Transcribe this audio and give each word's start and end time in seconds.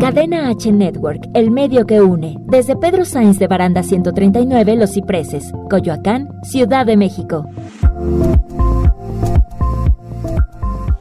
Cadena 0.00 0.48
H 0.48 0.70
Network, 0.70 1.24
el 1.34 1.50
medio 1.50 1.84
que 1.84 2.00
une. 2.00 2.36
Desde 2.42 2.76
Pedro 2.76 3.04
Sainz 3.04 3.40
de 3.40 3.48
Baranda 3.48 3.82
139, 3.82 4.76
Los 4.76 4.92
Cipreses, 4.94 5.52
Coyoacán, 5.68 6.28
Ciudad 6.44 6.86
de 6.86 6.96
México. 6.96 7.44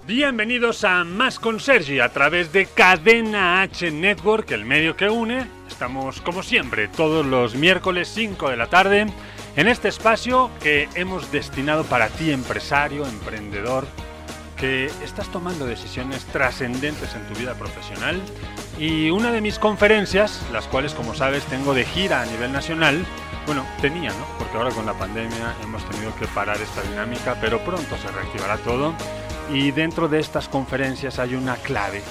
Bienvenidos 0.07 0.83
a 0.83 1.03
Más 1.03 1.37
con 1.37 1.59
Sergi 1.59 1.99
a 1.99 2.09
través 2.09 2.51
de 2.51 2.65
Cadena 2.65 3.61
H 3.61 3.91
Network, 3.91 4.49
el 4.49 4.65
medio 4.65 4.95
que 4.95 5.11
une. 5.11 5.45
Estamos 5.67 6.19
como 6.21 6.41
siempre 6.41 6.87
todos 6.87 7.23
los 7.23 7.53
miércoles 7.53 8.07
5 8.07 8.49
de 8.49 8.57
la 8.57 8.65
tarde 8.65 9.05
en 9.55 9.67
este 9.67 9.89
espacio 9.89 10.49
que 10.59 10.89
hemos 10.95 11.31
destinado 11.31 11.83
para 11.83 12.07
ti 12.07 12.31
empresario, 12.31 13.05
emprendedor, 13.05 13.85
que 14.55 14.87
estás 15.03 15.31
tomando 15.31 15.67
decisiones 15.67 16.25
trascendentes 16.25 17.13
en 17.13 17.31
tu 17.31 17.39
vida 17.39 17.53
profesional 17.53 18.19
y 18.77 19.09
una 19.09 19.31
de 19.31 19.41
mis 19.41 19.59
conferencias, 19.59 20.41
las 20.51 20.67
cuales 20.67 20.93
como 20.93 21.15
sabes 21.15 21.43
tengo 21.45 21.73
de 21.73 21.85
gira 21.85 22.21
a 22.21 22.25
nivel 22.25 22.51
nacional, 22.51 23.05
bueno, 23.45 23.65
tenía, 23.81 24.09
¿no? 24.09 24.25
Porque 24.37 24.57
ahora 24.57 24.71
con 24.71 24.85
la 24.85 24.93
pandemia 24.93 25.55
hemos 25.63 25.87
tenido 25.89 26.15
que 26.15 26.27
parar 26.27 26.57
esta 26.61 26.81
dinámica, 26.81 27.37
pero 27.39 27.59
pronto 27.59 27.97
se 27.97 28.11
reactivará 28.11 28.57
todo 28.57 28.93
y 29.51 29.71
dentro 29.71 30.07
de 30.07 30.19
estas 30.19 30.47
conferencias 30.49 31.19
hay 31.19 31.35
una 31.35 31.55
clave 31.55 32.01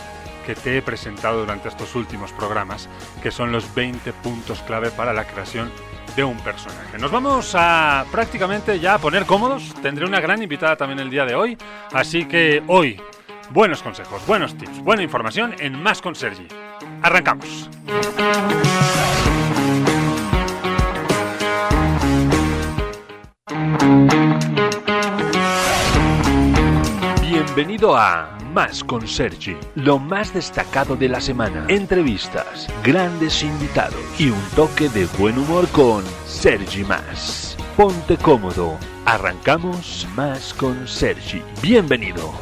que 0.46 0.55
te 0.55 0.78
he 0.78 0.82
presentado 0.82 1.41
durante 1.41 1.68
estos 1.68 1.94
últimos 1.94 2.32
programas, 2.32 2.88
que 3.22 3.30
son 3.30 3.52
los 3.52 3.74
20 3.74 4.12
puntos 4.12 4.60
clave 4.62 4.91
para 4.91 5.12
la 5.12 5.27
creación 5.27 5.70
de 6.14 6.24
un 6.24 6.38
personaje. 6.38 6.98
Nos 6.98 7.10
vamos 7.10 7.52
a 7.55 8.06
prácticamente 8.10 8.78
ya 8.78 8.94
a 8.94 8.98
poner 8.98 9.27
cómodos. 9.27 9.74
Tendré 9.83 10.06
una 10.06 10.20
gran 10.20 10.42
invitada 10.42 10.77
también 10.77 11.00
el 11.00 11.10
día 11.10 11.27
de 11.27 11.34
hoy. 11.34 11.58
Así 11.92 12.27
que 12.27 12.62
hoy, 12.69 13.00
buenos 13.50 13.82
consejos, 13.82 14.24
buenos 14.27 14.56
tips, 14.56 14.82
buena 14.82 15.02
información 15.02 15.55
en 15.59 15.80
Más 15.80 16.00
con 16.00 16.14
Sergi. 16.14 16.46
Arrancamos. 17.02 17.69
Bienvenido 27.20 27.97
a 27.97 28.36
Más 28.52 28.84
con 28.84 29.06
Sergi, 29.06 29.56
lo 29.74 29.98
más 29.98 30.34
destacado 30.34 30.97
de 30.97 31.08
la 31.08 31.20
semana. 31.20 31.64
Entrevistas, 31.69 32.69
grandes 32.83 33.42
invitados 33.42 34.00
y 34.19 34.30
un 34.30 34.42
toque 34.55 34.89
de 34.89 35.06
buen 35.19 35.39
humor 35.39 35.69
con 35.69 36.05
Sergi 36.27 36.84
Más. 36.84 37.56
Ponte 37.77 38.17
cómodo, 38.17 38.78
arrancamos 39.05 40.06
Más 40.17 40.52
con 40.55 40.86
Sergi. 40.89 41.42
Bienvenido. 41.62 42.33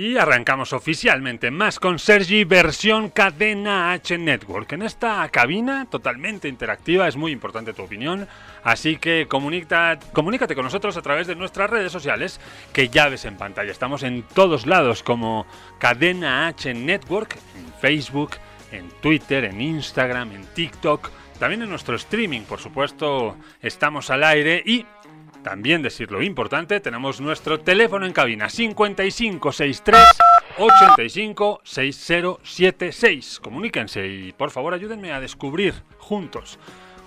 Y 0.00 0.16
arrancamos 0.16 0.72
oficialmente 0.72 1.50
más 1.50 1.78
con 1.78 1.98
Sergi 1.98 2.44
versión 2.44 3.10
Cadena 3.10 3.92
H 3.92 4.16
Network. 4.16 4.72
En 4.72 4.80
esta 4.80 5.28
cabina 5.28 5.86
totalmente 5.90 6.48
interactiva 6.48 7.06
es 7.06 7.16
muy 7.16 7.32
importante 7.32 7.74
tu 7.74 7.82
opinión, 7.82 8.26
así 8.64 8.96
que 8.96 9.26
comunica, 9.28 9.98
comunícate 10.14 10.54
con 10.54 10.64
nosotros 10.64 10.96
a 10.96 11.02
través 11.02 11.26
de 11.26 11.36
nuestras 11.36 11.68
redes 11.68 11.92
sociales 11.92 12.40
que 12.72 12.88
ya 12.88 13.10
ves 13.10 13.26
en 13.26 13.36
pantalla. 13.36 13.70
Estamos 13.70 14.02
en 14.02 14.22
todos 14.22 14.66
lados 14.66 15.02
como 15.02 15.46
Cadena 15.78 16.46
H 16.46 16.72
Network, 16.72 17.36
en 17.58 17.70
Facebook, 17.78 18.36
en 18.72 18.88
Twitter, 19.02 19.44
en 19.44 19.60
Instagram, 19.60 20.32
en 20.32 20.46
TikTok, 20.54 21.10
también 21.38 21.60
en 21.60 21.68
nuestro 21.68 21.96
streaming, 21.96 22.42
por 22.42 22.60
supuesto, 22.60 23.36
estamos 23.62 24.08
al 24.08 24.24
aire 24.24 24.62
y 24.64 24.86
también 25.42 25.82
decirlo 25.82 26.22
importante, 26.22 26.80
tenemos 26.80 27.20
nuestro 27.20 27.60
teléfono 27.60 28.06
en 28.06 28.12
cabina 28.12 28.48
5563 28.48 29.98
85 30.58 31.60
6076. 31.64 33.40
Comuníquense 33.40 34.06
y 34.06 34.32
por 34.32 34.50
favor 34.50 34.74
ayúdenme 34.74 35.12
a 35.12 35.20
descubrir 35.20 35.74
juntos 35.98 36.58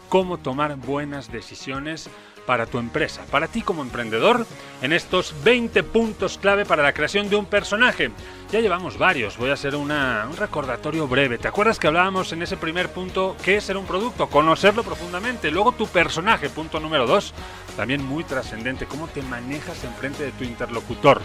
cómo 0.09 0.37
tomar 0.37 0.75
buenas 0.77 1.31
decisiones 1.31 2.09
para 2.45 2.65
tu 2.65 2.79
empresa, 2.79 3.21
para 3.31 3.47
ti 3.47 3.61
como 3.61 3.81
emprendedor, 3.81 4.45
en 4.81 4.93
estos 4.93 5.33
20 5.43 5.83
puntos 5.83 6.37
clave 6.37 6.65
para 6.65 6.83
la 6.83 6.93
creación 6.93 7.29
de 7.29 7.35
un 7.35 7.45
personaje. 7.45 8.11
Ya 8.51 8.59
llevamos 8.59 8.97
varios, 8.97 9.37
voy 9.37 9.49
a 9.49 9.53
hacer 9.53 9.75
un 9.75 9.91
recordatorio 10.37 11.07
breve. 11.07 11.37
¿Te 11.37 11.47
acuerdas 11.47 11.79
que 11.79 11.87
hablábamos 11.87 12.31
en 12.33 12.41
ese 12.41 12.57
primer 12.57 12.89
punto 12.89 13.35
qué 13.43 13.57
es 13.57 13.63
ser 13.63 13.77
un 13.77 13.85
producto? 13.85 14.29
Conocerlo 14.29 14.83
profundamente. 14.83 15.49
Luego 15.51 15.71
tu 15.71 15.87
personaje, 15.87 16.49
punto 16.49 16.79
número 16.79 17.07
2, 17.07 17.33
también 17.75 18.05
muy 18.05 18.23
trascendente, 18.23 18.85
cómo 18.85 19.07
te 19.07 19.21
manejas 19.23 19.83
en 19.83 19.93
frente 19.93 20.23
de 20.23 20.31
tu 20.31 20.43
interlocutor. 20.43 21.21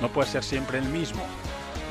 No 0.00 0.08
puede 0.08 0.28
ser 0.28 0.44
siempre 0.44 0.78
el 0.78 0.84
mismo. 0.84 1.26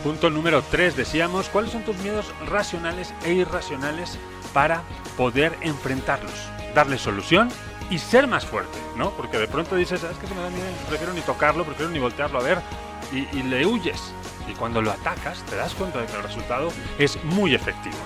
Punto 0.03 0.29
número 0.29 0.61
3, 0.61 0.95
decíamos, 0.95 1.49
¿cuáles 1.49 1.71
son 1.71 1.83
tus 1.83 1.97
miedos 1.97 2.31
racionales 2.47 3.13
e 3.25 3.33
irracionales 3.33 4.17
para 4.53 4.83
poder 5.17 5.57
enfrentarlos? 5.61 6.31
Darle 6.75 6.97
solución 6.97 7.49
y 7.89 7.99
ser 7.99 8.27
más 8.27 8.45
fuerte, 8.45 8.77
¿no? 8.95 9.11
Porque 9.11 9.37
de 9.37 9.47
pronto 9.47 9.75
dices, 9.75 10.03
es 10.03 10.17
que 10.17 10.27
se 10.27 10.35
me 10.35 10.41
da 10.41 10.49
miedo, 10.49 10.65
prefiero 10.87 11.13
ni 11.13 11.21
tocarlo, 11.21 11.63
prefiero 11.63 11.91
ni 11.91 11.99
voltearlo 11.99 12.39
a 12.39 12.43
ver, 12.43 12.59
y, 13.11 13.37
y 13.37 13.43
le 13.43 13.65
huyes. 13.65 14.13
Y 14.49 14.53
cuando 14.53 14.81
lo 14.81 14.91
atacas, 14.91 15.43
te 15.43 15.55
das 15.55 15.73
cuenta 15.73 15.99
de 15.99 16.05
que 16.05 16.15
el 16.15 16.23
resultado 16.23 16.69
es 16.97 17.21
muy 17.23 17.53
efectivo. 17.53 17.97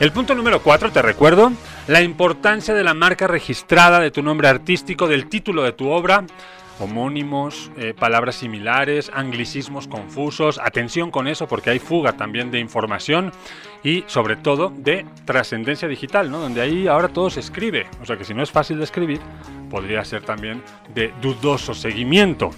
El 0.00 0.12
punto 0.12 0.34
número 0.36 0.62
4, 0.62 0.92
te 0.92 1.02
recuerdo, 1.02 1.52
la 1.88 2.02
importancia 2.02 2.72
de 2.72 2.84
la 2.84 2.94
marca 2.94 3.26
registrada 3.26 3.98
de 3.98 4.12
tu 4.12 4.22
nombre 4.22 4.46
artístico, 4.46 5.08
del 5.08 5.28
título 5.28 5.64
de 5.64 5.72
tu 5.72 5.88
obra, 5.88 6.24
homónimos, 6.78 7.70
eh, 7.76 7.94
palabras 7.98 8.36
similares, 8.36 9.10
anglicismos 9.14 9.88
confusos, 9.88 10.58
atención 10.62 11.10
con 11.10 11.28
eso 11.28 11.46
porque 11.48 11.70
hay 11.70 11.78
fuga 11.78 12.14
también 12.14 12.50
de 12.50 12.58
información 12.58 13.32
y 13.82 14.04
sobre 14.06 14.36
todo 14.36 14.72
de 14.76 15.06
trascendencia 15.24 15.88
digital, 15.88 16.30
¿no? 16.30 16.38
donde 16.38 16.60
ahí 16.60 16.88
ahora 16.88 17.08
todo 17.08 17.30
se 17.30 17.40
escribe, 17.40 17.86
o 18.02 18.06
sea 18.06 18.16
que 18.16 18.24
si 18.24 18.34
no 18.34 18.42
es 18.42 18.50
fácil 18.50 18.78
de 18.78 18.84
escribir, 18.84 19.20
podría 19.70 20.04
ser 20.04 20.22
también 20.22 20.62
de 20.94 21.12
dudoso 21.20 21.74
seguimiento. 21.74 22.50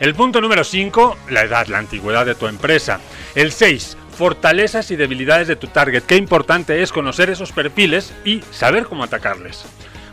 El 0.00 0.14
punto 0.14 0.40
número 0.40 0.62
5, 0.62 1.16
la 1.30 1.42
edad, 1.42 1.66
la 1.66 1.78
antigüedad 1.78 2.24
de 2.24 2.36
tu 2.36 2.46
empresa. 2.46 3.00
El 3.34 3.50
6, 3.50 3.96
fortalezas 4.16 4.92
y 4.92 4.96
debilidades 4.96 5.48
de 5.48 5.56
tu 5.56 5.66
target. 5.66 6.04
Qué 6.04 6.16
importante 6.16 6.82
es 6.82 6.92
conocer 6.92 7.30
esos 7.30 7.50
perfiles 7.50 8.14
y 8.24 8.40
saber 8.52 8.86
cómo 8.86 9.02
atacarles. 9.02 9.64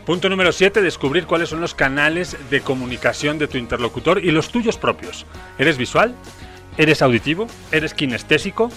Punto 0.06 0.28
número 0.28 0.52
7, 0.52 0.82
descubrir 0.82 1.26
cuáles 1.26 1.48
son 1.48 1.60
los 1.60 1.74
canales 1.74 2.36
de 2.48 2.60
comunicación 2.60 3.38
de 3.38 3.48
tu 3.48 3.58
interlocutor 3.58 4.24
y 4.24 4.30
los 4.30 4.50
tuyos 4.50 4.78
propios. 4.78 5.26
¿Eres 5.58 5.76
visual? 5.76 6.14
¿Eres 6.78 7.02
auditivo? 7.02 7.48
¿Eres 7.72 7.92
kinestésico? 7.92 8.70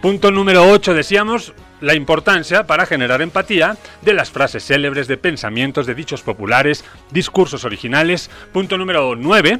Punto 0.00 0.30
número 0.30 0.70
8, 0.70 0.94
decíamos, 0.94 1.52
la 1.80 1.96
importancia 1.96 2.68
para 2.68 2.86
generar 2.86 3.22
empatía 3.22 3.76
de 4.02 4.12
las 4.12 4.30
frases 4.30 4.64
célebres, 4.64 5.08
de 5.08 5.16
pensamientos, 5.16 5.84
de 5.84 5.96
dichos 5.96 6.22
populares, 6.22 6.84
discursos 7.10 7.64
originales. 7.64 8.30
Punto 8.52 8.78
número 8.78 9.16
9, 9.16 9.58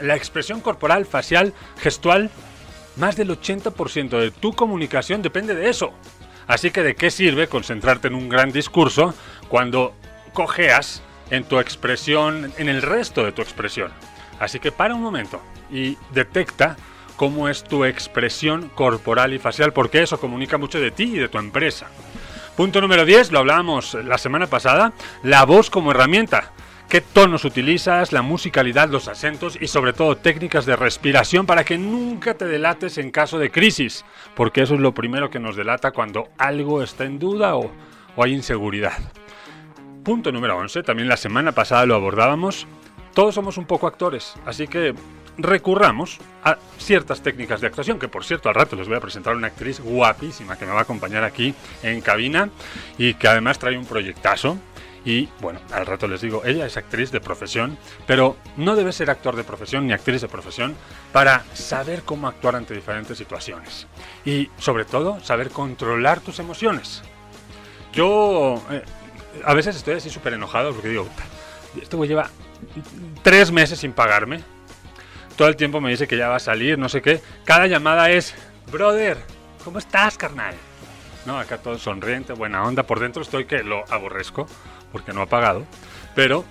la 0.00 0.16
expresión 0.16 0.62
corporal, 0.62 1.04
facial, 1.04 1.52
gestual. 1.76 2.30
Más 2.96 3.16
del 3.16 3.28
80% 3.28 4.18
de 4.18 4.30
tu 4.30 4.54
comunicación 4.54 5.20
depende 5.20 5.54
de 5.54 5.68
eso. 5.68 5.92
Así 6.46 6.70
que 6.70 6.82
de 6.82 6.94
qué 6.94 7.10
sirve 7.10 7.46
concentrarte 7.46 8.08
en 8.08 8.14
un 8.14 8.30
gran 8.30 8.52
discurso 8.52 9.14
cuando 9.50 9.94
cojeas 10.34 11.02
en 11.30 11.44
tu 11.44 11.58
expresión, 11.58 12.52
en 12.58 12.68
el 12.68 12.82
resto 12.82 13.24
de 13.24 13.32
tu 13.32 13.40
expresión. 13.40 13.90
Así 14.38 14.58
que 14.60 14.72
para 14.72 14.94
un 14.94 15.02
momento 15.02 15.40
y 15.70 15.96
detecta 16.12 16.76
cómo 17.16 17.48
es 17.48 17.64
tu 17.64 17.84
expresión 17.84 18.68
corporal 18.74 19.32
y 19.32 19.38
facial, 19.38 19.72
porque 19.72 20.02
eso 20.02 20.20
comunica 20.20 20.58
mucho 20.58 20.80
de 20.80 20.90
ti 20.90 21.04
y 21.04 21.18
de 21.18 21.28
tu 21.28 21.38
empresa. 21.38 21.86
Punto 22.56 22.80
número 22.80 23.04
10, 23.04 23.32
lo 23.32 23.38
hablábamos 23.38 23.94
la 23.94 24.18
semana 24.18 24.46
pasada, 24.46 24.92
la 25.22 25.44
voz 25.44 25.70
como 25.70 25.92
herramienta. 25.92 26.52
¿Qué 26.88 27.00
tonos 27.00 27.44
utilizas, 27.44 28.12
la 28.12 28.22
musicalidad, 28.22 28.90
los 28.90 29.08
acentos 29.08 29.58
y 29.60 29.68
sobre 29.68 29.94
todo 29.94 30.16
técnicas 30.16 30.66
de 30.66 30.76
respiración 30.76 31.46
para 31.46 31.64
que 31.64 31.78
nunca 31.78 32.34
te 32.34 32.44
delates 32.44 32.98
en 32.98 33.10
caso 33.10 33.38
de 33.38 33.50
crisis? 33.50 34.04
Porque 34.36 34.62
eso 34.62 34.74
es 34.74 34.80
lo 34.80 34.92
primero 34.92 35.30
que 35.30 35.40
nos 35.40 35.56
delata 35.56 35.92
cuando 35.92 36.28
algo 36.36 36.82
está 36.82 37.04
en 37.04 37.18
duda 37.18 37.56
o, 37.56 37.72
o 38.14 38.22
hay 38.22 38.34
inseguridad. 38.34 38.98
Punto 40.04 40.30
número 40.30 40.58
11, 40.58 40.82
también 40.82 41.08
la 41.08 41.16
semana 41.16 41.52
pasada 41.52 41.86
lo 41.86 41.94
abordábamos. 41.94 42.66
Todos 43.14 43.34
somos 43.34 43.56
un 43.56 43.64
poco 43.64 43.86
actores, 43.86 44.34
así 44.44 44.68
que 44.68 44.94
recurramos 45.38 46.18
a 46.44 46.58
ciertas 46.78 47.22
técnicas 47.22 47.62
de 47.62 47.68
actuación, 47.68 47.98
que 47.98 48.08
por 48.08 48.22
cierto 48.22 48.50
al 48.50 48.54
rato 48.54 48.76
les 48.76 48.86
voy 48.86 48.98
a 48.98 49.00
presentar 49.00 49.34
una 49.34 49.46
actriz 49.46 49.80
guapísima 49.80 50.58
que 50.58 50.66
me 50.66 50.72
va 50.72 50.80
a 50.80 50.82
acompañar 50.82 51.24
aquí 51.24 51.54
en 51.82 52.02
cabina 52.02 52.50
y 52.98 53.14
que 53.14 53.28
además 53.28 53.58
trae 53.58 53.78
un 53.78 53.86
proyectazo. 53.86 54.58
Y 55.06 55.30
bueno, 55.40 55.60
al 55.72 55.86
rato 55.86 56.06
les 56.06 56.20
digo, 56.20 56.42
ella 56.44 56.66
es 56.66 56.76
actriz 56.76 57.10
de 57.10 57.20
profesión, 57.20 57.78
pero 58.06 58.36
no 58.58 58.76
debe 58.76 58.92
ser 58.92 59.08
actor 59.08 59.36
de 59.36 59.44
profesión 59.44 59.86
ni 59.86 59.94
actriz 59.94 60.20
de 60.20 60.28
profesión 60.28 60.74
para 61.12 61.44
saber 61.54 62.02
cómo 62.02 62.28
actuar 62.28 62.56
ante 62.56 62.74
diferentes 62.74 63.16
situaciones. 63.16 63.86
Y 64.26 64.50
sobre 64.58 64.84
todo, 64.84 65.18
saber 65.20 65.48
controlar 65.48 66.20
tus 66.20 66.40
emociones. 66.40 67.02
Yo 67.92 68.62
eh, 68.70 68.82
a 69.44 69.54
veces 69.54 69.76
estoy 69.76 69.94
así 69.94 70.10
súper 70.10 70.34
enojado 70.34 70.72
porque 70.72 70.88
digo, 70.88 71.08
este 71.80 71.96
güey 71.96 72.08
lleva 72.08 72.30
tres 73.22 73.50
meses 73.50 73.78
sin 73.78 73.92
pagarme. 73.92 74.40
Todo 75.36 75.48
el 75.48 75.56
tiempo 75.56 75.80
me 75.80 75.90
dice 75.90 76.06
que 76.06 76.16
ya 76.16 76.28
va 76.28 76.36
a 76.36 76.40
salir, 76.40 76.78
no 76.78 76.88
sé 76.88 77.02
qué. 77.02 77.20
Cada 77.44 77.66
llamada 77.66 78.10
es, 78.10 78.34
brother, 78.70 79.18
¿cómo 79.64 79.78
estás, 79.78 80.16
carnal? 80.16 80.54
No, 81.26 81.38
acá 81.38 81.58
todo 81.58 81.78
sonriente, 81.78 82.32
buena 82.32 82.62
onda. 82.64 82.84
Por 82.84 83.00
dentro 83.00 83.22
estoy 83.22 83.46
que 83.46 83.62
lo 83.62 83.84
aborrezco 83.90 84.46
porque 84.92 85.12
no 85.12 85.22
ha 85.22 85.26
pagado. 85.26 85.64
Pero, 86.14 86.44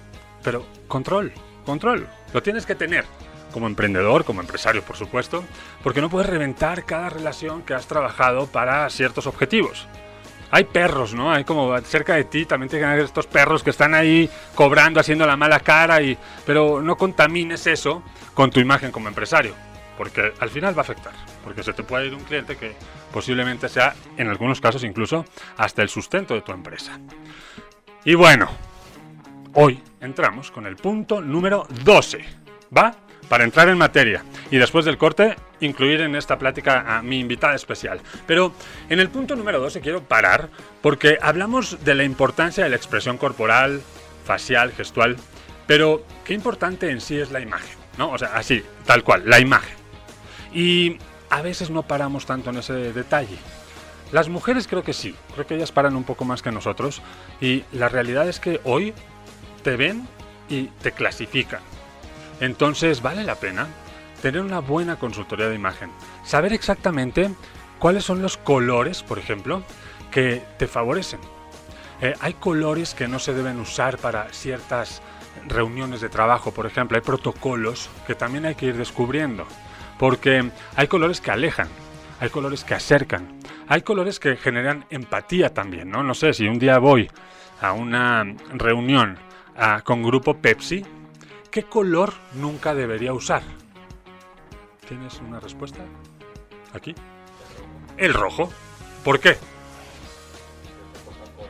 pero, 0.44 0.66
control, 0.88 1.32
control. 1.66 2.08
Lo 2.34 2.44
tienes 2.44 2.66
que 2.66 2.76
tener 2.76 3.06
como 3.54 3.68
emprendedor, 3.68 4.26
como 4.26 4.42
empresario, 4.42 4.84
por 4.84 4.98
supuesto, 4.98 5.46
porque 5.84 6.02
no 6.02 6.10
puedes 6.10 6.30
reventar 6.30 6.86
cada 6.86 7.10
relación 7.10 7.62
que 7.62 7.76
has 7.76 7.86
trabajado 7.88 8.48
para 8.48 8.90
ciertos 8.90 9.28
objetivos. 9.28 9.88
Hay 10.54 10.66
perros, 10.66 11.16
¿no? 11.16 11.32
Hay 11.32 11.46
como 11.46 11.76
cerca 11.82 12.14
de 12.14 12.26
ti 12.26 12.46
también 12.46 12.70
tienen 12.70 13.00
estos 13.00 13.26
perros 13.26 13.64
que 13.64 13.72
están 13.72 13.96
ahí 13.96 14.30
cobrando, 14.54 15.00
haciendo 15.00 15.26
la 15.26 15.36
mala 15.36 15.60
cara, 15.62 16.00
y, 16.00 16.16
pero 16.46 16.80
no 16.80 16.96
contamines 16.96 17.66
eso 17.66 18.04
con 18.36 18.52
tu 18.52 18.60
imagen 18.60 18.92
como 18.92 19.08
empresario, 19.08 19.56
porque 19.98 20.32
al 20.40 20.52
final 20.52 20.78
va 20.78 20.82
a 20.82 20.84
afectar, 20.84 21.14
porque 21.44 21.64
se 21.64 21.74
te 21.74 21.82
puede 21.82 22.06
ir 22.06 22.14
un 22.14 22.24
cliente 22.24 22.56
que 22.56 22.76
posiblemente 23.12 23.68
sea, 23.68 23.96
en 24.16 24.30
algunos 24.30 24.62
casos 24.62 24.84
incluso, 24.84 25.26
hasta 25.58 25.82
el 25.82 25.90
sustento 25.90 26.36
de 26.36 26.42
tu 26.42 26.52
empresa. 26.52 27.00
Y 28.06 28.14
bueno, 28.14 28.48
hoy 29.56 29.82
entramos 30.02 30.52
con 30.52 30.68
el 30.68 30.76
punto 30.76 31.20
número 31.20 31.66
12, 31.84 32.24
¿va? 32.78 32.94
Para 33.34 33.46
entrar 33.46 33.68
en 33.68 33.80
materia 33.80 34.24
y 34.52 34.58
después 34.58 34.86
del 34.86 35.00
corte 35.00 35.36
incluir 35.60 36.02
en 36.02 36.16
esta 36.16 36.38
plática 36.38 36.86
a 36.96 37.02
mi 37.02 37.20
invitada 37.20 37.56
especial. 37.56 38.00
Pero 38.28 38.54
en 38.90 39.00
el 39.00 39.10
punto 39.10 39.36
número 39.36 39.60
12 39.60 39.82
quiero 39.82 40.04
parar 40.04 40.50
porque 40.84 41.18
hablamos 41.20 41.84
de 41.84 41.96
la 41.96 42.04
importancia 42.04 42.64
de 42.64 42.70
la 42.70 42.76
expresión 42.76 43.18
corporal, 43.18 43.82
facial, 44.24 44.72
gestual, 44.72 45.18
pero 45.66 46.06
qué 46.24 46.36
importante 46.36 46.92
en 46.92 47.02
sí 47.02 47.18
es 47.18 47.32
la 47.32 47.40
imagen, 47.40 47.76
¿no? 47.98 48.12
O 48.12 48.20
sea, 48.20 48.36
así, 48.36 48.62
tal 48.86 49.04
cual, 49.04 49.24
la 49.26 49.40
imagen. 49.40 49.78
Y 50.54 50.98
a 51.32 51.42
veces 51.42 51.72
no 51.72 51.82
paramos 51.82 52.28
tanto 52.28 52.52
en 52.52 52.58
ese 52.58 52.94
detalle. 52.94 53.40
Las 54.12 54.30
mujeres 54.30 54.68
creo 54.68 54.84
que 54.84 54.94
sí, 54.94 55.16
creo 55.34 55.48
que 55.48 55.56
ellas 55.56 55.72
paran 55.72 55.96
un 55.96 56.04
poco 56.04 56.24
más 56.24 56.44
que 56.44 56.52
nosotros 56.52 57.02
y 57.42 57.64
la 57.72 57.90
realidad 57.90 58.30
es 58.30 58.40
que 58.40 58.62
hoy 58.64 58.94
te 59.64 59.76
ven 59.76 60.08
y 60.50 60.66
te 60.84 60.92
clasifican 60.92 61.62
entonces 62.40 63.02
vale 63.02 63.24
la 63.24 63.36
pena 63.36 63.68
tener 64.22 64.42
una 64.42 64.60
buena 64.60 64.98
consultoría 64.98 65.50
de 65.50 65.56
imagen, 65.56 65.92
saber 66.24 66.54
exactamente 66.54 67.30
cuáles 67.80 68.06
son 68.06 68.22
los 68.22 68.38
colores, 68.38 69.04
por 69.04 69.20
ejemplo, 69.20 69.64
que 70.12 70.42
te 70.58 70.68
favorecen. 70.68 71.20
Eh, 72.02 72.14
hay 72.22 72.34
colores 72.34 72.94
que 72.94 73.08
no 73.08 73.20
se 73.20 73.34
deben 73.34 73.60
usar 73.60 73.98
para 73.98 74.30
ciertas 74.32 75.02
reuniones 75.48 76.00
de 76.00 76.10
trabajo, 76.10 76.52
por 76.52 76.66
ejemplo, 76.66 76.96
hay 76.96 77.02
protocolos 77.02 77.90
que 78.08 78.16
también 78.16 78.46
hay 78.46 78.56
que 78.56 78.68
ir 78.68 78.78
descubriendo, 78.78 79.46
porque 80.00 80.50
hay 80.76 80.88
colores 80.88 81.20
que 81.20 81.32
alejan, 81.32 81.68
hay 82.20 82.30
colores 82.30 82.64
que 82.64 82.76
acercan, 82.76 83.40
hay 83.68 83.82
colores 83.82 84.20
que 84.20 84.38
generan 84.38 84.86
empatía 84.90 85.54
también, 85.54 85.90
¿no? 85.90 86.04
No 86.04 86.14
sé, 86.14 86.34
si 86.34 86.48
un 86.48 86.60
día 86.60 86.78
voy 86.78 87.10
a 87.62 87.74
una 87.74 88.24
reunión 88.54 89.18
ah, 89.58 89.82
con 89.84 90.04
grupo 90.04 90.38
Pepsi, 90.38 90.86
¿Qué 91.54 91.62
color 91.62 92.16
nunca 92.34 92.74
debería 92.74 93.14
usar? 93.14 93.44
¿Tienes 94.88 95.20
una 95.20 95.40
respuesta? 95.40 95.86
Aquí. 96.74 96.96
El 97.96 98.16
rojo. 98.16 98.52
¿Por 99.04 99.20
qué? 99.20 99.38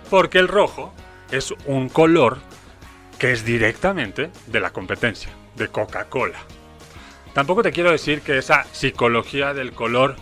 Porque 0.09 0.39
el 0.39 0.49
rojo 0.49 0.93
es 1.31 1.53
un 1.67 1.87
color 1.87 2.39
que 3.17 3.31
es 3.31 3.45
directamente 3.45 4.29
de 4.47 4.59
la 4.59 4.71
competencia, 4.73 5.29
de 5.55 5.69
Coca-Cola. 5.69 6.39
Tampoco 7.31 7.63
te 7.63 7.71
quiero 7.71 7.89
decir 7.89 8.19
que 8.23 8.37
esa 8.37 8.65
psicología 8.73 9.53
del 9.53 9.71
color 9.71 10.17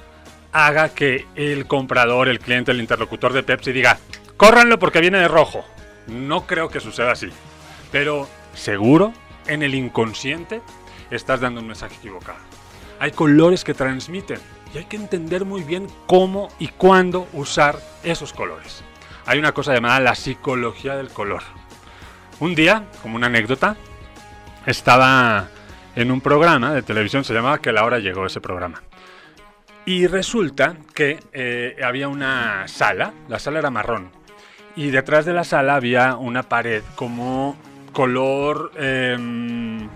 haga 0.51 0.89
que 0.89 1.25
el 1.33 1.65
comprador, 1.65 2.29
el 2.29 2.39
cliente, 2.39 2.69
el 2.69 2.81
interlocutor 2.81 3.33
de 3.33 3.41
Pepsi 3.41 3.71
diga, 3.71 3.97
córranlo 4.37 4.77
porque 4.77 5.01
viene 5.01 5.17
de 5.17 5.27
rojo. 5.27 5.65
No 6.05 6.45
creo 6.45 6.69
que 6.69 6.79
suceda 6.79 7.13
así. 7.13 7.29
Pero 7.91 8.29
seguro 8.53 9.11
en 9.51 9.63
el 9.63 9.75
inconsciente 9.75 10.61
estás 11.11 11.41
dando 11.41 11.59
un 11.59 11.67
mensaje 11.67 11.95
equivocado. 11.95 12.39
Hay 12.99 13.11
colores 13.11 13.63
que 13.63 13.73
transmiten 13.73 14.39
y 14.73 14.77
hay 14.77 14.85
que 14.85 14.95
entender 14.95 15.43
muy 15.43 15.63
bien 15.63 15.87
cómo 16.07 16.47
y 16.57 16.69
cuándo 16.69 17.27
usar 17.33 17.77
esos 18.03 18.31
colores. 18.31 18.83
Hay 19.25 19.37
una 19.39 19.51
cosa 19.51 19.73
llamada 19.73 19.99
la 19.99 20.15
psicología 20.15 20.95
del 20.95 21.09
color. 21.09 21.43
Un 22.39 22.55
día, 22.55 22.85
como 23.01 23.17
una 23.17 23.27
anécdota, 23.27 23.75
estaba 24.65 25.49
en 25.95 26.11
un 26.11 26.21
programa 26.21 26.73
de 26.73 26.81
televisión, 26.81 27.25
se 27.25 27.33
llamaba 27.33 27.59
Que 27.59 27.73
la 27.73 27.83
hora 27.83 27.99
llegó 27.99 28.25
ese 28.25 28.39
programa. 28.39 28.81
Y 29.85 30.07
resulta 30.07 30.77
que 30.93 31.19
eh, 31.33 31.75
había 31.83 32.07
una 32.07 32.67
sala, 32.67 33.13
la 33.27 33.39
sala 33.39 33.59
era 33.59 33.69
marrón, 33.69 34.11
y 34.75 34.91
detrás 34.91 35.25
de 35.25 35.33
la 35.33 35.43
sala 35.43 35.75
había 35.75 36.15
una 36.15 36.43
pared 36.43 36.83
como 36.95 37.57
color 37.91 38.71
em, 38.77 39.89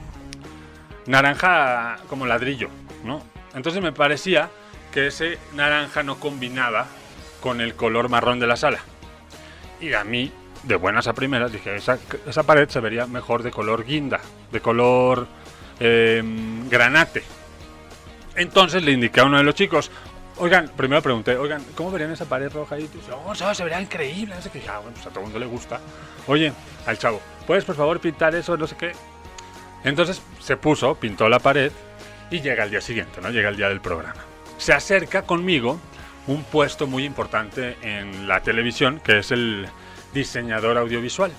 naranja 1.06 1.98
como 2.10 2.26
ladrillo, 2.26 2.70
¿no? 3.04 3.22
Entonces 3.54 3.82
me 3.82 3.92
parecía 3.92 4.50
que 4.92 5.08
ese 5.08 5.38
naranja 5.54 6.04
no 6.04 6.20
combinaba 6.20 6.88
con 7.42 7.62
el 7.62 7.76
color 7.76 8.10
marrón 8.10 8.40
de 8.40 8.48
la 8.48 8.56
sala. 8.56 8.80
Y 9.80 9.94
a 9.94 10.04
mí, 10.04 10.32
de 10.64 10.76
buenas 10.76 11.08
a 11.08 11.14
primeras, 11.14 11.52
dije, 11.52 11.76
esa, 11.76 12.00
esa 12.28 12.44
pared 12.44 12.68
se 12.70 12.80
vería 12.80 13.06
mejor 13.06 13.44
de 13.44 13.52
color 13.52 13.86
guinda, 13.86 14.20
de 14.52 14.62
color 14.62 15.28
em, 15.80 16.68
granate. 16.70 17.24
Entonces 18.36 18.84
le 18.84 18.92
indiqué 18.92 19.22
a 19.22 19.26
uno 19.26 19.38
de 19.38 19.44
los 19.44 19.56
chicos, 19.56 19.92
oigan, 20.38 20.70
primero 20.76 21.02
pregunté, 21.02 21.38
oigan, 21.38 21.64
¿cómo 21.76 21.92
verían 21.92 22.12
esa 22.12 22.26
pared 22.26 22.52
roja 22.52 22.76
ahí? 22.76 22.90
oh, 23.12 23.36
se 23.36 23.64
vería 23.64 23.82
increíble. 23.82 24.36
que, 24.52 24.62
ah, 24.70 24.80
bueno, 24.80 24.94
pues 24.94 25.08
a 25.08 25.10
todo 25.10 25.20
el 25.20 25.26
mundo 25.26 25.40
le 25.40 25.46
gusta. 25.46 25.80
Oye, 26.28 26.54
al 26.86 26.98
chavo, 26.98 27.22
¿puedes 27.48 27.64
por 27.66 27.76
favor 27.76 28.00
pintar 28.00 28.36
eso? 28.36 28.58
No 28.58 28.68
sé 28.68 28.76
qué. 28.76 28.92
Entonces 29.84 30.22
se 30.40 30.58
puso, 30.58 30.96
pintó 30.96 31.30
la 31.30 31.40
pared 31.40 31.72
y 32.32 32.42
llega 32.42 32.64
el 32.64 32.72
día 32.72 32.82
siguiente, 32.82 33.22
¿no? 33.22 33.30
Llega 33.30 33.50
el 33.50 33.58
día 33.58 33.70
del 33.70 33.82
programa. 33.82 34.24
Se 34.58 34.74
acerca 34.74 35.24
conmigo 35.24 35.80
un 36.28 36.44
puesto 36.44 36.88
muy 36.88 37.06
importante 37.06 37.78
en 37.82 38.28
la 38.28 38.42
televisión, 38.42 39.00
que 39.00 39.20
es 39.20 39.32
el 39.32 39.68
diseñador 40.14 40.78
audiovisual. 40.78 41.32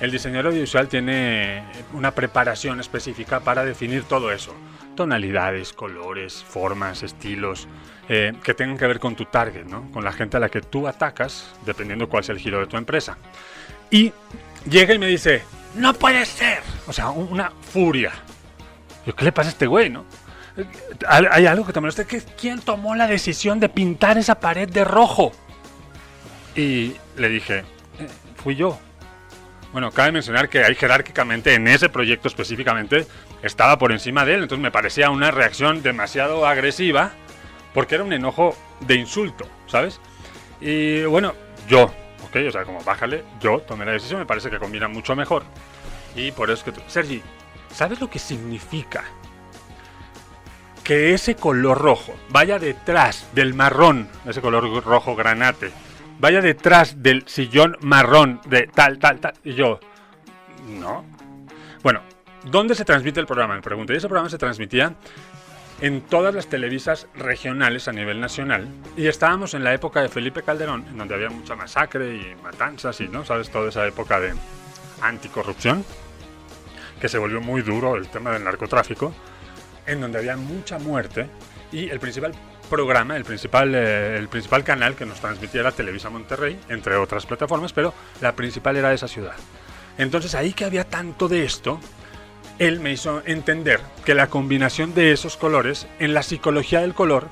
El 0.00 0.10
diseñador 0.10 0.46
audiovisual 0.46 0.88
tiene 0.88 1.62
una 1.92 2.10
preparación 2.10 2.80
específica 2.80 3.40
para 3.40 3.64
definir 3.64 4.02
todo 4.04 4.32
eso. 4.32 4.52
Tonalidades, 4.96 5.72
colores, 5.72 6.42
formas, 6.42 7.04
estilos, 7.04 7.68
eh, 8.08 8.32
que 8.42 8.54
tengan 8.54 8.76
que 8.76 8.86
ver 8.86 9.00
con 9.00 9.16
tu 9.16 9.24
target, 9.24 9.64
¿no? 9.64 9.90
con 9.90 10.04
la 10.04 10.12
gente 10.12 10.36
a 10.36 10.40
la 10.40 10.48
que 10.48 10.60
tú 10.60 10.86
atacas, 10.86 11.50
dependiendo 11.64 12.08
cuál 12.08 12.22
sea 12.22 12.34
el 12.34 12.40
giro 12.40 12.60
de 12.60 12.66
tu 12.66 12.76
empresa. 12.76 13.16
Y 13.90 14.12
llega 14.68 14.94
y 14.94 14.98
me 14.98 15.06
dice, 15.06 15.42
no 15.74 15.94
puede 15.94 16.24
ser. 16.26 16.60
O 16.86 16.92
sea, 16.92 17.10
una 17.10 17.50
furia. 17.72 18.12
Yo, 19.06 19.14
¿qué 19.14 19.24
le 19.24 19.32
pasa 19.32 19.48
a 19.48 19.52
este 19.52 19.66
güey, 19.66 19.90
no? 19.90 20.04
Hay 21.08 21.46
algo 21.46 21.66
que 21.66 21.72
te 21.72 21.80
molesta, 21.80 22.04
quién 22.04 22.60
tomó 22.60 22.94
la 22.94 23.08
decisión 23.08 23.58
de 23.58 23.68
pintar 23.68 24.18
esa 24.18 24.38
pared 24.38 24.68
de 24.68 24.84
rojo. 24.84 25.32
Y 26.54 26.94
le 27.16 27.28
dije, 27.28 27.58
eh, 27.98 28.08
fui 28.36 28.54
yo. 28.54 28.78
Bueno, 29.72 29.90
cabe 29.90 30.12
mencionar 30.12 30.48
que 30.48 30.62
ahí 30.62 30.76
jerárquicamente 30.76 31.54
en 31.54 31.66
ese 31.66 31.88
proyecto 31.88 32.28
específicamente 32.28 33.06
estaba 33.42 33.76
por 33.78 33.90
encima 33.90 34.24
de 34.24 34.34
él, 34.34 34.42
entonces 34.42 34.62
me 34.62 34.70
parecía 34.70 35.10
una 35.10 35.32
reacción 35.32 35.82
demasiado 35.82 36.46
agresiva 36.46 37.12
porque 37.74 37.96
era 37.96 38.04
un 38.04 38.12
enojo 38.12 38.56
de 38.80 38.94
insulto, 38.94 39.46
¿sabes? 39.66 40.00
Y 40.60 41.04
bueno, 41.04 41.34
yo 41.68 41.90
o 42.42 42.50
sea, 42.50 42.64
como 42.64 42.82
bájale, 42.82 43.22
yo 43.40 43.60
tomé 43.60 43.84
la 43.84 43.92
decisión, 43.92 44.18
me 44.18 44.26
parece 44.26 44.50
que 44.50 44.58
combina 44.58 44.88
mucho 44.88 45.14
mejor. 45.14 45.44
Y 46.16 46.32
por 46.32 46.50
eso 46.50 46.64
que 46.64 46.72
tú... 46.72 46.80
Sergi, 46.86 47.22
¿sabes 47.72 48.00
lo 48.00 48.10
que 48.10 48.18
significa? 48.18 49.04
Que 50.82 51.14
ese 51.14 51.36
color 51.36 51.78
rojo 51.78 52.14
vaya 52.30 52.58
detrás 52.58 53.28
del 53.34 53.54
marrón, 53.54 54.08
ese 54.26 54.40
color 54.40 54.84
rojo 54.84 55.14
granate, 55.14 55.70
vaya 56.18 56.40
detrás 56.40 57.02
del 57.02 57.26
sillón 57.26 57.76
marrón 57.80 58.40
de 58.46 58.66
tal, 58.66 58.98
tal, 58.98 59.20
tal. 59.20 59.34
Y 59.44 59.54
yo, 59.54 59.78
no. 60.66 61.04
Bueno, 61.82 62.02
¿dónde 62.44 62.74
se 62.74 62.84
transmite 62.84 63.20
el 63.20 63.26
programa? 63.26 63.54
Me 63.54 63.62
pregunté. 63.62 63.94
Y 63.94 63.96
ese 63.96 64.08
programa 64.08 64.28
se 64.28 64.38
transmitía 64.38 64.94
en 65.84 66.00
todas 66.00 66.34
las 66.34 66.46
televisas 66.46 67.08
regionales 67.14 67.88
a 67.88 67.92
nivel 67.92 68.18
nacional. 68.18 68.66
Y 68.96 69.06
estábamos 69.06 69.52
en 69.52 69.62
la 69.62 69.74
época 69.74 70.00
de 70.00 70.08
Felipe 70.08 70.42
Calderón, 70.42 70.86
en 70.88 70.96
donde 70.96 71.14
había 71.14 71.28
mucha 71.28 71.56
masacre 71.56 72.16
y 72.16 72.34
matanzas 72.42 72.98
y, 73.02 73.08
¿no? 73.08 73.22
¿Sabes? 73.26 73.50
Toda 73.50 73.68
esa 73.68 73.86
época 73.86 74.18
de 74.18 74.32
anticorrupción, 75.02 75.84
que 76.98 77.10
se 77.10 77.18
volvió 77.18 77.42
muy 77.42 77.60
duro 77.60 77.96
el 77.96 78.08
tema 78.08 78.32
del 78.32 78.44
narcotráfico, 78.44 79.14
en 79.84 80.00
donde 80.00 80.20
había 80.20 80.38
mucha 80.38 80.78
muerte 80.78 81.28
y 81.70 81.90
el 81.90 82.00
principal 82.00 82.32
programa, 82.70 83.18
el 83.18 83.24
principal, 83.26 83.74
eh, 83.74 84.16
el 84.16 84.28
principal 84.28 84.64
canal 84.64 84.94
que 84.94 85.04
nos 85.04 85.20
transmitía 85.20 85.60
era 85.60 85.72
Televisa 85.72 86.08
Monterrey, 86.08 86.58
entre 86.70 86.96
otras 86.96 87.26
plataformas, 87.26 87.74
pero 87.74 87.92
la 88.22 88.34
principal 88.34 88.78
era 88.78 88.94
esa 88.94 89.06
ciudad. 89.06 89.36
Entonces 89.98 90.34
ahí 90.34 90.54
que 90.54 90.64
había 90.64 90.84
tanto 90.84 91.28
de 91.28 91.44
esto, 91.44 91.78
él 92.58 92.80
me 92.80 92.92
hizo 92.92 93.22
entender 93.26 93.80
que 94.04 94.14
la 94.14 94.28
combinación 94.28 94.94
de 94.94 95.12
esos 95.12 95.36
colores 95.36 95.86
en 95.98 96.14
la 96.14 96.22
psicología 96.22 96.80
del 96.80 96.94
color 96.94 97.28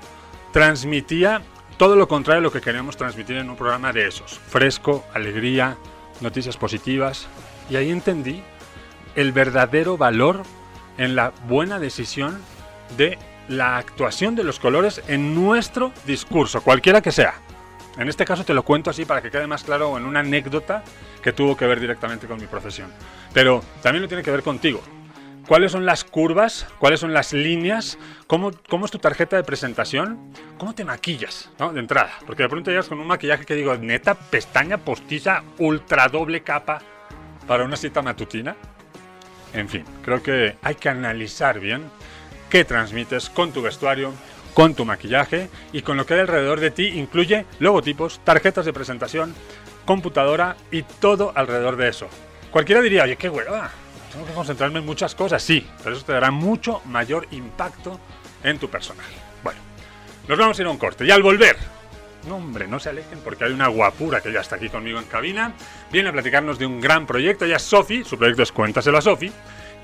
transmitía 0.53 1.43
todo 1.77 1.97
lo 1.97 2.09
contrario 2.09 2.41
a 2.41 2.43
lo 2.43 2.53
que 2.53 2.61
queríamos 2.61 2.97
transmitir 2.97 3.37
en 3.37 3.51
un 3.51 3.57
programa 3.57 3.93
de 3.93 4.07
esos. 4.07 4.39
Fresco, 4.39 5.05
alegría, 5.15 5.77
noticias 6.21 6.57
positivas. 6.57 7.27
Y 7.71 7.77
ahí 7.77 7.91
entendí 7.91 8.43
el 9.15 9.33
verdadero 9.33 9.97
valor 9.97 10.43
en 10.99 11.17
la 11.17 11.33
buena 11.49 11.79
decisión 11.79 12.39
de 12.97 13.19
la 13.49 13.77
actuación 13.77 14.35
de 14.35 14.45
los 14.45 14.59
colores 14.59 15.03
en 15.09 15.35
nuestro 15.35 15.93
discurso, 16.07 16.63
cualquiera 16.63 17.01
que 17.01 17.13
sea. 17.13 17.35
En 17.99 18.09
este 18.09 18.25
caso 18.25 18.45
te 18.45 18.55
lo 18.55 18.63
cuento 18.63 18.91
así 18.91 19.05
para 19.05 19.21
que 19.21 19.31
quede 19.31 19.47
más 19.47 19.65
claro 19.65 19.97
en 19.99 20.05
una 20.05 20.21
anécdota 20.21 20.83
que 21.23 21.33
tuvo 21.33 21.57
que 21.57 21.67
ver 21.67 21.79
directamente 21.79 22.27
con 22.27 22.41
mi 22.41 22.47
profesión. 22.47 22.91
Pero 23.33 23.63
también 23.83 24.03
lo 24.03 24.09
tiene 24.09 24.23
que 24.23 24.31
ver 24.31 24.43
contigo. 24.43 24.83
¿Cuáles 25.53 25.73
son 25.73 25.85
las 25.85 26.03
curvas? 26.03 26.67
¿Cuáles 26.79 27.01
son 27.01 27.13
las 27.13 27.35
líneas? 27.35 27.99
¿Cómo, 28.27 28.53
cómo 28.71 28.87
es 28.87 28.91
tu 28.91 28.99
tarjeta 28.99 29.37
de 29.37 29.45
presentación? 29.45 30.33
¿Cómo 30.57 30.75
te 30.75 30.83
maquillas? 30.83 31.51
De 31.59 31.79
entrada. 31.79 32.11
Porque 32.27 32.45
de 32.45 32.49
pronto 32.49 32.71
llegas 32.71 32.89
con 32.89 32.99
un 32.99 33.07
maquillaje 33.07 33.45
que 33.45 33.55
digo, 33.55 33.77
neta, 33.77 34.15
pestaña 34.15 34.79
postiza, 34.79 35.43
ultra 35.59 36.09
doble 36.09 36.41
capa 36.41 36.81
para 37.47 37.67
una 37.67 37.77
cita 37.77 38.01
matutina. 38.01 38.57
En 39.53 39.69
fin, 39.69 39.85
creo 40.03 40.23
que 40.23 40.57
hay 40.63 40.75
que 40.77 40.89
analizar 40.89 41.61
bien 41.61 41.83
qué 42.49 42.65
transmites 42.65 43.29
con 43.29 43.53
tu 43.53 43.61
vestuario, 43.61 44.15
con 44.55 44.75
tu 44.75 44.87
maquillaje 44.87 45.51
y 45.71 45.83
con 45.83 45.99
lo 45.99 46.07
que 46.07 46.15
hay 46.15 46.21
alrededor 46.21 46.61
de 46.61 46.71
ti 46.71 46.87
incluye 46.99 47.45
logotipos, 47.59 48.23
tarjetas 48.25 48.65
de 48.65 48.73
presentación, 48.73 49.35
computadora 49.85 50.57
y 50.71 50.83
todo 50.83 51.31
alrededor 51.35 51.77
de 51.77 51.89
eso. 51.89 52.09
Cualquiera 52.51 52.81
diría, 52.81 53.03
oye, 53.03 53.17
qué 53.17 53.29
hueva, 53.29 53.71
tengo 54.13 54.27
que 54.27 54.33
concentrarme 54.33 54.81
en 54.81 54.87
muchas 54.87 55.15
cosas, 55.15 55.43
sí, 55.43 55.67
pero 55.83 55.97
eso 55.97 56.05
te 56.05 56.13
dará 56.13 56.31
mucho 56.31 56.83
mayor 56.85 57.27
impacto 57.31 57.99
en 58.43 58.59
tu 58.59 58.69
personaje. 58.69 59.15
Bueno, 59.43 59.61
nos 60.29 60.39
vamos 60.39 60.59
a 60.59 60.63
ir 60.63 60.69
a 60.69 60.71
un 60.71 60.77
corte. 60.77 61.07
Y 61.07 61.11
al 61.11 61.23
volver, 61.23 61.57
no 62.29 62.37
hombre, 62.37 62.69
no 62.69 62.79
se 62.79 62.91
alejen 62.91 63.21
porque 63.25 63.45
hay 63.45 63.53
una 63.53 63.69
guapura 63.69 64.21
que 64.21 64.31
ya 64.31 64.41
está 64.41 64.57
aquí 64.57 64.69
conmigo 64.69 64.99
en 64.99 65.07
cabina, 65.07 65.55
viene 65.91 66.11
a 66.11 66.13
platicarnos 66.13 66.59
de 66.59 66.67
un 66.67 66.81
gran 66.81 67.07
proyecto, 67.07 67.47
ella 67.47 67.57
es 67.57 67.63
Sofi, 67.63 68.05
su 68.05 68.19
proyecto 68.19 68.43
es 68.43 68.53
Cuéntaselo 68.53 68.99
a 68.99 69.03
Sofi, 69.03 69.33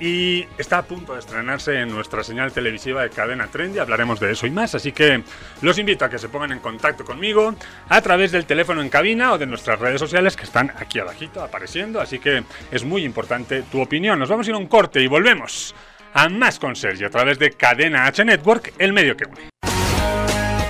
y 0.00 0.46
está 0.58 0.78
a 0.78 0.82
punto 0.82 1.14
de 1.14 1.20
estrenarse 1.20 1.80
en 1.80 1.90
nuestra 1.90 2.22
señal 2.22 2.52
televisiva 2.52 3.02
de 3.02 3.10
cadena 3.10 3.48
Trendy. 3.48 3.78
Hablaremos 3.78 4.20
de 4.20 4.32
eso 4.32 4.46
y 4.46 4.50
más, 4.50 4.74
así 4.74 4.92
que 4.92 5.22
los 5.62 5.78
invito 5.78 6.04
a 6.04 6.10
que 6.10 6.18
se 6.18 6.28
pongan 6.28 6.52
en 6.52 6.60
contacto 6.60 7.04
conmigo 7.04 7.54
a 7.88 8.00
través 8.00 8.32
del 8.32 8.46
teléfono 8.46 8.80
en 8.80 8.88
cabina 8.88 9.32
o 9.32 9.38
de 9.38 9.46
nuestras 9.46 9.78
redes 9.78 10.00
sociales 10.00 10.36
que 10.36 10.44
están 10.44 10.72
aquí 10.76 10.98
abajito 10.98 11.42
apareciendo, 11.42 12.00
así 12.00 12.18
que 12.18 12.44
es 12.70 12.84
muy 12.84 13.04
importante 13.04 13.62
tu 13.62 13.80
opinión. 13.80 14.18
Nos 14.18 14.28
vamos 14.28 14.46
a 14.46 14.50
ir 14.50 14.54
a 14.54 14.58
un 14.58 14.66
corte 14.66 15.00
y 15.00 15.06
volvemos 15.06 15.74
a 16.14 16.28
más 16.28 16.58
con 16.58 16.76
Sergio 16.76 17.06
a 17.08 17.10
través 17.10 17.38
de 17.38 17.50
Cadena 17.50 18.06
H 18.06 18.24
Network, 18.24 18.74
el 18.78 18.92
medio 18.92 19.16
que 19.16 19.24
une. 19.24 19.48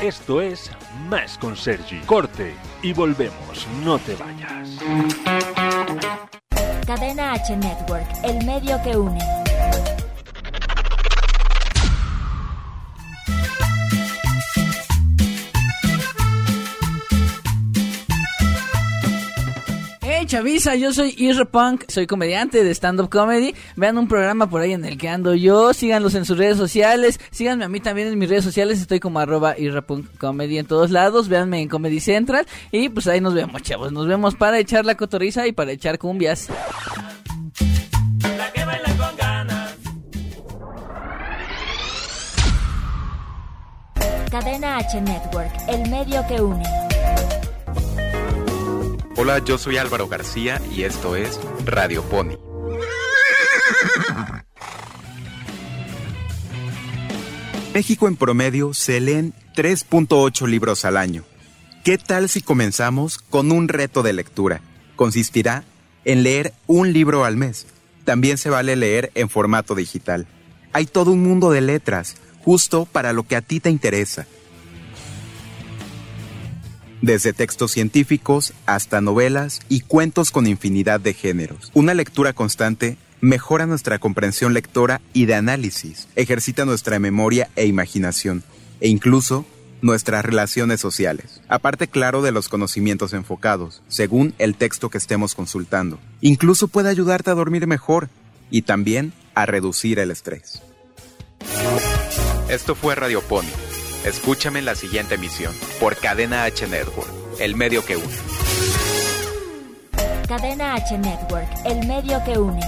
Esto 0.02 0.40
es 0.40 0.70
Más 1.08 1.36
con 1.38 1.56
Sergi. 1.56 1.98
Corte 2.06 2.54
y 2.82 2.92
volvemos. 2.92 3.66
No 3.82 3.98
te 3.98 4.14
vayas. 4.14 5.67
Cadena 6.88 7.34
H 7.34 7.54
Network, 7.54 8.06
el 8.22 8.46
medio 8.46 8.80
que 8.82 8.96
une. 8.96 9.37
Hey 20.28 20.36
Chavisa, 20.36 20.74
yo 20.74 20.92
soy 20.92 21.14
Irre 21.16 21.46
Punk, 21.46 21.84
soy 21.88 22.06
comediante 22.06 22.62
de 22.62 22.70
stand-up 22.74 23.08
comedy. 23.08 23.54
Vean 23.76 23.96
un 23.96 24.08
programa 24.08 24.50
por 24.50 24.60
ahí 24.60 24.74
en 24.74 24.84
el 24.84 24.98
que 24.98 25.08
ando 25.08 25.34
yo, 25.34 25.72
síganlos 25.72 26.14
en 26.14 26.26
sus 26.26 26.36
redes 26.36 26.58
sociales, 26.58 27.18
síganme 27.30 27.64
a 27.64 27.68
mí 27.70 27.80
también 27.80 28.08
en 28.08 28.18
mis 28.18 28.28
redes 28.28 28.44
sociales, 28.44 28.78
estoy 28.78 29.00
como 29.00 29.20
arroba 29.20 29.56
Punk 29.86 30.18
Comedy 30.18 30.58
en 30.58 30.66
todos 30.66 30.90
lados, 30.90 31.28
véanme 31.28 31.62
en 31.62 31.68
Comedy 31.68 32.00
Central 32.00 32.46
y 32.70 32.90
pues 32.90 33.06
ahí 33.06 33.22
nos 33.22 33.32
vemos 33.32 33.62
chavos, 33.62 33.90
nos 33.90 34.06
vemos 34.06 34.34
para 34.34 34.58
echar 34.58 34.84
la 34.84 34.96
cotoriza 34.96 35.46
y 35.46 35.52
para 35.52 35.72
echar 35.72 35.98
cumbias. 35.98 36.48
Cadena 44.30 44.76
H 44.76 45.00
Network, 45.00 45.52
el 45.68 45.88
medio 45.88 46.22
que 46.26 46.42
une. 46.42 46.87
Hola, 49.20 49.40
yo 49.40 49.58
soy 49.58 49.78
Álvaro 49.78 50.06
García 50.06 50.62
y 50.72 50.84
esto 50.84 51.16
es 51.16 51.40
Radio 51.64 52.04
Pony. 52.04 52.38
México 57.74 58.06
en 58.06 58.14
promedio 58.14 58.74
se 58.74 59.00
leen 59.00 59.34
3.8 59.56 60.46
libros 60.46 60.84
al 60.84 60.96
año. 60.96 61.24
¿Qué 61.82 61.98
tal 61.98 62.28
si 62.28 62.42
comenzamos 62.42 63.18
con 63.18 63.50
un 63.50 63.66
reto 63.66 64.04
de 64.04 64.12
lectura? 64.12 64.60
Consistirá 64.94 65.64
en 66.04 66.22
leer 66.22 66.54
un 66.68 66.92
libro 66.92 67.24
al 67.24 67.36
mes. 67.36 67.66
También 68.04 68.38
se 68.38 68.50
vale 68.50 68.76
leer 68.76 69.10
en 69.16 69.28
formato 69.28 69.74
digital. 69.74 70.28
Hay 70.72 70.86
todo 70.86 71.10
un 71.10 71.24
mundo 71.24 71.50
de 71.50 71.60
letras, 71.60 72.14
justo 72.44 72.84
para 72.84 73.12
lo 73.12 73.24
que 73.24 73.34
a 73.34 73.42
ti 73.42 73.58
te 73.58 73.68
interesa 73.68 74.28
desde 77.02 77.32
textos 77.32 77.72
científicos 77.72 78.52
hasta 78.66 79.00
novelas 79.00 79.60
y 79.68 79.80
cuentos 79.80 80.30
con 80.30 80.46
infinidad 80.46 81.00
de 81.00 81.14
géneros. 81.14 81.70
Una 81.74 81.94
lectura 81.94 82.32
constante 82.32 82.96
mejora 83.20 83.66
nuestra 83.66 83.98
comprensión 83.98 84.54
lectora 84.54 85.00
y 85.12 85.26
de 85.26 85.34
análisis, 85.34 86.08
ejercita 86.16 86.64
nuestra 86.64 86.98
memoria 86.98 87.50
e 87.56 87.66
imaginación, 87.66 88.44
e 88.80 88.88
incluso 88.88 89.44
nuestras 89.80 90.24
relaciones 90.24 90.80
sociales. 90.80 91.40
Aparte, 91.48 91.88
claro, 91.88 92.22
de 92.22 92.32
los 92.32 92.48
conocimientos 92.48 93.12
enfocados, 93.12 93.82
según 93.88 94.34
el 94.38 94.56
texto 94.56 94.90
que 94.90 94.98
estemos 94.98 95.34
consultando. 95.34 95.98
Incluso 96.20 96.68
puede 96.68 96.90
ayudarte 96.90 97.30
a 97.30 97.34
dormir 97.34 97.66
mejor 97.66 98.08
y 98.50 98.62
también 98.62 99.12
a 99.34 99.46
reducir 99.46 99.98
el 99.98 100.10
estrés. 100.10 100.62
Esto 102.48 102.74
fue 102.74 102.94
Radio 102.94 103.20
Pony 103.20 103.67
Escúchame 104.04 104.60
en 104.60 104.64
la 104.64 104.74
siguiente 104.74 105.16
emisión 105.16 105.54
por 105.80 105.96
Cadena 105.96 106.44
H 106.44 106.66
Network, 106.66 107.10
el 107.40 107.56
medio 107.56 107.84
que 107.84 107.96
une. 107.96 108.14
Cadena 110.26 110.74
H 110.74 110.96
Network, 110.96 111.48
el 111.64 111.86
medio 111.86 112.22
que 112.24 112.38
une. 112.38 112.60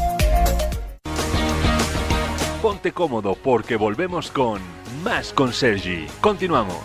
Ponte 2.61 2.93
cómodo 2.93 3.37
porque 3.37 3.77
volvemos 3.77 4.31
con 4.31 4.61
Más 5.03 5.33
con 5.33 5.53
Sergi. 5.53 6.07
Continuamos. 6.21 6.77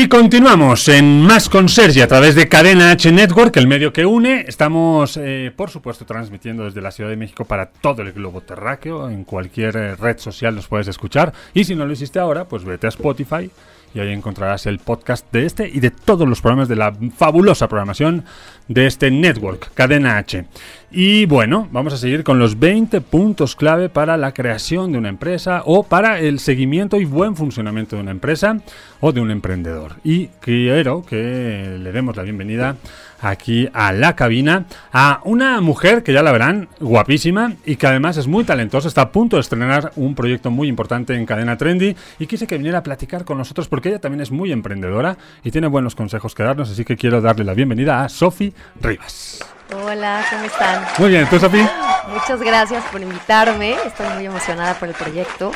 Y 0.00 0.06
continuamos 0.06 0.86
en 0.86 1.22
Más 1.22 1.48
con 1.48 1.68
Sergi 1.68 2.00
a 2.02 2.06
través 2.06 2.36
de 2.36 2.48
Cadena 2.48 2.92
H 2.92 3.10
Network, 3.10 3.56
el 3.56 3.66
medio 3.66 3.92
que 3.92 4.06
une. 4.06 4.44
Estamos, 4.46 5.16
eh, 5.16 5.52
por 5.56 5.70
supuesto, 5.70 6.06
transmitiendo 6.06 6.66
desde 6.66 6.80
la 6.80 6.92
Ciudad 6.92 7.10
de 7.10 7.16
México 7.16 7.44
para 7.44 7.66
todo 7.66 8.02
el 8.02 8.12
globo 8.12 8.40
terráqueo. 8.40 9.10
En 9.10 9.24
cualquier 9.24 9.76
eh, 9.76 9.96
red 9.96 10.18
social 10.18 10.54
nos 10.54 10.68
puedes 10.68 10.86
escuchar. 10.86 11.32
Y 11.52 11.64
si 11.64 11.74
no 11.74 11.84
lo 11.84 11.92
hiciste 11.92 12.20
ahora, 12.20 12.44
pues 12.44 12.62
vete 12.64 12.86
a 12.86 12.90
Spotify 12.90 13.50
y 13.92 13.98
ahí 13.98 14.12
encontrarás 14.12 14.66
el 14.66 14.78
podcast 14.78 15.26
de 15.32 15.46
este 15.46 15.68
y 15.68 15.80
de 15.80 15.90
todos 15.90 16.28
los 16.28 16.40
programas 16.40 16.68
de 16.68 16.76
la 16.76 16.94
fabulosa 17.16 17.68
programación 17.68 18.24
de 18.68 18.86
este 18.86 19.10
network, 19.10 19.72
Cadena 19.74 20.18
H. 20.18 20.44
Y 20.90 21.26
bueno, 21.26 21.68
vamos 21.70 21.92
a 21.92 21.98
seguir 21.98 22.24
con 22.24 22.38
los 22.38 22.58
20 22.58 23.02
puntos 23.02 23.54
clave 23.54 23.90
para 23.90 24.16
la 24.16 24.32
creación 24.32 24.90
de 24.90 24.96
una 24.96 25.10
empresa 25.10 25.62
o 25.66 25.82
para 25.82 26.18
el 26.18 26.38
seguimiento 26.38 26.98
y 26.98 27.04
buen 27.04 27.36
funcionamiento 27.36 27.96
de 27.96 28.02
una 28.02 28.10
empresa 28.10 28.58
o 29.00 29.12
de 29.12 29.20
un 29.20 29.30
emprendedor. 29.30 29.96
Y 30.02 30.28
quiero 30.40 31.04
que 31.04 31.76
le 31.78 31.92
demos 31.92 32.16
la 32.16 32.22
bienvenida 32.22 32.76
aquí 33.20 33.68
a 33.74 33.92
la 33.92 34.16
cabina 34.16 34.64
a 34.90 35.20
una 35.24 35.60
mujer 35.60 36.02
que 36.02 36.14
ya 36.14 36.22
la 36.22 36.32
verán, 36.32 36.68
guapísima 36.80 37.52
y 37.66 37.76
que 37.76 37.86
además 37.86 38.16
es 38.16 38.26
muy 38.26 38.44
talentosa, 38.44 38.88
está 38.88 39.02
a 39.02 39.12
punto 39.12 39.36
de 39.36 39.40
estrenar 39.40 39.92
un 39.96 40.14
proyecto 40.14 40.50
muy 40.50 40.68
importante 40.68 41.14
en 41.14 41.26
Cadena 41.26 41.58
Trendy 41.58 41.94
y 42.18 42.26
quise 42.26 42.46
que 42.46 42.56
viniera 42.56 42.78
a 42.78 42.82
platicar 42.82 43.26
con 43.26 43.36
nosotros 43.36 43.68
porque 43.68 43.90
ella 43.90 43.98
también 43.98 44.22
es 44.22 44.30
muy 44.30 44.52
emprendedora 44.52 45.18
y 45.44 45.50
tiene 45.50 45.66
buenos 45.66 45.94
consejos 45.94 46.34
que 46.34 46.44
darnos, 46.44 46.70
así 46.70 46.86
que 46.86 46.96
quiero 46.96 47.20
darle 47.20 47.44
la 47.44 47.52
bienvenida 47.52 48.04
a 48.04 48.08
Sofi 48.08 48.54
Rivas. 48.80 49.57
Hola, 49.70 50.24
¿cómo 50.30 50.44
están? 50.44 50.86
Muy 50.98 51.10
bien, 51.10 51.28
¿tú 51.28 51.38
Sofi? 51.38 51.62
Muchas 52.08 52.40
gracias 52.40 52.82
por 52.84 53.02
invitarme, 53.02 53.76
estoy 53.84 54.08
muy 54.14 54.24
emocionada 54.24 54.74
por 54.78 54.88
el 54.88 54.94
proyecto. 54.94 55.52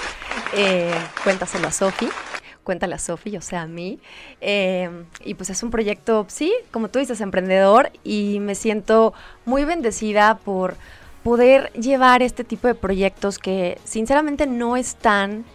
Eh, 0.52 0.92
cuéntaselo 1.25 1.69
a 1.69 1.73
Sofi. 1.73 2.11
Cuéntale 2.62 2.95
a 2.95 2.99
Sofi, 2.99 3.37
o 3.38 3.40
sea, 3.40 3.62
a 3.62 3.66
mí. 3.66 4.00
Eh, 4.42 4.90
y 5.25 5.33
pues 5.33 5.49
es 5.49 5.62
un 5.62 5.71
proyecto, 5.71 6.26
sí, 6.28 6.52
como 6.71 6.88
tú 6.88 6.99
dices, 6.99 7.23
emprendedor 7.23 7.90
y 8.04 8.38
me 8.40 8.54
siento 8.54 9.14
muy 9.47 9.64
bendecida 9.64 10.37
por 10.37 10.76
poder 11.25 11.73
llevar 11.73 12.23
este 12.23 12.45
tipo 12.45 12.69
de 12.69 12.75
proyectos 12.75 13.38
que 13.38 13.78
sinceramente 13.85 14.47
no 14.47 14.76
están, 14.76 15.47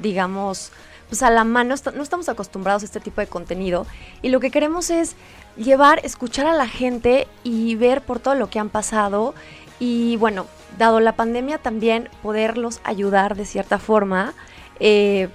digamos, 0.00 0.70
pues 1.08 1.22
a 1.22 1.30
la 1.30 1.44
mano, 1.44 1.74
no 1.94 2.02
estamos 2.02 2.28
acostumbrados 2.28 2.82
a 2.82 2.86
este 2.86 3.00
tipo 3.00 3.20
de 3.20 3.26
contenido 3.26 3.86
y 4.22 4.30
lo 4.30 4.40
que 4.40 4.50
queremos 4.50 4.90
es 4.90 5.16
llevar, 5.56 6.00
escuchar 6.04 6.46
a 6.46 6.54
la 6.54 6.68
gente 6.68 7.28
y 7.44 7.74
ver 7.76 8.02
por 8.02 8.18
todo 8.18 8.34
lo 8.34 8.50
que 8.50 8.58
han 8.58 8.68
pasado 8.68 9.34
y 9.78 10.16
bueno, 10.16 10.46
dado 10.78 11.00
la 11.00 11.12
pandemia 11.16 11.58
también 11.58 12.08
poderlos 12.22 12.80
ayudar 12.84 13.36
de 13.36 13.44
cierta 13.44 13.78
forma 13.78 14.34
eh, 14.80 15.28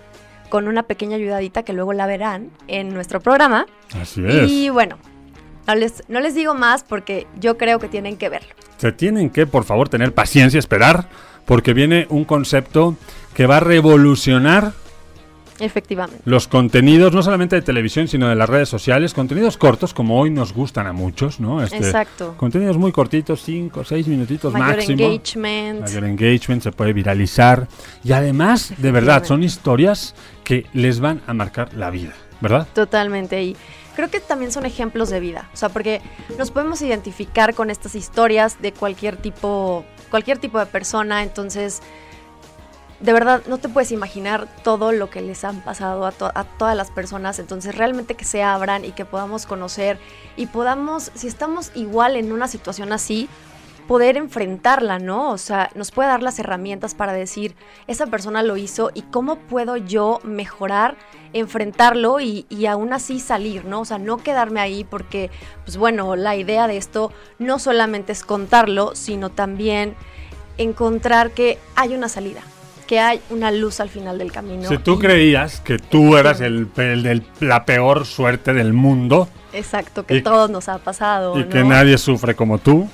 con 0.49 0.67
una 0.67 0.83
pequeña 0.83 1.15
ayudadita 1.15 1.63
que 1.63 1.73
luego 1.73 1.93
la 1.93 2.05
verán 2.05 2.51
en 2.67 2.93
nuestro 2.93 3.21
programa. 3.21 3.65
Así 3.99 4.23
es. 4.25 4.51
Y 4.51 4.69
bueno, 4.69 4.97
no 5.67 5.75
les, 5.75 6.03
no 6.09 6.19
les 6.19 6.35
digo 6.35 6.53
más 6.53 6.83
porque 6.83 7.27
yo 7.39 7.57
creo 7.57 7.79
que 7.79 7.87
tienen 7.87 8.17
que 8.17 8.29
verlo. 8.29 8.49
Se 8.77 8.91
tienen 8.91 9.29
que, 9.29 9.47
por 9.47 9.63
favor, 9.63 9.89
tener 9.89 10.13
paciencia, 10.13 10.59
esperar, 10.59 11.07
porque 11.45 11.73
viene 11.73 12.07
un 12.09 12.25
concepto 12.25 12.95
que 13.33 13.45
va 13.45 13.57
a 13.57 13.59
revolucionar 13.61 14.73
Efectivamente. 15.61 16.21
los 16.25 16.47
contenidos, 16.47 17.13
no 17.13 17.23
solamente 17.23 17.55
de 17.55 17.61
televisión, 17.61 18.07
sino 18.07 18.27
de 18.27 18.35
las 18.35 18.49
redes 18.49 18.69
sociales, 18.69 19.13
contenidos 19.13 19.57
cortos, 19.57 19.93
como 19.93 20.19
hoy 20.19 20.29
nos 20.29 20.53
gustan 20.53 20.87
a 20.87 20.93
muchos, 20.93 21.39
¿no? 21.39 21.63
Este, 21.63 21.77
Exacto. 21.77 22.35
Contenidos 22.37 22.77
muy 22.77 22.91
cortitos, 22.91 23.41
5, 23.43 23.83
6 23.83 24.07
minutitos 24.07 24.51
Mayor 24.53 24.77
máximo. 24.77 25.03
engagement. 25.03 25.81
Mayor 25.81 26.03
engagement, 26.05 26.63
se 26.63 26.71
puede 26.71 26.93
viralizar. 26.93 27.67
Y 28.03 28.11
además, 28.11 28.73
de 28.77 28.91
verdad, 28.91 29.23
son 29.23 29.43
historias 29.43 30.15
que 30.43 30.65
les 30.73 30.99
van 30.99 31.21
a 31.27 31.33
marcar 31.33 31.73
la 31.73 31.89
vida, 31.89 32.13
¿verdad? 32.41 32.67
Totalmente. 32.73 33.41
Y 33.43 33.55
creo 33.95 34.09
que 34.09 34.19
también 34.19 34.51
son 34.51 34.65
ejemplos 34.65 35.09
de 35.09 35.19
vida. 35.19 35.49
O 35.53 35.57
sea, 35.57 35.69
porque 35.69 36.01
nos 36.37 36.51
podemos 36.51 36.81
identificar 36.81 37.53
con 37.53 37.69
estas 37.69 37.95
historias 37.95 38.61
de 38.61 38.71
cualquier 38.71 39.17
tipo, 39.17 39.85
cualquier 40.09 40.37
tipo 40.39 40.59
de 40.59 40.65
persona. 40.65 41.23
Entonces, 41.23 41.81
de 43.01 43.13
verdad, 43.13 43.41
no 43.47 43.57
te 43.57 43.67
puedes 43.69 43.91
imaginar 43.91 44.47
todo 44.63 44.91
lo 44.91 45.09
que 45.09 45.21
les 45.21 45.43
han 45.43 45.61
pasado 45.61 46.05
a, 46.05 46.11
to- 46.11 46.31
a 46.33 46.43
todas 46.43 46.75
las 46.77 46.91
personas. 46.91 47.39
Entonces, 47.39 47.75
realmente 47.75 48.15
que 48.15 48.25
se 48.25 48.43
abran 48.43 48.85
y 48.85 48.91
que 48.91 49.05
podamos 49.05 49.45
conocer 49.45 49.97
y 50.37 50.45
podamos, 50.45 51.11
si 51.15 51.27
estamos 51.27 51.71
igual 51.75 52.15
en 52.15 52.31
una 52.31 52.47
situación 52.47 52.93
así, 52.93 53.27
poder 53.87 54.15
enfrentarla, 54.15 54.99
¿no? 54.99 55.31
O 55.31 55.37
sea, 55.37 55.69
nos 55.75 55.91
puede 55.91 56.07
dar 56.09 56.21
las 56.23 56.39
herramientas 56.39 56.93
para 56.95 57.11
decir, 57.11 57.55
esa 57.87 58.05
persona 58.05 58.41
lo 58.43 58.55
hizo 58.55 58.91
y 58.93 59.01
cómo 59.01 59.35
puedo 59.35 59.75
yo 59.75 60.21
mejorar, 60.23 60.95
enfrentarlo 61.33 62.19
y, 62.21 62.45
y 62.49 62.67
aún 62.67 62.93
así 62.93 63.19
salir, 63.19 63.65
¿no? 63.65 63.81
O 63.81 63.85
sea, 63.85 63.97
no 63.97 64.17
quedarme 64.17 64.61
ahí 64.61 64.83
porque, 64.85 65.29
pues 65.65 65.75
bueno, 65.75 66.15
la 66.15 66.35
idea 66.35 66.67
de 66.67 66.77
esto 66.77 67.11
no 67.39 67.57
solamente 67.59 68.11
es 68.13 68.23
contarlo, 68.23 68.95
sino 68.95 69.29
también 69.29 69.95
encontrar 70.57 71.31
que 71.31 71.57
hay 71.75 71.93
una 71.95 72.07
salida, 72.07 72.41
que 72.91 72.99
hay 72.99 73.21
una 73.29 73.51
luz 73.51 73.79
al 73.79 73.87
final 73.87 74.17
del 74.17 74.33
camino. 74.33 74.67
Si 74.67 74.77
tú 74.77 74.99
creías 74.99 75.61
que 75.61 75.77
tú 75.79 76.17
eras 76.17 76.41
el, 76.41 76.67
el 76.75 77.03
de 77.03 77.21
la 77.39 77.63
peor 77.63 78.05
suerte 78.05 78.53
del 78.53 78.73
mundo 78.73 79.29
Exacto, 79.53 80.05
que 80.05 80.17
y- 80.17 80.21
todos 80.21 80.49
nos 80.49 80.67
ha 80.67 80.77
pasado. 80.79 81.39
y 81.39 81.43
¿no? 81.43 81.49
que 81.49 81.63
nadie 81.63 81.97
sufre 81.97 82.35
como 82.35 82.57
tú, 82.57 82.89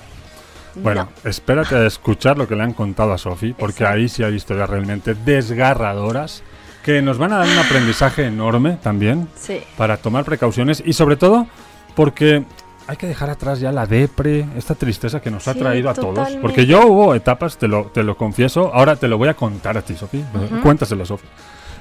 bueno, 0.75 1.09
No. 1.23 1.29
espérate 1.31 1.73
a 1.73 1.87
escuchar 1.87 2.37
lo 2.37 2.47
que 2.47 2.55
le 2.55 2.61
han 2.61 2.73
contado 2.73 3.11
a 3.11 3.17
Sofi, 3.17 3.53
porque 3.53 3.85
Exacto. 3.85 3.95
ahí 3.95 4.07
sí 4.07 4.21
hay 4.23 4.35
historias 4.35 4.69
realmente 4.69 5.15
desgarradoras 5.15 6.43
que 6.83 7.01
nos 7.01 7.17
van 7.17 7.33
a 7.33 7.37
dar 7.39 7.47
un 7.47 7.57
aprendizaje 7.57 8.25
enorme 8.27 8.77
también 8.83 9.27
Sí. 9.35 9.61
para 9.77 9.97
tomar 9.97 10.25
precauciones 10.25 10.83
y 10.85 10.93
sobre 10.93 11.15
todo 11.15 11.47
porque 11.95 12.43
hay 12.87 12.97
que 12.97 13.07
dejar 13.07 13.29
atrás 13.29 13.59
ya 13.59 13.71
la 13.71 13.85
depre, 13.85 14.47
esta 14.55 14.73
tristeza 14.75 15.21
que 15.21 15.29
nos 15.29 15.47
ha 15.47 15.53
traído 15.53 15.89
a 15.89 15.93
todos. 15.93 16.29
Porque 16.41 16.65
yo 16.65 16.87
hubo 16.87 17.13
etapas, 17.13 17.57
te 17.57 17.67
lo, 17.67 17.85
te 17.87 18.01
lo 18.01 18.17
confieso, 18.17 18.73
ahora 18.73 18.95
te 18.95 19.07
lo 19.07 19.17
voy 19.17 19.27
a 19.27 19.33
contar 19.33 19.77
a 19.77 19.81
ti, 19.81 19.95
Sofi. 19.95 20.23
Cuéntaselo, 20.63 21.05
Sofi. 21.05 21.27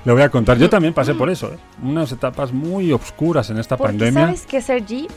Le 0.05 0.13
voy 0.13 0.23
a 0.23 0.29
contar. 0.29 0.59
Yo 0.59 0.69
también 0.69 0.95
pasé 0.95 1.15
por 1.15 1.31
eso, 1.31 1.53
¿eh? 1.53 1.59
unas 1.83 2.13
etapas 2.13 2.53
muy 2.53 2.93
obscuras 2.93 3.51
en 3.51 3.59
esta 3.59 3.77
Porque 3.77 3.93
pandemia. 3.93 4.27
sabes 4.27 4.47
que 4.47 4.61
Sergi, 4.61 5.09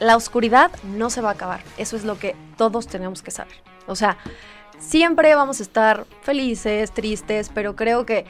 la 0.00 0.16
oscuridad 0.16 0.70
no 0.96 1.10
se 1.10 1.20
va 1.20 1.30
a 1.30 1.32
acabar. 1.32 1.60
Eso 1.76 1.96
es 1.96 2.04
lo 2.04 2.18
que 2.18 2.34
todos 2.56 2.86
tenemos 2.86 3.22
que 3.22 3.30
saber. 3.30 3.54
O 3.86 3.96
sea, 3.96 4.16
siempre 4.78 5.34
vamos 5.34 5.60
a 5.60 5.62
estar 5.62 6.06
felices, 6.22 6.92
tristes, 6.92 7.50
pero 7.52 7.76
creo 7.76 8.06
que 8.06 8.24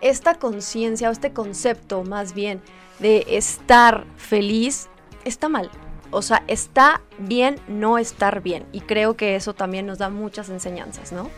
esta 0.00 0.34
conciencia 0.34 1.08
o 1.08 1.12
este 1.12 1.32
concepto 1.32 2.04
más 2.04 2.34
bien 2.34 2.62
de 2.98 3.24
estar 3.28 4.04
feliz 4.16 4.88
está 5.24 5.48
mal. 5.48 5.70
O 6.10 6.22
sea, 6.22 6.42
está 6.48 7.00
bien 7.18 7.56
no 7.68 7.98
estar 7.98 8.42
bien. 8.42 8.64
Y 8.72 8.80
creo 8.80 9.16
que 9.16 9.36
eso 9.36 9.54
también 9.54 9.86
nos 9.86 9.98
da 9.98 10.08
muchas 10.08 10.48
enseñanzas, 10.48 11.12
¿no? 11.12 11.30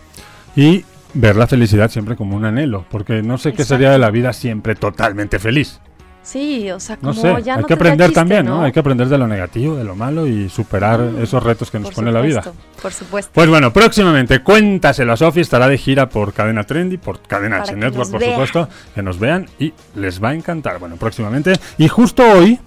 Y 0.56 0.84
ver 1.14 1.36
la 1.36 1.46
felicidad 1.46 1.90
siempre 1.90 2.16
como 2.16 2.36
un 2.36 2.44
anhelo, 2.44 2.84
porque 2.90 3.22
no 3.22 3.38
sé 3.38 3.52
qué 3.52 3.64
sería 3.64 3.90
de 3.90 3.98
la 3.98 4.10
vida 4.10 4.32
siempre 4.32 4.74
totalmente 4.74 5.38
feliz. 5.38 5.80
Sí, 6.22 6.70
o 6.70 6.78
sea, 6.78 6.96
No 7.00 7.14
como 7.14 7.22
sé, 7.22 7.42
ya 7.42 7.54
hay 7.54 7.62
no 7.62 7.66
que 7.66 7.74
aprender 7.74 8.08
chiste, 8.08 8.20
también, 8.20 8.44
¿no? 8.44 8.58
¿no? 8.58 8.62
Hay 8.62 8.72
que 8.72 8.80
aprender 8.80 9.08
de 9.08 9.16
lo 9.16 9.26
negativo, 9.26 9.74
de 9.74 9.84
lo 9.84 9.96
malo 9.96 10.26
y 10.26 10.50
superar 10.50 11.00
esos 11.18 11.42
retos 11.42 11.70
que 11.70 11.78
nos 11.78 11.92
pone 11.92 12.12
la 12.12 12.20
vida. 12.20 12.42
Por 12.82 12.92
supuesto. 12.92 13.32
Pues 13.34 13.48
bueno, 13.48 13.72
próximamente 13.72 14.42
cuéntaselo 14.42 15.14
a 15.14 15.16
Sofi, 15.16 15.40
estará 15.40 15.66
de 15.66 15.78
gira 15.78 16.10
por 16.10 16.34
Cadena 16.34 16.64
Trendy, 16.64 16.98
por 16.98 17.22
Cadena 17.22 17.60
Para 17.60 17.70
H 17.70 17.76
Network, 17.76 18.10
por 18.10 18.20
vean. 18.20 18.32
supuesto, 18.32 18.68
que 18.94 19.02
nos 19.02 19.18
vean 19.18 19.48
y 19.58 19.72
les 19.94 20.22
va 20.22 20.28
a 20.28 20.34
encantar. 20.34 20.78
Bueno, 20.78 20.96
próximamente. 20.96 21.54
Y 21.78 21.88
justo 21.88 22.22
hoy 22.22 22.60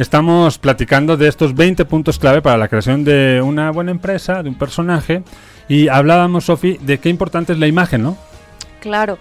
estamos 0.00 0.56
platicando 0.56 1.18
de 1.18 1.28
estos 1.28 1.54
20 1.54 1.84
puntos 1.84 2.18
clave 2.18 2.40
para 2.40 2.56
la 2.56 2.68
creación 2.68 3.04
de 3.04 3.42
una 3.44 3.70
buena 3.70 3.90
empresa, 3.90 4.42
de 4.42 4.48
un 4.48 4.54
personaje. 4.54 5.22
Y 5.68 5.88
hablábamos, 5.88 6.46
Sofi, 6.46 6.78
de 6.80 6.98
qué 6.98 7.10
importante 7.10 7.52
es 7.52 7.58
la 7.58 7.66
imagen, 7.66 8.02
¿no? 8.02 8.16
Claro. 8.80 9.18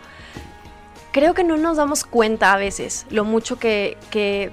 Creo 1.12 1.34
que 1.34 1.44
no 1.44 1.58
nos 1.58 1.76
damos 1.76 2.06
cuenta 2.06 2.54
a 2.54 2.58
veces 2.58 3.06
lo 3.10 3.26
mucho 3.26 3.60
que, 3.60 3.98
que 4.10 4.52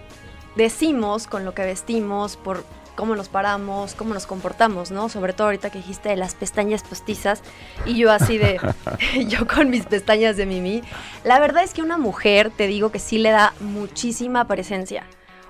decimos 0.57 1.29
con 1.29 1.45
lo 1.45 1.55
que 1.55 1.65
vestimos, 1.65 2.37
por 2.37 2.65
cómo 2.97 3.15
nos 3.15 3.29
paramos, 3.29 3.95
cómo 3.95 4.13
nos 4.13 4.27
comportamos, 4.27 4.91
¿no? 4.91 5.09
Sobre 5.09 5.33
todo 5.33 5.47
ahorita 5.47 5.71
que 5.71 5.79
dijiste 5.79 6.09
de 6.09 6.17
las 6.17 6.35
pestañas 6.35 6.83
postizas 6.83 7.43
y 7.85 7.99
yo 7.99 8.11
así 8.11 8.37
de, 8.37 8.59
yo 9.29 9.47
con 9.47 9.71
mis 9.71 9.87
pestañas 9.87 10.37
de 10.37 10.47
Mimi. 10.47 10.83
La 11.23 11.39
verdad 11.39 11.63
es 11.63 11.73
que 11.73 11.83
una 11.83 11.99
mujer, 11.99 12.51
te 12.51 12.67
digo 12.67 12.91
que 12.91 12.99
sí 12.99 13.19
le 13.19 13.31
da 13.31 13.55
muchísima 13.61 14.49
presencia. 14.49 15.05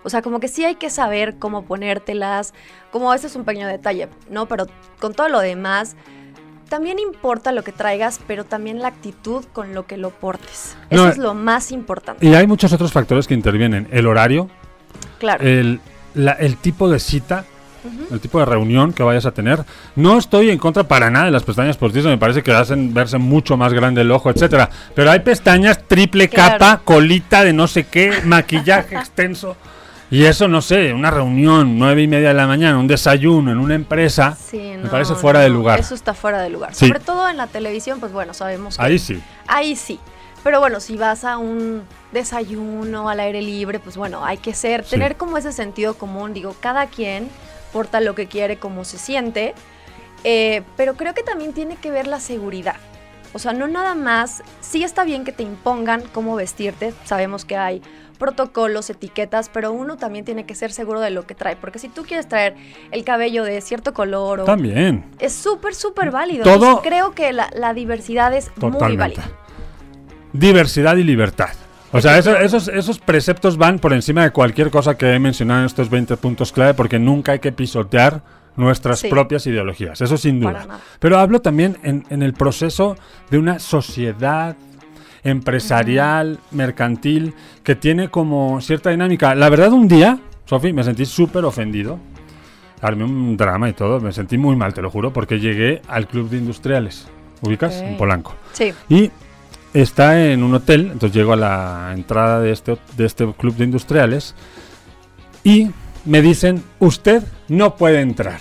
O 0.07 0.09
sea, 0.11 0.23
como 0.23 0.39
que 0.39 0.47
sí 0.47 0.65
hay 0.65 0.77
que 0.77 0.89
saber 0.89 1.35
cómo 1.37 1.65
ponértelas, 1.65 2.55
como 2.93 3.13
ese 3.13 3.27
es 3.27 3.35
un 3.35 3.45
pequeño 3.45 3.67
detalle, 3.67 4.09
¿no? 4.31 4.47
Pero 4.47 4.67
con 5.01 5.13
todo 5.15 5.29
lo 5.29 5.41
demás, 5.41 5.97
también 6.69 7.01
importa 7.01 7.51
lo 7.51 7.65
que 7.65 7.73
traigas, 7.73 8.21
pero 8.27 8.45
también 8.45 8.81
la 8.81 8.87
actitud 8.89 9.45
con 9.53 9.75
lo 9.75 9.85
que 9.87 9.97
lo 9.97 10.11
portes. 10.11 10.77
Eso 10.91 11.05
No, 11.05 11.11
es 11.11 11.19
lo 11.19 11.35
más 11.35 11.73
importante. 11.73 12.25
Y 12.25 12.35
hay 12.35 12.47
muchos 12.47 12.73
otros 12.73 12.93
factores 12.93 13.27
que 13.27 13.35
intervienen. 13.35 13.89
El 13.91 14.07
horario, 14.07 14.49
Claro. 15.19 15.45
el, 15.45 15.81
la- 16.15 16.33
el 16.33 16.57
tipo 16.57 16.89
de 16.89 17.01
cita, 17.01 17.45
el 18.13 18.21
tipo 18.21 18.39
de 18.41 18.45
reunión 18.47 18.93
que 18.93 19.03
vayas 19.03 19.27
a 19.27 19.33
tener. 19.33 19.65
No 19.97 20.19
estoy 20.19 20.51
en 20.51 20.59
contra 20.59 20.85
para 20.85 21.11
nada 21.11 21.25
de 21.27 21.31
las 21.33 21.43
pestañas 21.45 21.77
postizas, 21.77 22.11
me 22.11 22.19
parece 22.19 22.43
que 22.45 22.53
hacen 22.53 22.93
verse 22.95 23.19
mucho 23.19 23.57
más 23.57 23.73
grande 23.73 24.03
el 24.03 24.11
ojo, 24.13 24.31
etcétera. 24.31 24.71
Pero 24.95 25.11
hay 25.11 25.21
pestañas 25.21 25.83
triple 25.87 26.29
Claro. 26.29 26.59
capa, 26.59 26.81
colita 26.85 27.43
de 27.45 27.53
no 27.53 27.67
sé 27.67 27.85
qué, 27.87 28.13
maquillaje 28.25 28.95
extenso. 28.97 29.57
Y 30.11 30.25
eso, 30.25 30.47
no 30.47 30.63
sé, 30.63 30.93
una 30.93 31.11
reunión, 31.11 31.79
nueve 31.79 32.03
y 32.03 32.07
media 32.09 32.29
de 32.29 32.35
la 32.35 32.47
mañana, 32.47 32.79
un 32.79 32.87
desayuno 32.87 33.51
en 33.51 33.59
una 33.59 33.75
empresa, 33.75 34.37
Sí, 34.41 34.75
me 34.81 34.89
parece 34.89 35.15
fuera 35.17 35.41
de 35.41 35.49
lugar. 35.49 35.81
Eso 35.81 35.95
está 35.97 36.15
fuera 36.15 36.41
de 36.41 36.49
lugar. 36.51 36.75
Sí. 36.75 36.87
Sobre 36.87 37.01
todo 37.01 37.29
en 37.29 37.37
la 37.37 37.49
televisión, 37.49 37.99
pues 37.99 38.13
bueno, 38.13 38.33
sabemos 38.33 38.77
que 38.79 38.85
Ahí 38.85 38.99
sí. 39.01 39.21
ahí 39.49 39.75
sí. 39.75 39.99
Pero 40.45 40.61
bueno, 40.61 40.79
si 40.79 40.97
vas 40.97 41.25
a 41.25 41.39
un 41.39 41.83
desayuno 42.13 43.09
al 43.09 43.19
aire 43.21 43.43
libre, 43.43 43.81
pues 43.81 43.97
bueno, 43.97 44.25
hay 44.25 44.37
que 44.39 44.55
ser, 44.55 44.85
Sí. 44.85 44.91
tener 44.91 45.17
como 45.17 45.39
ese 45.39 45.51
sentido 45.53 45.95
común. 45.95 46.33
Digo, 46.35 46.55
cada 46.61 46.87
quien 46.87 47.29
porta 47.73 48.01
lo 48.01 48.15
que 48.15 48.27
quiere, 48.27 48.59
como 48.59 48.85
se 48.85 48.99
siente. 48.99 49.55
eh, 50.25 50.63
pero 50.77 50.95
creo 50.97 51.15
que 51.15 51.23
también 51.23 51.53
tiene 51.53 51.77
que 51.77 51.91
ver 51.93 52.07
la 52.09 52.19
seguridad. 52.19 52.77
O 53.33 53.39
sea, 53.39 53.53
no 53.53 53.69
nada 53.69 53.95
más, 53.95 54.43
sí 54.61 54.83
está 54.83 55.05
bien 55.05 55.25
que 55.25 55.31
te 55.31 55.45
impongan 55.45 56.03
cómo 56.13 56.35
vestirte, 56.35 56.95
sabemos 57.05 57.45
que 57.45 57.57
hay 57.57 57.81
protocolos, 58.17 58.91
etiquetas, 58.91 59.49
pero 59.49 59.73
uno 59.73 59.97
también 59.97 60.25
tiene 60.25 60.45
que 60.47 60.55
ser 60.55 60.73
seguro 60.73 61.01
de 61.01 61.11
lo 61.11 61.27
que 61.27 61.35
trae, 61.35 61.57
porque 61.57 61.79
si 61.79 61.89
tú 61.89 62.03
quieres 62.05 62.29
traer 62.29 62.55
el 62.91 63.05
cabello 63.05 63.45
de 63.45 63.61
cierto 63.61 63.93
color 63.95 64.41
o 64.41 64.45
También. 64.45 65.05
es 65.19 65.33
súper, 65.35 65.75
súper 65.75 66.11
válido. 66.11 66.45
Todo- 66.45 66.55
Entonces, 66.55 66.81
creo 66.89 67.13
que 67.13 67.33
la, 67.33 67.49
la 67.55 67.75
diversidad 67.75 68.33
es 68.35 68.51
muy 68.61 68.97
válida. 68.97 69.25
Diversidad 70.33 70.97
y 70.97 71.05
libertad. 71.05 71.51
O 71.93 72.01
sea, 72.01 72.19
eso- 72.19 72.37
esos, 72.37 72.69
esos 72.69 72.99
preceptos 72.99 73.57
van 73.57 73.79
por 73.79 73.93
encima 73.93 74.23
de 74.25 74.31
cualquier 74.31 74.71
cosa 74.71 74.97
que 74.99 75.15
he 75.15 75.19
mencionado 75.19 75.61
en 75.61 75.67
estos 75.67 75.89
20 75.89 76.17
puntos 76.17 76.53
clave 76.53 76.75
porque 76.75 76.99
nunca 76.99 77.33
hay 77.33 77.39
que 77.39 77.53
pisotear 77.53 78.23
nuestras 78.57 79.01
Sí. 79.01 79.09
propias 79.09 79.47
ideologías. 79.47 80.01
Eso 80.01 80.17
sin 80.17 80.41
duda. 80.41 80.67
Pero 80.99 81.19
hablo 81.19 81.41
también 81.41 81.79
en, 81.83 82.05
en 82.11 82.23
el 82.23 82.33
proceso 82.35 82.97
de 83.31 83.39
una 83.39 83.59
sociedad 83.59 84.57
empresarial, 85.27 86.39
mercantil, 86.53 87.35
que 87.63 87.75
tiene 87.75 88.09
como 88.09 88.61
cierta 88.61 88.91
dinámica. 88.91 89.35
La 89.35 89.49
verdad, 89.49 89.73
un 89.73 89.89
día, 89.89 90.21
Sofi, 90.45 90.73
me 90.73 90.85
sentí 90.85 91.05
súper 91.05 91.45
ofendido. 91.45 91.99
Armé 92.81 93.05
un 93.05 93.37
drama 93.37 93.69
y 93.69 93.73
todo. 93.73 94.01
Me 94.01 94.13
sentí 94.13 94.39
muy 94.39 94.55
mal, 94.55 94.73
te 94.73 94.83
lo 94.83 94.91
juro, 94.91 95.13
porque 95.13 95.41
llegué 95.41 95.83
al 95.89 96.07
Club 96.07 96.31
de 96.31 96.39
Industriales. 96.39 97.09
¿Ubicas? 97.43 97.77
Ok. 97.77 97.83
En 97.83 97.97
Polanco. 97.97 98.35
Sí. 98.53 98.73
Y 98.89 99.11
está 99.75 100.25
en 100.31 100.43
un 100.43 100.55
hotel, 100.55 100.91
entonces 100.93 101.13
llego 101.13 101.33
a 101.33 101.37
la 101.37 101.93
entrada 101.95 102.41
de 102.41 102.53
este, 102.53 102.79
de 102.97 103.05
este 103.05 103.31
club 103.35 103.55
de 103.57 103.65
industriales 103.65 104.35
y 105.45 105.71
me 106.07 106.23
dicen, 106.23 106.63
usted 106.79 107.23
no 107.49 107.77
puede 107.77 108.01
entrar. 108.01 108.39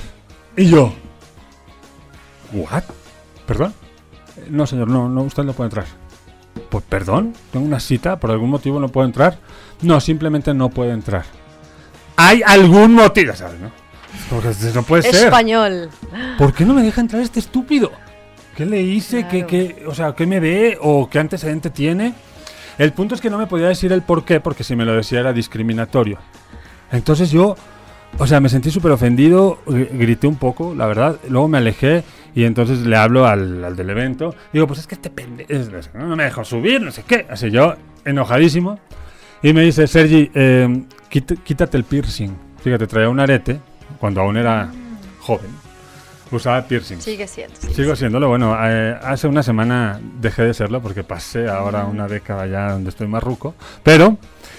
Y 0.55 0.69
yo, 0.69 0.93
¿what? 2.53 2.83
¿Perdón? 3.45 3.73
No, 4.49 4.65
señor, 4.65 4.87
no, 4.87 5.09
no, 5.09 5.23
usted 5.23 5.43
no 5.43 5.53
puede 5.53 5.67
entrar. 5.67 5.85
Pues 6.69 6.83
perdón, 6.87 7.33
tengo 7.51 7.65
una 7.65 7.79
cita, 7.79 8.19
por 8.19 8.31
algún 8.31 8.49
motivo 8.49 8.79
no 8.79 8.89
puedo 8.89 9.05
entrar. 9.07 9.37
No, 9.81 9.99
simplemente 9.99 10.53
no 10.53 10.69
puede 10.69 10.91
entrar. 10.91 11.25
Hay 12.17 12.41
algún 12.45 12.93
motivo, 12.93 13.33
¿sabes? 13.35 13.59
No? 13.59 13.71
Porque 14.29 14.49
no 14.73 14.83
puede 14.83 15.03
ser. 15.03 15.15
Español. 15.25 15.89
¿Por 16.37 16.53
qué 16.53 16.65
no 16.65 16.73
me 16.73 16.81
deja 16.83 17.01
entrar 17.01 17.21
este 17.21 17.39
estúpido? 17.39 17.91
¿Qué 18.55 18.65
le 18.65 18.81
hice? 18.81 19.23
¿Qué, 19.27 19.45
Claro. 19.45 19.47
qué- 19.47 19.83
o 19.87 19.93
sea, 19.93 20.13
¿qué 20.15 20.25
me 20.25 20.39
ve? 20.39 20.77
¿O 20.81 21.09
qué 21.09 21.19
antecedente 21.19 21.69
tiene? 21.69 22.13
El 22.77 22.93
punto 22.93 23.15
es 23.15 23.21
que 23.21 23.29
no 23.29 23.37
me 23.37 23.47
podía 23.47 23.67
decir 23.67 23.91
el 23.91 24.01
por 24.01 24.23
qué, 24.23 24.39
porque 24.39 24.63
si 24.63 24.75
me 24.75 24.85
lo 24.85 24.93
decía 24.95 25.19
era 25.19 25.33
discriminatorio. 25.33 26.17
Entonces 26.91 27.31
yo, 27.31 27.55
o 28.17 28.27
sea, 28.27 28.39
me 28.39 28.47
sentí 28.47 28.71
súper 28.71 28.91
ofendido, 28.91 29.59
gr- 29.65 29.89
grité 29.91 30.27
un 30.27 30.37
poco, 30.37 30.73
la 30.73 30.85
verdad. 30.87 31.17
Luego 31.27 31.49
me 31.49 31.57
alejé 31.57 32.03
y 32.35 32.43
entonces 32.43 32.79
le 32.79 32.95
hablo 32.97 33.25
al, 33.25 33.63
al 33.63 33.75
del 33.75 33.89
evento. 33.89 34.35
Digo, 34.53 34.67
pues 34.67 34.81
es 34.81 34.87
que 34.87 34.95
este 34.95 35.09
pendejo 35.09 35.49
no 35.93 36.15
me 36.15 36.25
dejó 36.25 36.43
subir, 36.43 36.81
no 36.81 36.91
sé 36.91 37.03
qué. 37.07 37.25
Así 37.29 37.49
yo, 37.49 37.75
enojadísimo. 38.03 38.79
Y 39.41 39.53
me 39.53 39.61
dice, 39.61 39.87
Sergi, 39.87 40.29
eh, 40.33 40.83
quít- 41.09 41.41
quítate 41.43 41.77
el 41.77 41.83
piercing. 41.85 42.31
Fíjate, 42.61 42.87
traía 42.87 43.09
un 43.09 43.19
arete 43.19 43.59
cuando 43.99 44.21
aún 44.21 44.37
era 44.37 44.69
joven. 45.21 45.49
Usaba 46.31 46.63
piercing. 46.67 46.97
Sigue 46.99 47.27
siendo. 47.27 47.55
sigue 47.55 47.73
Sigo 47.73 47.95
siéndolo. 47.95 48.27
Bueno, 48.27 48.57
eh, 48.59 48.97
hace 49.03 49.27
una 49.27 49.43
semana 49.43 49.99
dejé 50.19 50.41
de 50.43 50.53
serlo 50.53 50.81
porque 50.81 51.03
pasé 51.03 51.47
ahora 51.47 51.85
una 51.85 52.07
década 52.07 52.47
ya 52.47 52.71
donde 52.71 52.89
estoy 52.89 53.07
más 53.07 53.23
ruco. 53.23 53.53
Pero 53.83 54.17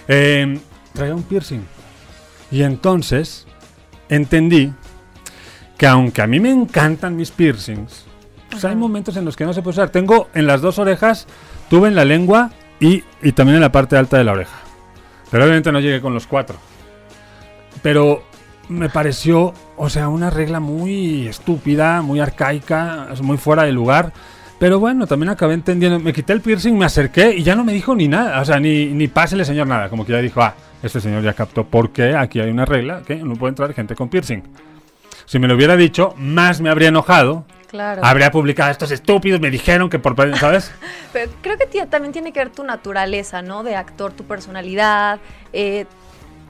eh, 0.08 0.58
traía 0.94 1.14
un 1.14 1.24
piercing. 1.24 1.60
Y 2.52 2.62
entonces 2.62 3.46
entendí 4.08 4.72
que 5.76 5.86
aunque 5.86 6.22
a 6.22 6.26
mí 6.26 6.40
me 6.40 6.50
encantan 6.50 7.16
mis 7.16 7.30
piercings, 7.30 8.04
pues 8.50 8.64
hay 8.64 8.76
momentos 8.76 9.16
en 9.16 9.24
los 9.24 9.36
que 9.36 9.44
no 9.44 9.52
se 9.52 9.62
puede 9.62 9.74
usar. 9.74 9.90
Tengo 9.90 10.28
en 10.34 10.46
las 10.46 10.60
dos 10.60 10.78
orejas, 10.78 11.26
tuve 11.68 11.88
en 11.88 11.94
la 11.94 12.04
lengua 12.04 12.50
y, 12.80 13.04
y 13.22 13.32
también 13.32 13.56
en 13.56 13.62
la 13.62 13.72
parte 13.72 13.96
alta 13.96 14.16
de 14.18 14.24
la 14.24 14.32
oreja. 14.32 14.56
Pero 15.30 15.44
obviamente 15.44 15.72
no 15.72 15.80
llegué 15.80 16.00
con 16.00 16.14
los 16.14 16.26
cuatro. 16.26 16.56
Pero 17.82 18.22
me 18.68 18.88
pareció, 18.88 19.52
o 19.76 19.90
sea, 19.90 20.08
una 20.08 20.30
regla 20.30 20.60
muy 20.60 21.26
estúpida, 21.26 22.02
muy 22.02 22.20
arcaica, 22.20 23.08
muy 23.22 23.36
fuera 23.36 23.64
de 23.64 23.72
lugar. 23.72 24.12
Pero 24.58 24.80
bueno, 24.80 25.06
también 25.06 25.30
acabé 25.30 25.54
entendiendo. 25.54 25.98
Me 26.00 26.12
quité 26.12 26.32
el 26.32 26.40
piercing, 26.40 26.78
me 26.78 26.86
acerqué 26.86 27.34
y 27.36 27.42
ya 27.42 27.54
no 27.54 27.64
me 27.64 27.72
dijo 27.72 27.94
ni 27.94 28.08
nada. 28.08 28.40
O 28.40 28.44
sea, 28.44 28.58
ni, 28.58 28.86
ni 28.86 29.08
pásele, 29.08 29.44
señor, 29.44 29.66
nada. 29.66 29.90
Como 29.90 30.06
que 30.06 30.12
ya 30.12 30.20
dijo, 30.20 30.40
ah, 30.40 30.54
este 30.82 31.00
señor 31.00 31.22
ya 31.22 31.34
captó 31.34 31.64
por 31.64 31.90
qué 31.90 32.16
aquí 32.16 32.40
hay 32.40 32.50
una 32.50 32.64
regla 32.64 33.02
que 33.06 33.16
no 33.16 33.34
puede 33.34 33.50
entrar 33.50 33.74
gente 33.74 33.94
con 33.94 34.08
piercing. 34.08 34.42
Si 35.26 35.38
me 35.38 35.48
lo 35.48 35.54
hubiera 35.54 35.76
dicho, 35.76 36.14
más 36.16 36.60
me 36.60 36.70
habría 36.70 36.88
enojado. 36.88 37.44
Claro. 37.68 38.02
Habría 38.04 38.30
publicado, 38.30 38.70
estos 38.70 38.90
estúpidos 38.92 39.40
me 39.40 39.50
dijeron 39.50 39.90
que 39.90 39.98
por... 39.98 40.16
¿Sabes? 40.38 40.70
Pero 41.12 41.30
creo 41.42 41.58
que 41.58 41.66
también 41.86 42.12
tiene 42.12 42.32
que 42.32 42.38
ver 42.40 42.50
tu 42.50 42.64
naturaleza, 42.64 43.42
¿no? 43.42 43.62
De 43.62 43.76
actor, 43.76 44.12
tu 44.12 44.24
personalidad. 44.24 45.18
eh, 45.52 45.86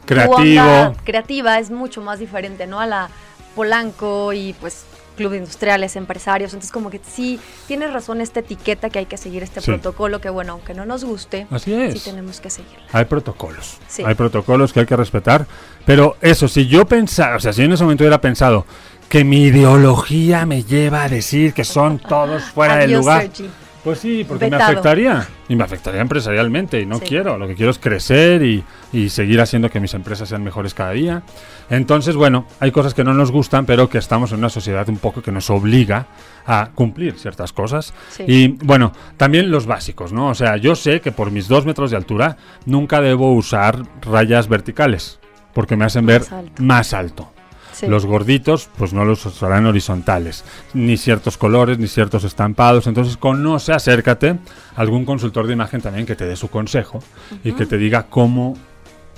tu 0.00 0.14
Creativo. 0.14 0.62
onda 0.62 0.94
creativa 1.04 1.58
es 1.58 1.70
mucho 1.70 2.00
más 2.00 2.20
diferente, 2.20 2.66
¿no? 2.66 2.78
A 2.78 2.86
la 2.86 3.08
Polanco 3.56 4.32
y 4.32 4.52
pues 4.60 4.84
club 5.16 5.32
de 5.32 5.38
industriales, 5.38 5.96
empresarios. 5.96 6.52
Entonces 6.52 6.70
como 6.70 6.90
que 6.90 7.00
sí, 7.04 7.40
tienes 7.66 7.92
razón 7.92 8.20
esta 8.20 8.40
etiqueta 8.40 8.90
que 8.90 9.00
hay 9.00 9.06
que 9.06 9.16
seguir 9.16 9.42
este 9.42 9.60
Sí. 9.60 9.66
protocolo 9.66 10.20
que 10.20 10.30
bueno, 10.30 10.52
aunque 10.52 10.74
no 10.74 10.86
nos 10.86 11.04
guste, 11.04 11.46
Así 11.50 11.74
es. 11.74 11.94
sí 11.94 12.10
tenemos 12.10 12.40
que 12.40 12.50
seguirlo. 12.50 12.84
Hay 12.92 13.06
protocolos. 13.06 13.78
Sí. 13.88 14.02
Hay 14.06 14.14
protocolos 14.14 14.72
que 14.72 14.80
hay 14.80 14.86
que 14.86 14.96
respetar. 14.96 15.46
Pero 15.84 16.16
eso, 16.20 16.46
si 16.48 16.66
yo 16.68 16.84
pensara, 16.86 17.36
o 17.36 17.40
sea, 17.40 17.52
si 17.52 17.62
en 17.62 17.72
ese 17.72 17.82
momento 17.82 18.04
hubiera 18.04 18.20
pensado 18.20 18.66
que 19.08 19.24
mi 19.24 19.44
ideología 19.44 20.46
me 20.46 20.62
lleva 20.64 21.04
a 21.04 21.08
decir 21.08 21.52
que 21.54 21.64
son 21.64 21.98
todos 21.98 22.42
fuera 22.44 22.76
de 22.76 22.84
Adiós, 22.84 23.00
lugar. 23.00 23.22
Sergi. 23.22 23.50
Pues 23.86 24.00
sí, 24.00 24.24
porque 24.26 24.50
me 24.50 24.56
afectaría. 24.56 25.28
Y 25.48 25.54
me 25.54 25.62
afectaría 25.62 26.00
empresarialmente. 26.00 26.80
Y 26.80 26.86
no 26.86 26.96
Sí. 26.98 27.04
quiero. 27.06 27.38
Lo 27.38 27.46
que 27.46 27.54
quiero 27.54 27.70
es 27.70 27.78
crecer 27.78 28.42
y, 28.42 28.64
y 28.92 29.10
seguir 29.10 29.40
haciendo 29.40 29.70
que 29.70 29.78
mis 29.78 29.94
empresas 29.94 30.28
sean 30.28 30.42
mejores 30.42 30.74
cada 30.74 30.90
día. 30.90 31.22
Entonces, 31.70 32.16
bueno, 32.16 32.46
hay 32.58 32.72
cosas 32.72 32.94
que 32.94 33.04
no 33.04 33.14
nos 33.14 33.30
gustan, 33.30 33.64
pero 33.64 33.88
que 33.88 33.98
estamos 33.98 34.32
en 34.32 34.38
una 34.38 34.48
sociedad 34.48 34.88
un 34.88 34.96
poco 34.98 35.22
que 35.22 35.30
nos 35.30 35.50
obliga 35.50 36.06
a 36.46 36.70
cumplir 36.74 37.16
ciertas 37.16 37.52
cosas. 37.52 37.94
Sí. 38.10 38.24
Y 38.26 38.48
bueno, 38.48 38.92
también 39.16 39.52
los 39.52 39.66
básicos, 39.66 40.12
¿no? 40.12 40.30
O 40.30 40.34
sea, 40.34 40.56
yo 40.56 40.74
sé 40.74 41.00
que 41.00 41.12
por 41.12 41.30
mis 41.30 41.46
dos 41.46 41.64
metros 41.64 41.92
de 41.92 41.96
altura 41.96 42.38
nunca 42.64 43.00
debo 43.00 43.32
usar 43.34 43.84
rayas 44.02 44.48
verticales. 44.48 45.20
Porque 45.54 45.76
me 45.76 45.84
hacen 45.84 46.06
ver 46.06 46.22
Más 46.22 46.32
alto. 46.32 46.62
más 46.62 46.92
alto. 46.92 47.32
Sí. 47.76 47.86
Los 47.88 48.06
gorditos, 48.06 48.70
pues 48.78 48.94
no 48.94 49.04
los 49.04 49.26
usarán 49.26 49.66
horizontales, 49.66 50.44
ni 50.72 50.96
ciertos 50.96 51.36
colores, 51.36 51.78
ni 51.78 51.88
ciertos 51.88 52.24
estampados. 52.24 52.86
Entonces, 52.86 53.18
conoce, 53.18 53.74
acércate 53.74 54.30
a 54.30 54.80
algún 54.80 55.04
consultor 55.04 55.46
de 55.46 55.52
imagen 55.52 55.82
también 55.82 56.06
que 56.06 56.16
te 56.16 56.24
dé 56.24 56.36
su 56.36 56.48
consejo 56.48 57.00
y 57.44 57.52
que 57.52 57.66
te 57.66 57.76
diga 57.76 58.04
cómo 58.08 58.56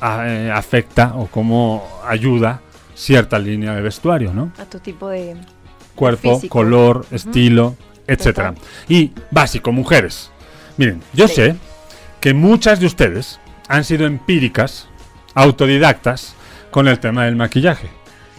a- 0.00 0.26
eh, 0.26 0.50
afecta 0.50 1.12
o 1.14 1.26
cómo 1.28 1.86
ayuda 2.04 2.60
cierta 2.96 3.38
línea 3.38 3.74
de 3.76 3.80
vestuario, 3.82 4.34
¿no? 4.34 4.50
a 4.58 4.64
tu 4.64 4.80
tipo 4.80 5.08
de... 5.08 5.36
Cuerpo, 5.94 6.34
Físico. 6.34 6.58
color, 6.58 7.06
estilo, 7.12 7.76
etcétera. 8.08 8.54
Y 8.88 9.12
básico, 9.30 9.70
mujeres. 9.70 10.30
Miren, 10.76 11.00
yo 11.12 11.28
Sí. 11.28 11.34
sé 11.34 11.56
que 12.20 12.34
muchas 12.34 12.80
de 12.80 12.86
ustedes 12.86 13.38
han 13.68 13.84
sido 13.84 14.04
empíricas, 14.06 14.88
autodidactas 15.34 16.34
con 16.70 16.88
el 16.88 16.98
tema 17.00 17.24
del 17.24 17.36
maquillaje, 17.36 17.88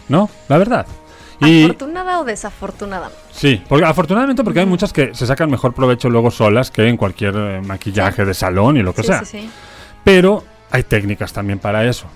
¿no? 0.10 0.30
La 0.48 0.58
verdad. 0.58 0.86
Y 1.42 1.64
¿Afortunada 1.64 2.20
o 2.20 2.26
desafortunada? 2.26 3.10
sí, 3.32 3.62
porque 3.70 3.86
afortunadamente 3.86 4.44
porque 4.44 4.60
hay 4.60 4.66
muchas 4.66 4.92
que 4.92 5.16
se 5.16 5.26
sacan 5.26 5.50
mejor 5.50 5.74
provecho 5.74 6.10
luego 6.10 6.32
solas 6.32 6.70
que 6.70 6.86
en 6.88 6.98
cualquier 6.98 7.34
eh, 7.38 7.62
maquillaje 7.66 8.26
de 8.26 8.34
salón 8.34 8.76
y 8.76 8.82
lo 8.84 8.94
que 8.94 9.04
Sí, 9.04 9.08
sea. 9.08 9.24
sí. 9.24 9.50
Pero 10.04 10.44
hay 10.70 10.84
técnicas 10.84 11.32
también 11.32 11.60
para 11.60 11.86
eso. 11.86 12.08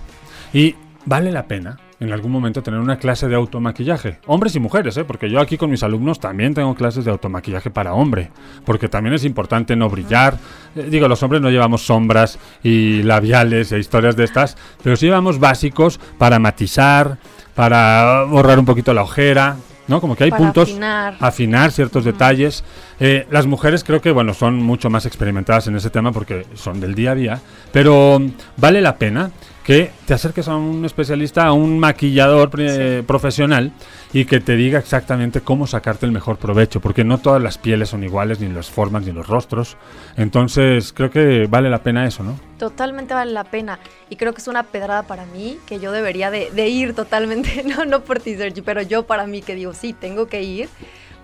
Y 0.52 0.74
vale 1.06 1.32
la 1.32 1.44
pena 1.46 1.78
en 2.00 2.12
algún 2.12 2.32
momento 2.32 2.62
tener 2.62 2.80
una 2.80 2.98
clase 2.98 3.28
de 3.28 3.34
automaquillaje. 3.34 4.18
Hombres 4.26 4.54
y 4.56 4.60
mujeres, 4.60 4.94
¿eh? 4.98 5.04
porque 5.04 5.30
yo 5.30 5.40
aquí 5.40 5.56
con 5.56 5.70
mis 5.70 5.82
alumnos 5.82 6.20
también 6.20 6.52
tengo 6.52 6.74
clases 6.74 7.04
de 7.06 7.10
automaquillaje 7.10 7.70
para 7.70 7.94
hombre. 7.94 8.30
Porque 8.66 8.88
también 8.90 9.14
es 9.14 9.24
importante 9.24 9.74
no 9.74 9.88
brillar. 9.88 10.36
Eh, 10.76 10.88
digo, 10.90 11.08
los 11.08 11.22
hombres 11.22 11.40
no 11.40 11.48
llevamos 11.50 11.86
sombras 11.86 12.38
y 12.62 13.02
labiales 13.04 13.72
e 13.72 13.78
historias 13.78 14.16
de 14.16 14.24
estas, 14.24 14.56
pero 14.82 14.96
sí 14.96 15.06
llevamos 15.06 15.38
básicos 15.38 15.98
para 16.18 16.38
matizar, 16.38 17.16
para 17.54 18.24
borrar 18.24 18.58
un 18.58 18.64
poquito 18.64 18.92
la 18.94 19.02
ojera. 19.02 19.56
¿No? 19.86 20.00
Como 20.00 20.16
que 20.16 20.24
hay 20.24 20.30
Para 20.30 20.42
puntos 20.42 20.70
afinar. 20.70 21.16
afinar 21.20 21.70
ciertos 21.70 22.06
detalles. 22.06 22.64
Eh, 22.98 23.26
las 23.30 23.44
mujeres 23.46 23.84
creo 23.84 24.00
que 24.00 24.12
bueno 24.12 24.32
son 24.32 24.56
mucho 24.56 24.88
más 24.88 25.04
experimentadas 25.04 25.66
en 25.66 25.76
ese 25.76 25.90
tema 25.90 26.10
porque 26.10 26.46
son 26.54 26.80
del 26.80 26.94
día 26.94 27.10
a 27.10 27.14
día, 27.14 27.40
pero 27.70 28.18
vale 28.56 28.80
la 28.80 28.96
pena 28.96 29.30
que 29.64 29.90
te 30.06 30.12
acerques 30.12 30.46
a 30.46 30.56
un 30.56 30.84
especialista, 30.84 31.46
a 31.46 31.52
un 31.52 31.78
maquillador 31.78 32.50
eh, 32.58 33.02
profesional 33.06 33.72
y 34.12 34.26
que 34.26 34.38
te 34.38 34.56
diga 34.56 34.78
exactamente 34.78 35.40
cómo 35.40 35.66
sacarte 35.66 36.04
el 36.04 36.12
mejor 36.12 36.36
provecho, 36.36 36.80
porque 36.80 37.02
no 37.02 37.18
todas 37.18 37.42
las 37.42 37.56
pieles 37.56 37.88
son 37.88 38.04
iguales, 38.04 38.40
ni 38.40 38.48
las 38.48 38.70
formas, 38.70 39.04
ni 39.04 39.12
los 39.12 39.26
rostros. 39.26 39.78
Entonces 40.16 40.92
creo 40.92 41.10
que 41.10 41.46
vale 41.48 41.70
la 41.70 41.82
pena 41.82 42.06
eso, 42.06 42.22
¿no? 42.22 42.38
Totalmente 42.58 43.14
vale 43.14 43.32
la 43.32 43.44
pena. 43.44 43.78
Y 44.10 44.16
creo 44.16 44.34
que 44.34 44.42
es 44.42 44.48
una 44.48 44.64
pedrada 44.64 45.04
para 45.04 45.24
mí 45.24 45.58
que 45.66 45.80
yo 45.80 45.92
debería 45.92 46.30
de, 46.30 46.50
de 46.50 46.68
ir 46.68 46.94
totalmente. 46.94 47.64
No, 47.74 47.86
no 47.86 48.02
por 48.02 48.20
ti, 48.20 48.36
Sergi, 48.36 48.60
pero 48.60 48.82
yo 48.82 49.04
para 49.06 49.26
mí 49.26 49.40
que 49.40 49.54
digo, 49.54 49.72
sí, 49.72 49.94
tengo 49.94 50.26
que 50.26 50.42
ir. 50.42 50.68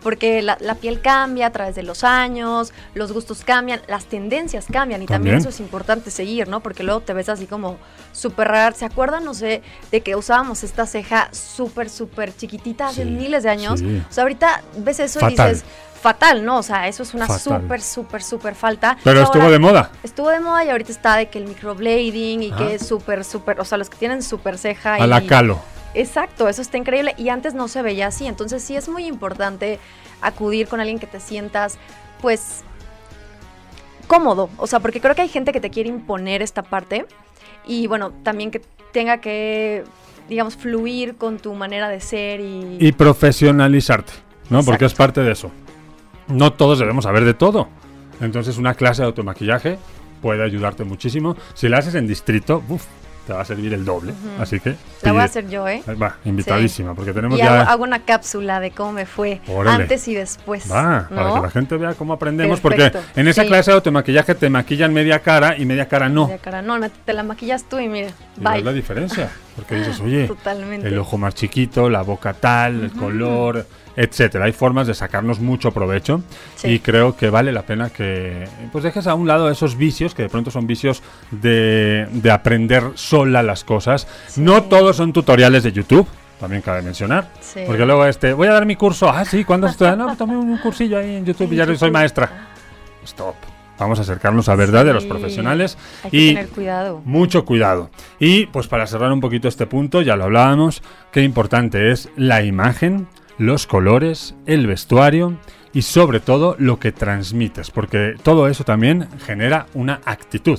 Porque 0.02 0.40
la, 0.42 0.56
la 0.60 0.74
piel 0.76 1.00
cambia 1.00 1.46
a 1.46 1.50
través 1.50 1.74
de 1.74 1.82
los 1.82 2.04
años, 2.04 2.72
los 2.94 3.12
gustos 3.12 3.44
cambian, 3.44 3.80
las 3.88 4.06
tendencias 4.06 4.66
cambian 4.72 5.02
y 5.02 5.06
también, 5.06 5.34
También. 5.34 5.38
eso 5.38 5.48
es 5.50 5.60
importante 5.60 6.10
seguir, 6.10 6.48
¿no? 6.48 6.60
Porque 6.60 6.82
luego 6.82 7.00
te 7.00 7.12
ves 7.12 7.28
así 7.28 7.46
como 7.46 7.76
súper 8.12 8.48
rara. 8.48 8.72
¿Se 8.74 8.84
acuerdan, 8.84 9.24
no 9.24 9.34
sé, 9.34 9.62
de 9.90 10.00
que 10.00 10.16
usábamos 10.16 10.64
esta 10.64 10.86
ceja 10.86 11.28
súper, 11.32 11.90
súper 11.90 12.34
chiquitita 12.36 12.88
hace 12.88 13.04
Sí, 13.04 13.10
miles 13.10 13.42
de 13.42 13.50
años? 13.50 13.80
sí. 13.80 14.02
O 14.08 14.12
sea, 14.12 14.22
ahorita 14.22 14.62
ves 14.78 15.00
eso 15.00 15.20
Fatal. 15.20 15.50
y 15.50 15.52
dices, 15.54 15.64
fatal, 16.00 16.44
¿no? 16.46 16.58
O 16.58 16.62
sea, 16.62 16.88
eso 16.88 17.02
es 17.02 17.12
una 17.12 17.26
súper, 17.38 17.82
súper, 17.82 18.22
súper 18.22 18.54
falta. 18.54 18.96
Pero 19.04 19.20
estuvo 19.22 19.50
de 19.50 19.58
moda. 19.58 19.90
Estuvo 20.02 20.30
de 20.30 20.40
moda 20.40 20.64
y 20.64 20.70
ahorita 20.70 20.92
está 20.92 21.16
de 21.16 21.28
que 21.28 21.38
el 21.38 21.46
microblading 21.46 22.42
y 22.42 22.52
que 22.52 22.74
es 22.76 22.86
súper, 22.86 23.22
súper, 23.24 23.60
o 23.60 23.64
sea, 23.66 23.76
los 23.78 23.90
que 23.90 23.98
tienen 23.98 24.22
súper 24.22 24.56
ceja. 24.56 24.94
A 24.94 25.00
y, 25.00 25.06
la 25.06 25.20
calo. 25.26 25.60
Exacto, 25.94 26.48
eso 26.48 26.62
está 26.62 26.78
increíble 26.78 27.14
y 27.16 27.30
antes 27.30 27.54
no 27.54 27.68
se 27.68 27.82
veía 27.82 28.06
así, 28.08 28.26
entonces 28.26 28.62
sí 28.62 28.76
es 28.76 28.88
muy 28.88 29.06
importante 29.06 29.78
acudir 30.20 30.68
con 30.68 30.80
alguien 30.80 30.98
que 30.98 31.06
te 31.06 31.18
sientas, 31.18 31.78
pues, 32.20 32.62
cómodo, 34.06 34.50
o 34.56 34.66
sea, 34.66 34.80
porque 34.80 35.00
creo 35.00 35.14
que 35.14 35.22
hay 35.22 35.28
gente 35.28 35.52
que 35.52 35.60
te 35.60 35.70
quiere 35.70 35.88
imponer 35.88 36.42
esta 36.42 36.62
parte 36.62 37.06
y 37.66 37.86
bueno, 37.86 38.12
también 38.22 38.50
que 38.50 38.60
tenga 38.92 39.18
que, 39.18 39.84
digamos, 40.28 40.56
fluir 40.56 41.16
con 41.16 41.38
tu 41.38 41.54
manera 41.54 41.88
de 41.88 42.00
ser 42.00 42.40
y... 42.40 42.76
Y 42.78 42.92
profesionalizarte, 42.92 44.12
¿no? 44.48 44.62
Porque 44.62 44.84
es 44.84 44.94
parte 44.94 45.20
de 45.20 45.32
eso. 45.32 45.50
No 46.28 46.52
todos 46.52 46.78
debemos 46.78 47.04
saber 47.04 47.24
de 47.24 47.34
todo. 47.34 47.68
Entonces 48.20 48.58
una 48.58 48.74
clase 48.74 49.02
de 49.02 49.06
automaquillaje 49.06 49.78
puede 50.22 50.44
ayudarte 50.44 50.84
muchísimo. 50.84 51.36
Si 51.54 51.68
la 51.68 51.78
haces 51.78 51.94
en 51.94 52.06
distrito, 52.06 52.62
uf, 52.68 52.84
te 53.30 53.34
va 53.34 53.42
a 53.42 53.44
servir 53.44 53.72
el 53.74 53.84
doble. 53.84 54.12
Así 54.40 54.58
que... 54.58 54.74
La 55.02 55.12
voy 55.12 55.20
a 55.20 55.24
hacer 55.24 55.48
yo, 55.48 55.68
¿eh? 55.68 55.84
Va, 56.02 56.16
invitadísima, 56.24 56.96
porque 56.96 57.12
tenemos 57.12 57.38
Y 57.38 57.42
ya... 57.42 57.60
hago, 57.60 57.70
hago 57.70 57.82
una 57.84 58.00
cápsula 58.00 58.58
de 58.58 58.72
cómo 58.72 58.90
me 58.92 59.06
fue 59.06 59.40
Órale. 59.46 59.84
antes 59.84 60.08
y 60.08 60.14
después. 60.14 60.64
Va, 60.68 61.06
para 61.08 61.28
¿no? 61.28 61.34
que 61.36 61.40
la 61.42 61.50
gente 61.50 61.76
vea 61.76 61.94
cómo 61.94 62.12
aprendemos, 62.12 62.58
Perfecto, 62.58 62.98
porque 62.98 63.20
en 63.20 63.28
esa 63.28 63.42
sí. 63.42 63.48
clase 63.48 63.70
de 63.70 63.76
automaquillaje 63.76 64.34
te 64.34 64.50
maquillan 64.50 64.92
media 64.92 65.20
cara 65.20 65.56
y 65.56 65.64
media 65.64 65.86
cara 65.86 66.08
no. 66.08 66.28
Ya, 66.28 66.38
cara, 66.38 66.60
no, 66.60 66.76
te 67.04 67.12
la 67.12 67.22
maquillas 67.22 67.62
tú 67.68 67.78
y 67.78 67.86
mira, 67.88 68.08
Y 68.08 68.40
ves 68.40 68.64
la 68.64 68.70
bye. 68.72 68.72
diferencia, 68.72 69.30
porque 69.56 69.74
dices, 69.76 70.00
oye, 70.00 70.26
Totalmente. 70.26 70.88
el 70.88 70.98
ojo 70.98 71.18
más 71.18 71.34
chiquito, 71.34 71.88
la 71.90 72.02
boca 72.02 72.32
tal, 72.34 72.84
el 72.84 72.92
color, 72.92 73.66
etcétera. 73.96 74.44
Hay 74.46 74.52
formas 74.52 74.86
de 74.86 74.94
sacarnos 74.94 75.40
mucho 75.40 75.72
provecho 75.72 76.22
Sí. 76.56 76.68
y 76.68 76.78
creo 76.78 77.16
que 77.16 77.28
vale 77.30 77.52
la 77.52 77.62
pena 77.62 77.90
que 77.90 78.46
pues 78.72 78.84
dejes 78.84 79.06
a 79.06 79.14
un 79.14 79.26
lado 79.26 79.50
esos 79.50 79.76
vicios 79.76 80.14
que 80.14 80.22
de 80.22 80.28
pronto 80.28 80.50
son 80.50 80.66
vicios 80.66 81.02
de, 81.30 82.06
de 82.12 82.30
aprender 82.30 82.84
sola 82.94 83.42
las 83.42 83.64
cosas. 83.64 84.06
No 84.36 84.62
todos 84.64 84.96
son 84.96 85.12
tutoriales 85.12 85.62
de 85.62 85.72
YouTube. 85.72 86.06
También 86.38 86.62
cabe 86.62 86.80
mencionar. 86.80 87.28
Sí. 87.40 87.60
Porque 87.66 87.84
luego 87.84 88.06
este, 88.06 88.32
voy 88.32 88.48
a 88.48 88.52
dar 88.52 88.64
mi 88.64 88.74
curso. 88.76 89.10
Ah, 89.10 89.26
sí, 89.26 89.44
¿cuándo 89.44 89.66
estoy? 89.66 89.94
No, 89.94 90.16
tomé 90.16 90.36
un 90.38 90.56
cursillo 90.56 90.96
ahí 90.96 91.16
en 91.16 91.26
YouTube 91.26 91.52
y 91.52 91.56
ya 91.56 91.76
soy 91.76 91.90
maestra. 91.90 92.48
Stop. 93.04 93.34
Vamos 93.80 93.98
a 93.98 94.02
acercarnos 94.02 94.48
a 94.48 94.54
verdad 94.54 94.84
de 94.84 94.92
los 94.92 95.02
Sí, 95.04 95.08
profesionales. 95.08 95.76
Hay 96.04 96.10
que 96.10 96.16
y 96.16 96.28
tener 96.34 96.48
cuidado. 96.50 97.02
mucho 97.04 97.44
cuidado. 97.44 97.90
Y 98.18 98.46
pues 98.46 98.68
para 98.68 98.86
cerrar 98.86 99.10
un 99.10 99.20
poquito 99.20 99.48
este 99.48 99.66
punto, 99.66 100.02
ya 100.02 100.16
lo 100.16 100.24
hablábamos, 100.24 100.82
qué 101.12 101.22
importante 101.22 101.90
es 101.90 102.08
la 102.16 102.42
imagen, 102.42 103.08
los 103.38 103.66
colores, 103.66 104.34
el 104.46 104.66
vestuario 104.66 105.38
y 105.72 105.82
sobre 105.82 106.20
todo 106.20 106.56
lo 106.58 106.78
que 106.78 106.92
transmites, 106.92 107.70
porque 107.70 108.14
todo 108.22 108.48
eso 108.48 108.64
también 108.64 109.08
genera 109.24 109.66
una 109.74 110.00
actitud. 110.04 110.58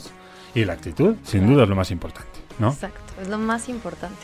Y 0.55 0.65
la 0.65 0.73
actitud, 0.73 1.15
sin 1.23 1.47
duda, 1.47 1.63
es 1.63 1.69
lo 1.69 1.75
más 1.75 1.91
importante, 1.91 2.31
¿no? 2.59 2.69
Exacto, 2.71 2.99
es 3.21 3.27
lo 3.29 3.37
más 3.37 3.69
importante. 3.69 4.17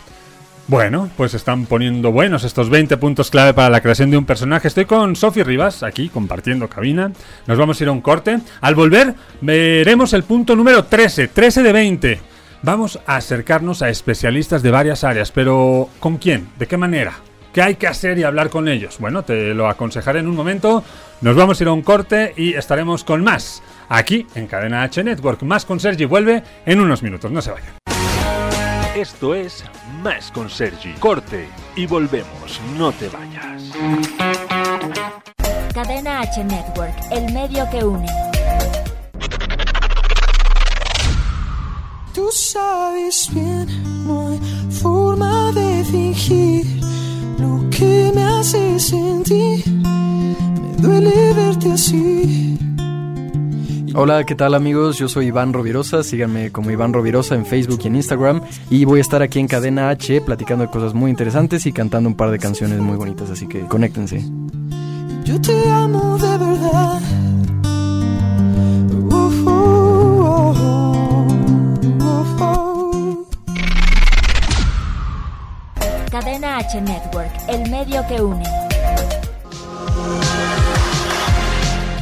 Bueno, 0.68 1.10
pues 1.16 1.34
están 1.34 1.66
poniendo 1.66 2.12
buenos 2.12 2.44
estos 2.44 2.70
20 2.70 2.98
puntos 2.98 3.32
clave 3.32 3.54
para 3.54 3.70
la 3.70 3.80
creación 3.80 4.12
de 4.12 4.18
un 4.18 4.26
personaje. 4.26 4.68
Estoy 4.68 4.84
con 4.84 5.16
Sofi 5.16 5.42
Rivas, 5.42 5.82
aquí 5.82 6.10
compartiendo 6.10 6.68
cabina. 6.68 7.14
Nos 7.46 7.58
vamos 7.58 7.80
a 7.80 7.84
ir 7.86 7.88
a 7.88 7.94
un 7.94 8.02
corte. 8.02 8.40
Al 8.60 8.76
volver, 8.76 9.16
veremos 9.40 10.12
el 10.12 10.24
punto 10.24 10.58
número 10.58 10.84
13, 10.84 11.30
13 11.30 11.64
de 11.64 11.72
20. 11.72 12.20
Vamos 12.64 13.00
a 13.06 13.16
acercarnos 13.16 13.82
a 13.82 13.90
especialistas 13.90 14.62
de 14.62 14.72
varias 14.72 15.06
áreas, 15.06 15.32
pero 15.32 15.88
¿con 16.02 16.18
quién? 16.18 16.50
¿De 16.60 16.68
qué 16.68 16.76
manera? 16.76 17.14
¿Qué 17.54 17.62
hay 17.62 17.76
que 17.76 17.88
hacer 17.88 18.18
y 18.18 18.24
hablar 18.24 18.50
con 18.50 18.68
ellos? 18.68 18.98
Bueno, 19.00 19.24
te 19.24 19.54
lo 19.54 19.70
aconsejaré 19.70 20.20
en 20.20 20.28
un 20.28 20.36
momento. 20.36 20.84
Nos 21.22 21.38
vamos 21.38 21.60
a 21.60 21.64
ir 21.64 21.70
a 21.70 21.72
un 21.72 21.82
corte 21.82 22.34
y 22.36 22.56
estaremos 22.56 23.06
con 23.06 23.24
más. 23.24 23.64
Aquí 23.88 24.28
en 24.36 24.48
Cadena 24.48 24.84
H 24.84 25.02
Network. 25.02 25.44
Más 25.44 25.64
con 25.64 25.80
Sergi 25.80 26.04
vuelve 26.04 26.44
en 26.66 26.82
unos 26.82 27.02
minutos. 27.04 27.32
No 27.32 27.42
se 27.42 27.52
vayan. 27.52 27.87
Esto 28.98 29.36
es 29.36 29.64
Más 30.02 30.32
con 30.32 30.50
Sergi. 30.50 30.92
Corte 30.94 31.48
y 31.76 31.86
volvemos. 31.86 32.60
No 32.80 32.92
te 32.92 33.08
vayas. 33.10 33.62
Cadena 35.72 36.22
H 36.22 36.44
Network, 36.44 36.96
el 37.12 37.32
medio 37.32 37.70
que 37.70 37.86
une. 37.86 38.08
Tú 42.12 42.28
sabes 42.32 43.30
bien, 43.32 43.68
no 44.08 44.30
hay 44.30 44.40
forma 44.72 45.52
de 45.52 45.86
fingir 45.86 46.66
lo 47.38 47.70
que 47.70 48.12
me 48.16 48.24
hace 48.26 48.80
sentir. 48.80 49.64
Me 49.68 50.76
duele 50.78 51.34
verte 51.34 51.72
así. 51.72 52.58
Hola, 54.00 54.26
¿qué 54.26 54.36
tal 54.36 54.54
amigos? 54.54 55.00
Yo 55.00 55.10
soy 55.10 55.26
Iván 55.26 55.54
Rovirosa, 55.54 56.04
síganme 56.04 56.52
como 56.52 56.70
Iván 56.70 56.94
Rovirosa 56.94 57.34
en 57.34 57.48
Facebook 57.48 57.80
y 57.84 57.88
en 57.88 57.96
Instagram 57.96 58.42
y 58.70 58.86
voy 58.86 59.00
a 59.00 59.02
estar 59.02 59.24
aquí 59.24 59.40
en 59.40 59.48
Cadena 59.48 59.90
H 59.90 60.22
platicando 60.22 60.66
de 60.66 60.70
cosas 60.70 60.94
muy 60.94 61.10
interesantes 61.10 61.66
y 61.66 61.74
cantando 61.74 62.08
un 62.08 62.16
par 62.16 62.30
de 62.30 62.38
canciones 62.38 62.78
muy 62.78 62.96
bonitas, 62.96 63.32
así 63.32 63.48
que 63.48 63.62
conéctense. 63.62 64.24
Yo 65.24 65.42
te 65.42 65.68
amo 65.72 66.16
de 66.20 66.38
verdad. 66.38 67.02
Uh, 69.02 69.16
uh, 69.16 69.50
oh, 69.50 70.54
oh, 72.00 72.26
oh. 72.40 73.28
Cadena 76.12 76.58
H 76.58 76.82
Network, 76.82 77.32
el 77.48 77.72
medio 77.72 78.06
que 78.08 78.22
une. 78.22 78.67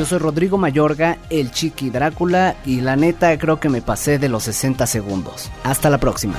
Yo 0.00 0.06
soy 0.06 0.18
Rodrigo 0.18 0.56
Mayorga, 0.56 1.18
el 1.28 1.50
Chiqui 1.50 1.90
Drácula, 1.90 2.56
y 2.64 2.80
la 2.80 2.96
neta 2.96 3.36
creo 3.36 3.60
que 3.60 3.68
me 3.68 3.82
pasé 3.82 4.18
de 4.18 4.30
los 4.30 4.44
60 4.44 4.86
segundos. 4.86 5.50
Hasta 5.62 5.90
la 5.90 5.98
próxima. 5.98 6.38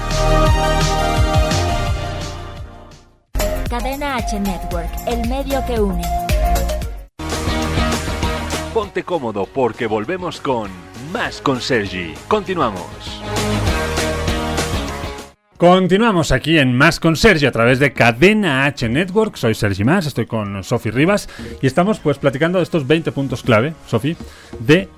Cadena 3.69 4.15
H 4.15 4.39
Network, 4.39 4.89
el 5.05 5.29
medio 5.29 5.63
que 5.67 5.79
une. 5.79 6.01
Ponte 8.73 9.03
cómodo 9.03 9.45
porque 9.45 9.85
volvemos 9.85 10.41
con 10.41 10.71
Más 11.13 11.39
con 11.39 11.61
Sergi. 11.61 12.15
Continuamos. 12.27 13.21
Continuamos 15.61 16.31
aquí 16.31 16.57
en 16.57 16.75
Más 16.75 16.99
con 16.99 17.15
Sergi 17.15 17.45
a 17.45 17.51
través 17.51 17.77
de 17.77 17.93
Cadena 17.93 18.65
H 18.65 18.89
Network. 18.89 19.35
Soy 19.35 19.53
Sergi 19.53 19.83
Más, 19.83 20.07
estoy 20.07 20.25
con 20.25 20.63
Sofi 20.63 20.89
Rivas 20.89 21.29
y 21.61 21.67
estamos 21.67 21.99
pues 21.99 22.17
platicando 22.17 22.57
de 22.57 22.63
estos 22.63 22.87
20 22.87 23.11
puntos 23.11 23.43
clave, 23.43 23.75
Sofi, 23.85 24.17
de 24.59 24.89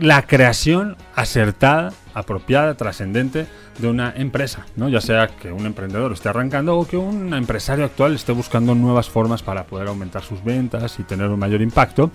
la 0.00 0.26
creación 0.26 0.96
acertada, 1.14 1.92
apropiada, 2.14 2.74
trascendente 2.74 3.46
de 3.78 3.86
una 3.86 4.12
empresa, 4.16 4.66
¿no? 4.74 4.88
Ya 4.88 5.00
sea 5.00 5.28
que 5.28 5.52
un 5.52 5.66
emprendedor 5.66 6.10
esté 6.10 6.30
arrancando 6.30 6.76
o 6.76 6.84
que 6.84 6.96
un 6.96 7.32
empresario 7.32 7.84
actual 7.84 8.16
esté 8.16 8.32
buscando 8.32 8.74
nuevas 8.74 9.08
formas 9.08 9.44
para 9.44 9.66
poder 9.66 9.86
aumentar 9.86 10.24
sus 10.24 10.42
ventas 10.42 10.98
y 10.98 11.04
tener 11.04 11.28
un 11.28 11.38
mayor 11.38 11.62
impacto. 11.62 12.10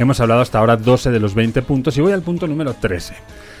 Hemos 0.00 0.18
hablado 0.18 0.40
hasta 0.40 0.58
ahora 0.58 0.76
12 0.76 1.12
de 1.12 1.20
los 1.20 1.36
20 1.36 1.62
puntos 1.62 1.96
y 1.96 2.00
voy 2.00 2.10
al 2.10 2.22
punto 2.22 2.48
número 2.48 2.74
13. 2.74 3.14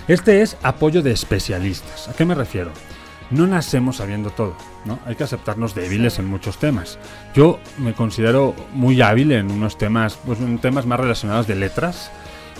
Este 0.08 0.42
es 0.42 0.56
apoyo 0.64 1.02
de 1.02 1.12
especialistas. 1.12 2.08
¿A 2.08 2.14
qué 2.14 2.24
me 2.24 2.34
refiero? 2.34 2.72
No 3.30 3.46
nacemos 3.46 3.96
sabiendo 3.96 4.30
todo, 4.30 4.54
¿no? 4.84 4.98
Hay 5.06 5.14
que 5.14 5.24
aceptarnos 5.24 5.74
débiles 5.74 6.18
en 6.18 6.26
muchos 6.26 6.58
temas. 6.58 6.98
Yo 7.34 7.60
me 7.78 7.94
considero 7.94 8.54
muy 8.72 9.00
hábil 9.00 9.32
en 9.32 9.50
unos 9.50 9.78
temas, 9.78 10.18
pues 10.24 10.40
en 10.40 10.58
temas 10.58 10.86
más 10.86 11.00
relacionados 11.00 11.46
de 11.46 11.54
letras 11.54 12.10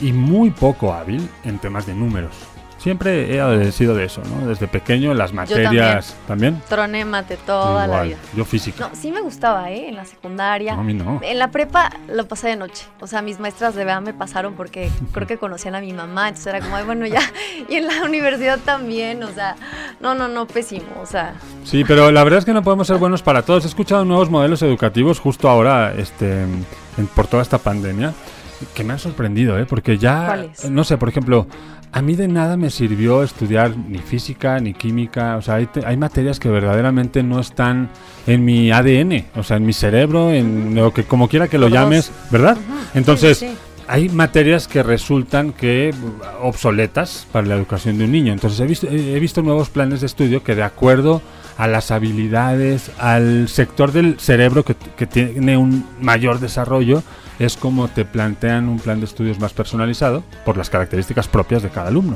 y 0.00 0.12
muy 0.12 0.50
poco 0.50 0.92
hábil 0.92 1.28
en 1.44 1.58
temas 1.58 1.86
de 1.86 1.94
números. 1.94 2.34
Siempre 2.80 3.34
he 3.34 3.38
adolecido 3.38 3.94
de 3.94 4.06
eso, 4.06 4.22
¿no? 4.24 4.46
Desde 4.46 4.66
pequeño 4.66 5.12
las 5.12 5.34
materias 5.34 6.16
también. 6.26 6.62
Troné 6.66 7.04
mate 7.04 7.36
toda 7.36 7.86
la 7.86 8.04
vida. 8.04 8.16
Yo 8.34 8.46
física. 8.46 8.88
No, 8.88 8.94
sí 8.94 9.12
me 9.12 9.20
gustaba, 9.20 9.70
¿eh? 9.70 9.88
En 9.90 9.96
la 9.96 10.06
secundaria. 10.06 10.74
No, 10.76 10.80
a 10.80 10.84
mí 10.84 10.94
no. 10.94 11.20
En 11.22 11.38
la 11.38 11.50
prepa 11.50 11.90
lo 12.08 12.26
pasé 12.26 12.48
de 12.48 12.56
noche. 12.56 12.86
O 13.00 13.06
sea, 13.06 13.20
mis 13.20 13.38
maestras 13.38 13.74
de 13.74 13.84
verdad 13.84 14.00
me 14.00 14.14
pasaron 14.14 14.54
porque 14.54 14.90
creo 15.12 15.26
que 15.26 15.36
conocían 15.36 15.74
a 15.74 15.80
mi 15.82 15.92
mamá. 15.92 16.28
Entonces 16.28 16.46
era 16.46 16.60
como, 16.60 16.74
ay, 16.76 16.84
bueno, 16.86 17.06
ya. 17.06 17.20
Y 17.68 17.74
en 17.74 17.86
la 17.86 18.02
universidad 18.02 18.58
también. 18.58 19.22
O 19.24 19.28
sea, 19.28 19.56
no, 20.00 20.14
no, 20.14 20.28
no, 20.28 20.46
pésimo. 20.46 20.86
O 21.02 21.06
sea, 21.06 21.34
Sí, 21.64 21.84
pero 21.86 22.10
la 22.10 22.24
verdad 22.24 22.38
es 22.38 22.44
que 22.46 22.54
no 22.54 22.62
podemos 22.62 22.86
ser 22.86 22.96
buenos 22.96 23.20
para 23.20 23.42
todos. 23.42 23.64
He 23.64 23.68
escuchado 23.68 24.06
nuevos 24.06 24.30
modelos 24.30 24.62
educativos 24.62 25.20
justo 25.20 25.50
ahora, 25.50 25.92
este, 25.92 26.46
por 27.14 27.26
toda 27.26 27.42
esta 27.42 27.58
pandemia, 27.58 28.14
que 28.74 28.84
me 28.84 28.94
han 28.94 28.98
sorprendido, 28.98 29.58
¿eh? 29.58 29.66
Porque 29.66 29.98
ya, 29.98 30.26
¿Cuáles? 30.26 30.70
no 30.70 30.82
sé, 30.84 30.96
por 30.96 31.10
ejemplo, 31.10 31.46
a 31.92 32.02
mí 32.02 32.14
de 32.14 32.28
nada 32.28 32.56
me 32.56 32.70
sirvió 32.70 33.22
estudiar 33.22 33.76
ni 33.76 33.98
física 33.98 34.58
ni 34.60 34.74
química. 34.74 35.36
O 35.36 35.42
sea, 35.42 35.56
hay, 35.56 35.66
te- 35.66 35.84
hay 35.84 35.96
materias 35.96 36.38
que 36.38 36.48
verdaderamente 36.48 37.22
no 37.22 37.40
están 37.40 37.88
en 38.26 38.44
mi 38.44 38.70
ADN, 38.70 39.24
o 39.36 39.42
sea, 39.42 39.56
en 39.56 39.66
mi 39.66 39.72
cerebro, 39.72 40.30
en 40.32 40.74
lo 40.74 40.92
que 40.92 41.04
como 41.04 41.28
quiera 41.28 41.48
que 41.48 41.58
lo 41.58 41.68
llames, 41.68 42.12
¿verdad? 42.30 42.56
Entonces, 42.94 43.38
sí, 43.38 43.48
sí. 43.48 43.54
hay 43.88 44.08
materias 44.08 44.68
que 44.68 44.82
resultan 44.82 45.52
que 45.52 45.92
uh, 45.92 46.46
obsoletas 46.46 47.26
para 47.32 47.46
la 47.48 47.56
educación 47.56 47.98
de 47.98 48.04
un 48.04 48.12
niño. 48.12 48.32
Entonces 48.32 48.60
he 48.60 48.66
visto, 48.66 48.86
he 48.88 49.16
he 49.16 49.20
visto 49.20 49.42
nuevos 49.42 49.68
planes 49.70 50.00
de 50.00 50.06
estudio 50.06 50.42
que 50.44 50.54
de 50.54 50.62
acuerdo 50.62 51.22
a 51.58 51.66
las 51.66 51.90
habilidades, 51.90 52.90
al 52.98 53.48
sector 53.48 53.92
del 53.92 54.18
cerebro 54.18 54.64
que, 54.64 54.74
que 54.96 55.06
tiene 55.06 55.56
un 55.56 55.84
mayor 56.00 56.38
desarrollo, 56.40 57.02
es 57.40 57.56
como 57.56 57.88
te 57.88 58.04
plantean 58.04 58.68
un 58.68 58.78
plan 58.78 59.00
de 59.00 59.06
estudios 59.06 59.40
más 59.40 59.54
personalizado 59.54 60.22
por 60.44 60.58
las 60.58 60.68
características 60.68 61.26
propias 61.26 61.62
de 61.62 61.70
cada 61.70 61.88
alumno. 61.88 62.14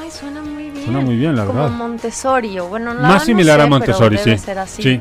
Ay, 0.00 0.08
suena 0.10 0.40
muy 0.40 0.70
bien. 0.70 0.84
Suena 0.84 1.00
muy 1.00 1.16
bien, 1.16 1.34
la 1.34 1.44
Como 1.44 1.62
verdad. 1.62 1.76
Montessori. 1.76 2.58
Bueno, 2.60 2.94
la 2.94 3.02
Más 3.02 3.22
no 3.22 3.26
similar 3.26 3.58
sé, 3.58 3.66
a 3.66 3.66
Montessori, 3.66 4.18
sí. 4.18 4.36
Sí. 4.66 5.00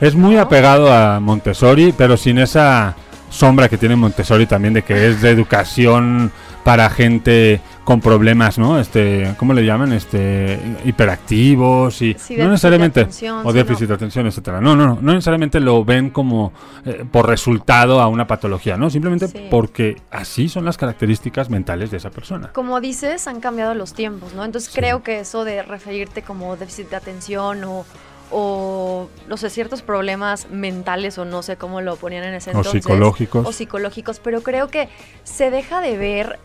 Es 0.00 0.14
muy 0.14 0.36
¿No? 0.36 0.42
apegado 0.42 0.92
a 0.92 1.18
Montessori, 1.18 1.92
pero 1.98 2.16
sin 2.16 2.38
esa 2.38 2.94
sombra 3.28 3.68
que 3.68 3.76
tiene 3.76 3.96
Montessori 3.96 4.46
también 4.46 4.74
de 4.74 4.82
que 4.82 5.08
es 5.08 5.20
de 5.20 5.30
educación 5.30 6.30
para 6.66 6.90
gente 6.90 7.60
con 7.84 8.00
problemas, 8.00 8.58
¿no? 8.58 8.80
Este, 8.80 9.36
¿cómo 9.38 9.52
le 9.54 9.64
llaman? 9.64 9.92
Este, 9.92 10.58
hiperactivos 10.84 12.02
y 12.02 12.14
Sí, 12.14 12.34
no 12.36 12.48
déficit 12.48 12.50
necesariamente 12.50 13.00
de 13.00 13.04
atención, 13.04 13.46
o 13.46 13.52
déficit 13.52 13.86
de 13.88 13.94
atención, 13.94 14.26
etcétera. 14.26 14.60
No, 14.60 14.74
no, 14.74 14.86
no, 14.88 14.98
no 15.00 15.12
necesariamente 15.14 15.60
lo 15.60 15.84
ven 15.84 16.10
como 16.10 16.52
eh, 16.84 17.04
por 17.08 17.28
resultado 17.28 18.00
a 18.00 18.08
una 18.08 18.26
patología, 18.26 18.76
¿no? 18.76 18.90
Simplemente 18.90 19.28
Sí. 19.28 19.46
porque 19.48 19.96
así 20.10 20.48
son 20.48 20.64
las 20.64 20.76
características 20.76 21.50
mentales 21.50 21.92
de 21.92 21.98
esa 21.98 22.10
persona. 22.10 22.50
Como 22.52 22.80
dices, 22.80 23.28
han 23.28 23.38
cambiado 23.40 23.74
los 23.74 23.94
tiempos, 23.94 24.34
¿no? 24.34 24.44
Entonces 24.44 24.72
Sí. 24.72 24.80
creo 24.80 25.04
que 25.04 25.20
eso 25.20 25.44
de 25.44 25.62
referirte 25.62 26.22
como 26.22 26.56
déficit 26.56 26.90
de 26.90 26.96
atención 26.96 27.62
o, 27.62 27.84
o 28.32 29.08
no 29.28 29.36
sé, 29.36 29.50
ciertos 29.50 29.82
problemas 29.82 30.48
mentales 30.50 31.16
o 31.18 31.24
no 31.24 31.42
sé 31.42 31.56
cómo 31.56 31.80
lo 31.80 31.94
ponían 31.94 32.24
en 32.24 32.34
ese 32.34 32.50
O 32.50 32.54
entonces. 32.54 32.82
psicológicos. 32.82 33.46
O 33.46 33.52
psicológicos, 33.52 34.18
pero 34.18 34.40
creo 34.42 34.66
que 34.66 34.88
se 35.22 35.52
deja 35.52 35.80
de 35.80 35.96
ver 35.96 36.40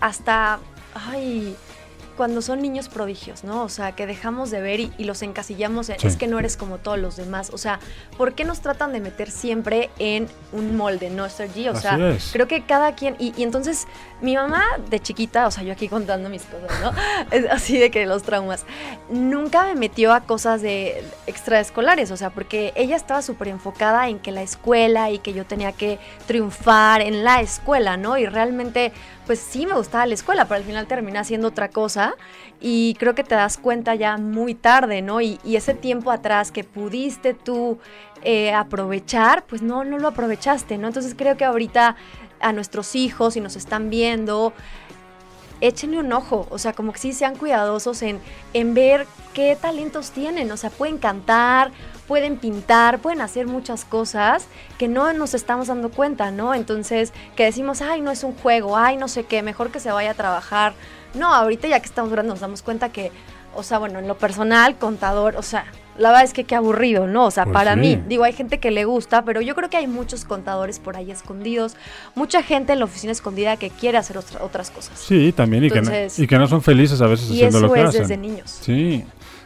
hasta, 0.00 0.58
ay, 0.94 1.54
cuando 2.16 2.42
son 2.42 2.60
niños 2.60 2.88
prodigios, 2.88 3.44
¿no? 3.44 3.62
O 3.62 3.68
sea, 3.68 3.92
que 3.92 4.04
dejamos 4.04 4.50
de 4.50 4.60
ver 4.60 4.80
y, 4.80 4.92
y 4.98 5.04
los 5.04 5.22
encasillamos 5.22 5.88
en, 5.88 6.00
Sí. 6.00 6.08
es 6.08 6.16
que 6.16 6.26
no 6.26 6.40
eres 6.40 6.56
como 6.56 6.78
todos 6.78 6.98
los 6.98 7.14
demás. 7.14 7.50
O 7.52 7.58
sea, 7.58 7.78
¿por 8.16 8.34
qué 8.34 8.44
nos 8.44 8.58
tratan 8.60 8.92
de 8.92 8.98
meter 8.98 9.30
siempre 9.30 9.88
en 10.00 10.26
un 10.50 10.76
molde, 10.76 11.10
no, 11.10 11.28
Sergi? 11.28 11.68
O 11.68 11.74
Así 11.74 11.82
sea, 11.82 11.96
es. 12.08 12.30
creo 12.32 12.48
que 12.48 12.64
cada 12.64 12.96
quien, 12.96 13.14
y, 13.20 13.32
y 13.40 13.44
entonces 13.44 13.86
mi 14.20 14.34
mamá 14.34 14.64
de 14.90 14.98
chiquita, 14.98 15.46
o 15.46 15.52
sea, 15.52 15.62
yo 15.62 15.72
aquí 15.72 15.88
contando 15.88 16.28
mis 16.28 16.42
cosas, 16.42 16.80
¿no? 16.82 16.92
Es 17.30 17.48
así 17.52 17.78
de 17.78 17.92
que 17.92 18.04
los 18.04 18.24
traumas, 18.24 18.64
nunca 19.08 19.62
me 19.66 19.76
metió 19.76 20.12
a 20.12 20.22
cosas 20.22 20.60
de 20.60 21.04
extraescolares, 21.28 22.10
o 22.10 22.16
sea, 22.16 22.30
porque 22.30 22.72
ella 22.74 22.96
estaba 22.96 23.22
súper 23.22 23.46
enfocada 23.46 24.08
en 24.08 24.18
que 24.18 24.32
la 24.32 24.42
escuela 24.42 25.08
y 25.12 25.20
que 25.20 25.34
yo 25.34 25.46
tenía 25.46 25.70
que 25.70 26.00
triunfar 26.26 27.00
en 27.00 27.22
la 27.22 27.40
escuela, 27.42 27.96
¿no? 27.96 28.18
Y 28.18 28.26
realmente, 28.26 28.92
pues 29.28 29.40
sí 29.40 29.66
me 29.66 29.74
gustaba 29.74 30.06
la 30.06 30.14
escuela, 30.14 30.46
pero 30.46 30.56
al 30.56 30.64
final 30.64 30.86
terminé 30.86 31.18
haciendo 31.18 31.48
otra 31.48 31.68
cosa 31.68 32.14
y 32.62 32.96
creo 32.98 33.14
que 33.14 33.22
te 33.22 33.34
das 33.34 33.58
cuenta 33.58 33.94
ya 33.94 34.16
muy 34.16 34.54
tarde, 34.54 35.02
¿no? 35.02 35.20
Y, 35.20 35.38
y 35.44 35.56
ese 35.56 35.74
tiempo 35.74 36.10
atrás 36.10 36.50
que 36.50 36.64
pudiste 36.64 37.34
tú 37.34 37.78
eh, 38.22 38.54
aprovechar, 38.54 39.44
pues 39.44 39.60
no, 39.60 39.84
no 39.84 39.98
lo 39.98 40.08
aprovechaste, 40.08 40.78
¿no? 40.78 40.86
Entonces 40.86 41.14
creo 41.14 41.36
que 41.36 41.44
ahorita 41.44 41.94
a 42.40 42.52
nuestros 42.54 42.96
hijos, 42.96 43.34
si 43.34 43.42
nos 43.42 43.54
están 43.54 43.90
viendo, 43.90 44.54
échenle 45.60 45.98
un 45.98 46.10
ojo, 46.10 46.46
o 46.48 46.56
sea, 46.56 46.72
como 46.72 46.94
que 46.94 46.98
sí 46.98 47.12
sean 47.12 47.36
cuidadosos 47.36 48.00
en, 48.00 48.20
en 48.54 48.72
ver 48.72 49.06
qué 49.34 49.58
talentos 49.60 50.10
tienen, 50.10 50.50
o 50.50 50.56
sea, 50.56 50.70
pueden 50.70 50.96
cantar, 50.96 51.70
pueden 52.08 52.38
pintar, 52.38 52.98
pueden 52.98 53.20
hacer 53.20 53.46
muchas 53.46 53.84
cosas 53.84 54.46
que 54.78 54.88
no 54.88 55.12
nos 55.12 55.34
estamos 55.34 55.68
dando 55.68 55.90
cuenta, 55.90 56.30
¿no? 56.30 56.54
Entonces, 56.54 57.12
que 57.36 57.44
decimos, 57.44 57.82
ay, 57.82 58.00
no 58.00 58.10
es 58.10 58.24
un 58.24 58.34
juego, 58.34 58.76
ay, 58.76 58.96
no 58.96 59.06
sé 59.08 59.24
qué, 59.24 59.42
mejor 59.42 59.70
que 59.70 59.78
se 59.78 59.92
vaya 59.92 60.10
a 60.12 60.14
trabajar. 60.14 60.72
No, 61.14 61.32
ahorita 61.32 61.68
ya 61.68 61.78
que 61.80 61.86
estamos 61.86 62.10
grandes 62.10 62.32
nos 62.32 62.40
damos 62.40 62.62
cuenta 62.62 62.88
que, 62.90 63.12
o 63.54 63.62
sea, 63.62 63.78
bueno, 63.78 63.98
en 63.98 64.08
lo 64.08 64.16
personal, 64.18 64.76
contador, 64.78 65.36
o 65.36 65.42
sea, 65.42 65.66
la 65.98 66.10
verdad 66.10 66.24
es 66.24 66.32
que 66.32 66.44
qué 66.44 66.54
aburrido, 66.54 67.06
¿no? 67.08 67.24
O 67.26 67.30
sea, 67.30 67.42
Pues 67.44 67.54
para 67.54 67.74
sí. 67.74 67.80
mí, 67.80 68.02
digo, 68.06 68.22
hay 68.24 68.32
gente 68.32 68.58
que 68.58 68.70
le 68.70 68.84
gusta, 68.84 69.24
pero 69.24 69.40
yo 69.40 69.54
creo 69.56 69.68
que 69.68 69.76
hay 69.78 69.86
muchos 69.88 70.24
contadores 70.24 70.78
por 70.78 70.96
ahí 70.96 71.10
escondidos, 71.10 71.76
mucha 72.14 72.42
gente 72.42 72.72
en 72.72 72.78
la 72.78 72.84
oficina 72.84 73.10
escondida 73.12 73.56
que 73.56 73.68
quiere 73.70 73.98
hacer 73.98 74.16
otra- 74.16 74.42
otras 74.44 74.70
cosas. 74.70 74.96
Sí, 74.98 75.32
también, 75.32 75.64
y, 75.64 75.70
que 75.70 75.82
no, 75.82 75.90
y 76.16 76.26
que 76.26 76.38
no 76.38 76.46
son 76.46 76.62
felices 76.62 77.00
a 77.02 77.06
veces 77.06 77.28
Y 77.30 77.32
haciendo 77.34 77.58
eso 77.58 77.66
lo 77.66 77.72
que 77.72 77.80
es 77.82 77.88
hacen. 77.88 78.02
desde 78.02 78.16
niños. 78.16 78.58
Sí. 78.62 79.04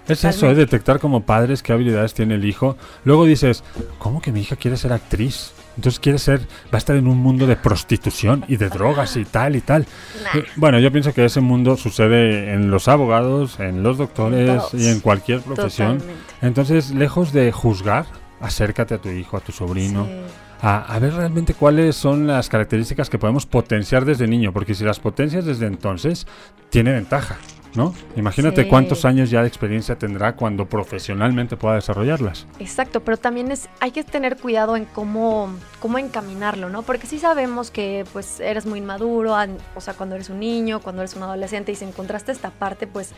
Es 0.09 0.25
eso, 0.25 0.51
es 0.51 0.57
detectar 0.57 0.99
como 0.99 1.23
padres 1.23 1.63
qué 1.63 1.73
habilidades 1.73 2.13
tiene 2.15 2.35
el 2.35 2.45
hijo. 2.45 2.77
Luego 3.05 3.25
dices, 3.25 3.63
¿cómo 3.99 4.21
que 4.21 4.33
mi 4.33 4.41
hija 4.41 4.57
quiere 4.57 4.77
ser 4.77 4.93
actriz? 4.93 5.53
Entonces 5.77 6.01
quiere 6.01 6.19
ser, 6.19 6.41
va 6.41 6.73
a 6.73 6.77
estar 6.79 6.97
en 6.97 7.07
un 7.07 7.17
mundo 7.19 7.47
de 7.47 7.57
prostitución 7.57 8.45
y 8.49 8.57
de 8.57 8.69
drogas 8.69 9.17
y 9.17 9.25
tal 9.25 9.57
y 9.57 9.61
tal. 9.63 9.87
Nah. 10.23 10.41
Eh, 10.41 10.45
Bueno, 10.57 10.79
yo 10.81 10.91
pienso 10.93 11.15
que 11.15 11.25
ese 11.25 11.41
mundo 11.41 11.77
sucede 11.77 12.53
en 12.53 12.71
los 12.71 12.89
abogados, 12.89 13.59
en 13.61 13.83
los 13.83 13.97
doctores 13.97 14.59
todos. 14.59 14.75
y 14.75 14.89
en 14.89 15.01
cualquier 15.01 15.41
profesión. 15.41 15.99
Totalmente. 15.99 16.23
Entonces, 16.43 16.91
lejos 16.91 17.33
de 17.33 17.53
juzgar, 17.53 18.05
acércate 18.41 18.95
a 18.95 18.99
tu 18.99 19.09
hijo, 19.09 19.37
a 19.37 19.41
tu 19.41 19.53
sobrino, 19.53 20.05
Sí. 20.05 20.13
a, 20.61 20.95
a 20.95 20.99
ver 20.99 21.15
realmente 21.15 21.55
cuáles 21.55 21.97
son 21.97 22.27
las 22.27 22.49
características 22.51 23.09
que 23.09 23.19
podemos 23.19 23.47
potenciar 23.47 24.05
desde 24.05 24.27
niño, 24.27 24.53
porque 24.53 24.75
si 24.75 24.85
las 24.85 24.99
potencias 25.01 25.45
desde 25.47 25.67
entonces, 25.67 26.27
tiene 26.69 26.93
ventaja, 26.93 27.37
¿no? 27.75 27.95
Imagínate 28.17 28.65
Sí. 28.65 28.69
cuántos 28.69 29.05
años 29.05 29.31
ya 29.31 29.41
de 29.43 29.49
experiencia 29.49 29.97
tendrá 29.97 30.37
cuando 30.37 30.67
profesionalmente 30.67 31.57
pueda 31.57 31.77
desarrollarlas. 31.77 32.47
Exacto, 32.59 33.01
pero 33.01 33.17
también 33.17 33.51
es 33.51 33.69
hay 33.81 33.91
que 33.93 34.05
tener 34.05 34.37
cuidado 34.37 34.77
en 34.77 34.85
cómo, 34.85 35.49
cómo 35.81 35.99
encaminarlo, 35.99 36.69
¿no? 36.69 36.83
Porque 36.83 37.07
sí 37.07 37.19
sabemos 37.19 37.71
que 37.71 38.05
pues 38.13 38.41
eres 38.41 38.67
muy 38.67 38.79
inmaduro, 38.81 39.35
o 39.75 39.81
sea, 39.81 39.95
cuando 39.95 40.15
eres 40.17 40.29
un 40.29 40.41
niño, 40.41 40.81
cuando 40.81 41.03
eres 41.03 41.15
un 41.17 41.23
adolescente 41.23 41.73
y 41.73 41.75
si 41.75 41.85
encontraste 41.85 42.33
esta 42.33 42.51
parte, 42.51 42.87
pues 42.87 43.11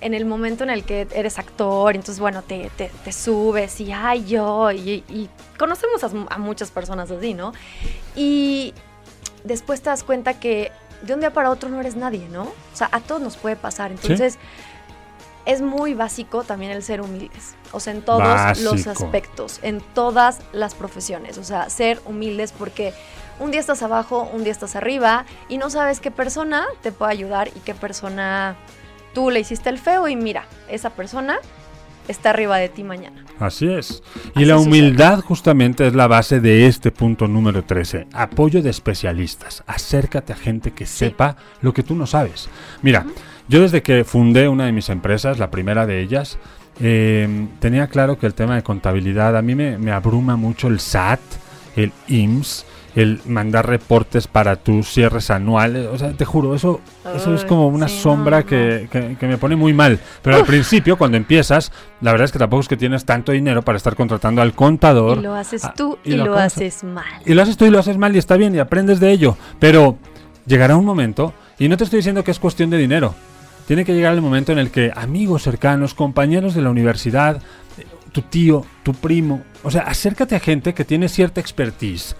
en 0.00 0.14
el 0.14 0.24
momento 0.24 0.64
en 0.64 0.70
el 0.70 0.82
que 0.82 1.06
eres 1.14 1.38
actor, 1.38 1.94
entonces 1.94 2.18
bueno, 2.18 2.42
te, 2.42 2.70
te, 2.76 2.90
te 3.04 3.12
subes 3.12 3.80
y 3.80 3.92
ay 3.92 4.24
yo, 4.26 4.72
y, 4.72 5.04
y 5.08 5.28
conocemos 5.58 6.02
a, 6.02 6.10
a 6.34 6.38
muchas 6.38 6.72
personas 6.72 7.08
así, 7.12 7.34
¿no? 7.34 7.52
Y 8.16 8.74
después 9.44 9.80
te 9.80 9.90
das 9.90 10.02
cuenta 10.02 10.40
que 10.40 10.72
de 11.02 11.14
un 11.14 11.20
día 11.20 11.32
para 11.32 11.50
otro 11.50 11.68
no 11.68 11.80
eres 11.80 11.96
nadie, 11.96 12.28
¿no? 12.28 12.42
O 12.42 12.74
sea, 12.76 12.88
a 12.92 13.00
todos 13.00 13.20
nos 13.20 13.36
puede 13.36 13.56
pasar, 13.56 13.90
entonces 13.90 14.38
es 15.44 15.60
muy 15.60 15.94
básico 15.94 16.44
también 16.44 16.72
el 16.72 16.82
ser 16.82 17.00
humildes. 17.00 17.54
O 17.72 17.80
sea, 17.80 17.92
en 17.92 18.02
todos 18.02 18.60
los 18.60 18.86
aspectos, 18.86 19.58
en 19.62 19.80
todas 19.80 20.40
las 20.52 20.74
profesiones. 20.74 21.38
O 21.38 21.44
sea, 21.44 21.68
ser 21.70 22.00
humildes 22.04 22.52
porque 22.52 22.94
un 23.40 23.50
día 23.50 23.60
estás 23.60 23.82
abajo, 23.82 24.28
un 24.32 24.44
día 24.44 24.52
estás 24.52 24.76
arriba 24.76 25.24
y 25.48 25.58
no 25.58 25.70
sabes 25.70 26.00
qué 26.00 26.10
persona 26.10 26.66
te 26.82 26.92
puede 26.92 27.12
ayudar 27.12 27.48
y 27.48 27.60
qué 27.60 27.74
persona 27.74 28.56
tú 29.14 29.30
le 29.30 29.40
hiciste 29.40 29.68
el 29.68 29.78
feo 29.78 30.06
y 30.08 30.16
mira, 30.16 30.46
esa 30.68 30.90
persona 30.90 31.38
está 32.08 32.30
arriba 32.30 32.56
de 32.58 32.68
ti 32.68 32.82
mañana. 32.84 33.24
Así 33.38 33.68
es. 33.72 34.02
Y 34.34 34.38
Así 34.38 34.44
la 34.44 34.56
sucede. 34.56 34.68
humildad 34.68 35.20
justamente 35.20 35.86
es 35.86 35.94
la 35.94 36.06
base 36.06 36.40
de 36.40 36.66
este 36.66 36.90
punto 36.90 37.26
número 37.28 37.64
13. 37.64 38.06
Apoyo 38.12 38.62
de 38.62 38.70
especialistas. 38.70 39.62
Acércate 39.66 40.32
a 40.32 40.36
gente 40.36 40.72
que 40.72 40.86
sepa 40.86 41.36
lo 41.60 41.72
que 41.72 41.82
tú 41.82 41.94
no 41.94 42.06
sabes. 42.06 42.48
Mira, 42.82 43.06
yo 43.48 43.62
desde 43.62 43.82
que 43.82 44.04
fundé 44.04 44.48
una 44.48 44.66
de 44.66 44.72
mis 44.72 44.88
empresas, 44.88 45.38
la 45.38 45.50
primera 45.50 45.86
de 45.86 46.00
ellas, 46.00 46.38
eh, 46.80 47.46
tenía 47.60 47.88
claro 47.88 48.18
que 48.18 48.26
el 48.26 48.34
tema 48.34 48.54
de 48.56 48.62
contabilidad, 48.62 49.36
a 49.36 49.42
mí 49.42 49.54
me, 49.54 49.78
me 49.78 49.92
abruma 49.92 50.36
mucho 50.36 50.68
el 50.68 50.80
SAT, 50.80 51.20
el 51.76 51.92
IMSS, 52.08 52.66
el 52.94 53.20
mandar 53.26 53.66
reportes 53.66 54.26
para 54.26 54.56
tus 54.56 54.86
cierres 54.88 55.30
anuales. 55.30 55.86
O 55.86 55.96
sea, 55.98 56.12
te 56.12 56.24
juro, 56.24 56.54
eso, 56.54 56.80
eso 57.16 57.34
es 57.34 57.44
como 57.44 57.68
una 57.68 57.88
sí, 57.88 57.98
sombra 58.00 58.40
no, 58.40 58.46
que, 58.46 58.88
que- 58.90 59.16
que 59.18 59.26
me 59.26 59.38
pone 59.38 59.56
muy 59.56 59.72
mal. 59.72 59.98
Pero 60.22 60.36
al 60.36 60.44
principio, 60.44 60.98
cuando 60.98 61.16
empiezas, 61.16 61.72
la 62.02 62.12
verdad 62.12 62.26
es 62.26 62.32
que 62.32 62.38
tampoco 62.38 62.60
es 62.60 62.68
que 62.68 62.76
tienes 62.76 63.04
tanto 63.04 63.32
dinero 63.32 63.62
para 63.62 63.76
estar 63.78 63.94
contratando 63.96 64.42
al 64.42 64.52
contador. 64.54 65.18
Y 65.18 65.22
lo 65.22 65.34
haces 65.34 65.64
Ah, 65.64 65.72
tú 65.76 65.98
y 66.04 66.12
y, 66.12 66.16
lo 66.16 66.26
lo 66.26 66.36
haces 66.36 66.84
mal. 66.84 67.04
Y 67.24 67.32
lo 67.34 67.42
haces 67.42 67.56
tú 67.56 67.64
y 67.64 67.70
lo 67.70 67.78
haces 67.78 67.96
mal 67.96 68.14
y 68.14 68.18
está 68.18 68.36
bien 68.36 68.54
y 68.54 68.58
aprendes 68.58 69.00
de 69.00 69.10
ello. 69.10 69.36
Pero 69.58 69.96
llegará 70.46 70.76
un 70.76 70.84
momento, 70.84 71.32
y 71.58 71.68
no 71.68 71.76
te 71.76 71.84
estoy 71.84 71.98
diciendo 71.98 72.22
que 72.24 72.30
es 72.32 72.38
cuestión 72.38 72.68
de 72.70 72.76
dinero. 72.78 73.14
tiene 73.66 73.84
que 73.84 73.94
llegar 73.94 74.12
el 74.12 74.20
momento 74.20 74.50
en 74.52 74.58
el 74.58 74.70
que 74.70 74.90
amigos 74.94 75.44
cercanos, 75.44 75.94
compañeros 75.94 76.52
de 76.54 76.62
la 76.62 76.68
universidad, 76.70 77.40
tu 78.10 78.20
tío, 78.20 78.66
tu 78.82 78.92
primo, 78.92 79.42
o 79.62 79.70
sea, 79.70 79.82
acércate 79.82 80.34
a 80.36 80.40
gente 80.40 80.74
que 80.74 80.84
tiene 80.84 81.08
cierta 81.08 81.40
expertise 81.40 82.14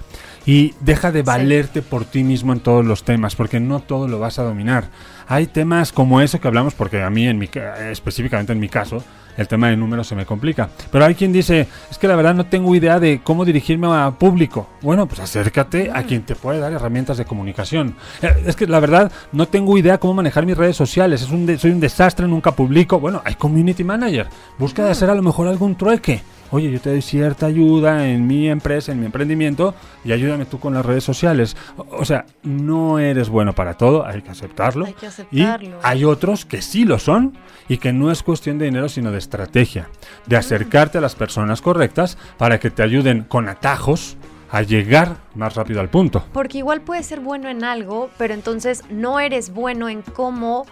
y 0.46 0.74
deja 0.80 1.12
de 1.12 1.22
valerte 1.22 1.82
por 1.82 2.04
ti 2.04 2.24
mismo 2.24 2.52
en 2.52 2.60
todos 2.60 2.84
los 2.84 3.04
temas, 3.04 3.36
porque 3.36 3.60
no 3.60 3.80
todo 3.80 4.08
lo 4.08 4.18
vas 4.18 4.38
a 4.38 4.42
dominar. 4.42 4.88
Hay 5.28 5.46
temas 5.46 5.92
como 5.92 6.20
eso 6.20 6.40
que 6.40 6.48
hablamos, 6.48 6.74
porque 6.74 7.02
a 7.02 7.10
mí, 7.10 7.26
en 7.26 7.38
mi, 7.38 7.48
ca- 7.48 7.90
específicamente 7.90 8.52
en 8.52 8.58
mi 8.60 8.68
caso, 8.68 9.02
el 9.36 9.48
tema 9.48 9.68
de 9.70 9.76
números 9.78 10.06
se 10.08 10.14
me 10.14 10.26
complica. 10.26 10.68
Pero 10.90 11.06
hay 11.06 11.14
quien 11.14 11.32
dice, 11.32 11.66
es 11.90 11.96
que 11.96 12.06
la 12.06 12.16
verdad 12.16 12.34
no 12.34 12.44
tengo 12.46 12.74
idea 12.74 13.00
de 13.00 13.20
cómo 13.24 13.46
dirigirme 13.46 13.86
a 13.86 14.10
público. 14.10 14.68
Bueno, 14.82 15.06
pues 15.06 15.20
acércate 15.20 15.90
a 15.94 16.02
quien 16.02 16.22
te 16.22 16.34
puede 16.34 16.58
dar 16.58 16.72
herramientas 16.72 17.16
de 17.16 17.24
comunicación. 17.24 17.94
Eh, 18.20 18.42
Es 18.46 18.56
que 18.56 18.66
la 18.66 18.78
verdad 18.80 19.10
no 19.32 19.46
tengo 19.48 19.78
idea 19.78 19.96
cómo 19.98 20.12
manejar 20.14 20.44
mis 20.44 20.56
redes 20.58 20.76
sociales. 20.76 21.22
Es 21.22 21.30
un 21.30 21.46
de- 21.46 21.56
soy 21.58 21.70
un 21.70 21.80
desastre, 21.80 22.26
nunca 22.28 22.52
publico. 22.52 23.00
Bueno, 23.00 23.22
hay 23.24 23.36
community 23.36 23.84
manager. 23.84 24.26
Busca 24.58 24.84
de 24.84 24.90
hacer 24.90 25.08
a 25.08 25.14
lo 25.14 25.22
mejor 25.22 25.48
algún 25.48 25.76
trueque. 25.76 26.20
Oye, 26.54 26.70
yo 26.70 26.82
te 26.82 26.90
doy 26.90 27.00
cierta 27.00 27.46
ayuda 27.46 28.06
en 28.06 28.26
mi 28.26 28.50
empresa, 28.50 28.92
en 28.92 29.00
mi 29.00 29.06
emprendimiento, 29.06 29.74
y 30.04 30.12
ayúdame 30.12 30.44
tú 30.44 30.60
con 30.60 30.74
las 30.74 30.84
redes 30.84 31.02
sociales. 31.02 31.56
O, 31.76 32.04
sea, 32.04 32.26
no 32.42 32.98
eres 32.98 33.30
bueno 33.30 33.54
para 33.54 33.78
todo, 33.78 34.04
hay 34.06 34.20
que 34.20 34.30
aceptarlo. 34.30 34.84
Hay 34.84 34.92
que 34.92 35.06
Y 35.06 35.08
aceptarlo. 35.08 35.78
hay 35.82 36.04
otros 36.04 36.44
que 36.44 36.60
sí 36.60 36.84
lo 36.84 36.98
son 36.98 37.32
y 37.68 37.78
que 37.78 37.94
no 37.94 38.10
es 38.10 38.22
cuestión 38.22 38.58
de 38.58 38.66
dinero, 38.66 38.90
sino 38.90 39.10
de 39.10 39.16
estrategia, 39.16 39.88
de 40.26 40.36
acercarte 40.36 40.98
a 40.98 41.00
las 41.00 41.14
personas 41.14 41.62
correctas 41.62 42.18
para 42.36 42.60
que 42.60 42.70
te 42.70 42.82
ayuden 42.82 43.22
con 43.22 43.48
atajos 43.48 44.18
a 44.50 44.60
llegar 44.60 45.16
más 45.34 45.54
rápido 45.54 45.80
al 45.80 45.88
punto. 45.88 46.22
Porque 46.34 46.58
igual 46.58 46.82
puedes 46.82 47.06
ser 47.06 47.20
bueno 47.20 47.48
en 47.48 47.64
algo, 47.64 48.10
pero 48.18 48.34
entonces 48.34 48.84
no 48.90 49.18
eres 49.20 49.54
bueno 49.54 49.88
en 49.88 50.02
cómo 50.02 50.66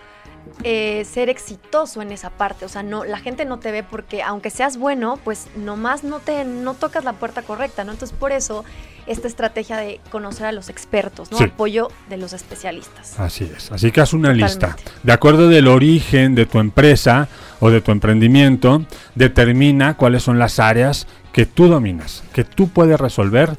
eh, 0.62 1.04
ser 1.04 1.28
exitoso 1.28 2.02
en 2.02 2.12
esa 2.12 2.30
parte. 2.30 2.64
O 2.64 2.68
sea, 2.68 2.82
no, 2.82 3.04
la 3.04 3.18
gente 3.18 3.44
no 3.44 3.58
te 3.58 3.70
ve 3.70 3.82
porque 3.82 4.22
aunque 4.22 4.50
seas 4.50 4.76
bueno, 4.76 5.18
pues 5.24 5.48
nomás 5.56 6.04
no 6.04 6.20
te 6.20 6.44
no 6.44 6.74
tocas 6.74 7.04
la 7.04 7.14
puerta 7.14 7.42
correcta, 7.42 7.84
¿no? 7.84 7.92
Entonces 7.92 8.16
por 8.16 8.32
eso 8.32 8.64
esta 9.06 9.26
estrategia 9.26 9.76
de 9.76 10.00
conocer 10.10 10.46
a 10.46 10.52
los 10.52 10.68
expertos, 10.68 11.30
¿no? 11.32 11.38
Sí. 11.38 11.44
Apoyo 11.44 11.88
de 12.08 12.16
los 12.16 12.32
especialistas. 12.32 13.18
Así 13.18 13.44
es. 13.44 13.72
Así 13.72 13.90
que 13.90 14.00
haz 14.00 14.12
una 14.12 14.28
Totalmente. 14.28 14.66
lista. 14.66 14.76
De 15.02 15.12
acuerdo 15.12 15.48
del 15.48 15.66
origen 15.66 16.34
de 16.34 16.46
tu 16.46 16.58
empresa 16.58 17.28
o 17.58 17.70
de 17.70 17.80
tu 17.80 17.90
emprendimiento, 17.90 18.84
determina 19.14 19.96
cuáles 19.96 20.22
son 20.22 20.38
las 20.38 20.58
áreas 20.58 21.06
que 21.32 21.46
tú 21.46 21.68
dominas, 21.68 22.22
que 22.32 22.44
tú 22.44 22.68
puedes 22.68 23.00
resolver 23.00 23.56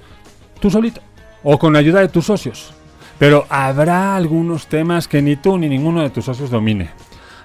tú 0.59 0.69
solito 0.69 1.01
o 1.43 1.57
con 1.57 1.75
ayuda 1.75 2.01
de 2.01 2.07
tus 2.07 2.25
socios. 2.25 2.73
Pero 3.21 3.45
habrá 3.49 4.15
algunos 4.15 4.65
temas 4.65 5.07
que 5.07 5.21
ni 5.21 5.35
tú 5.35 5.55
ni 5.55 5.69
ninguno 5.69 6.01
de 6.01 6.09
tus 6.09 6.25
socios 6.25 6.49
domine. 6.49 6.89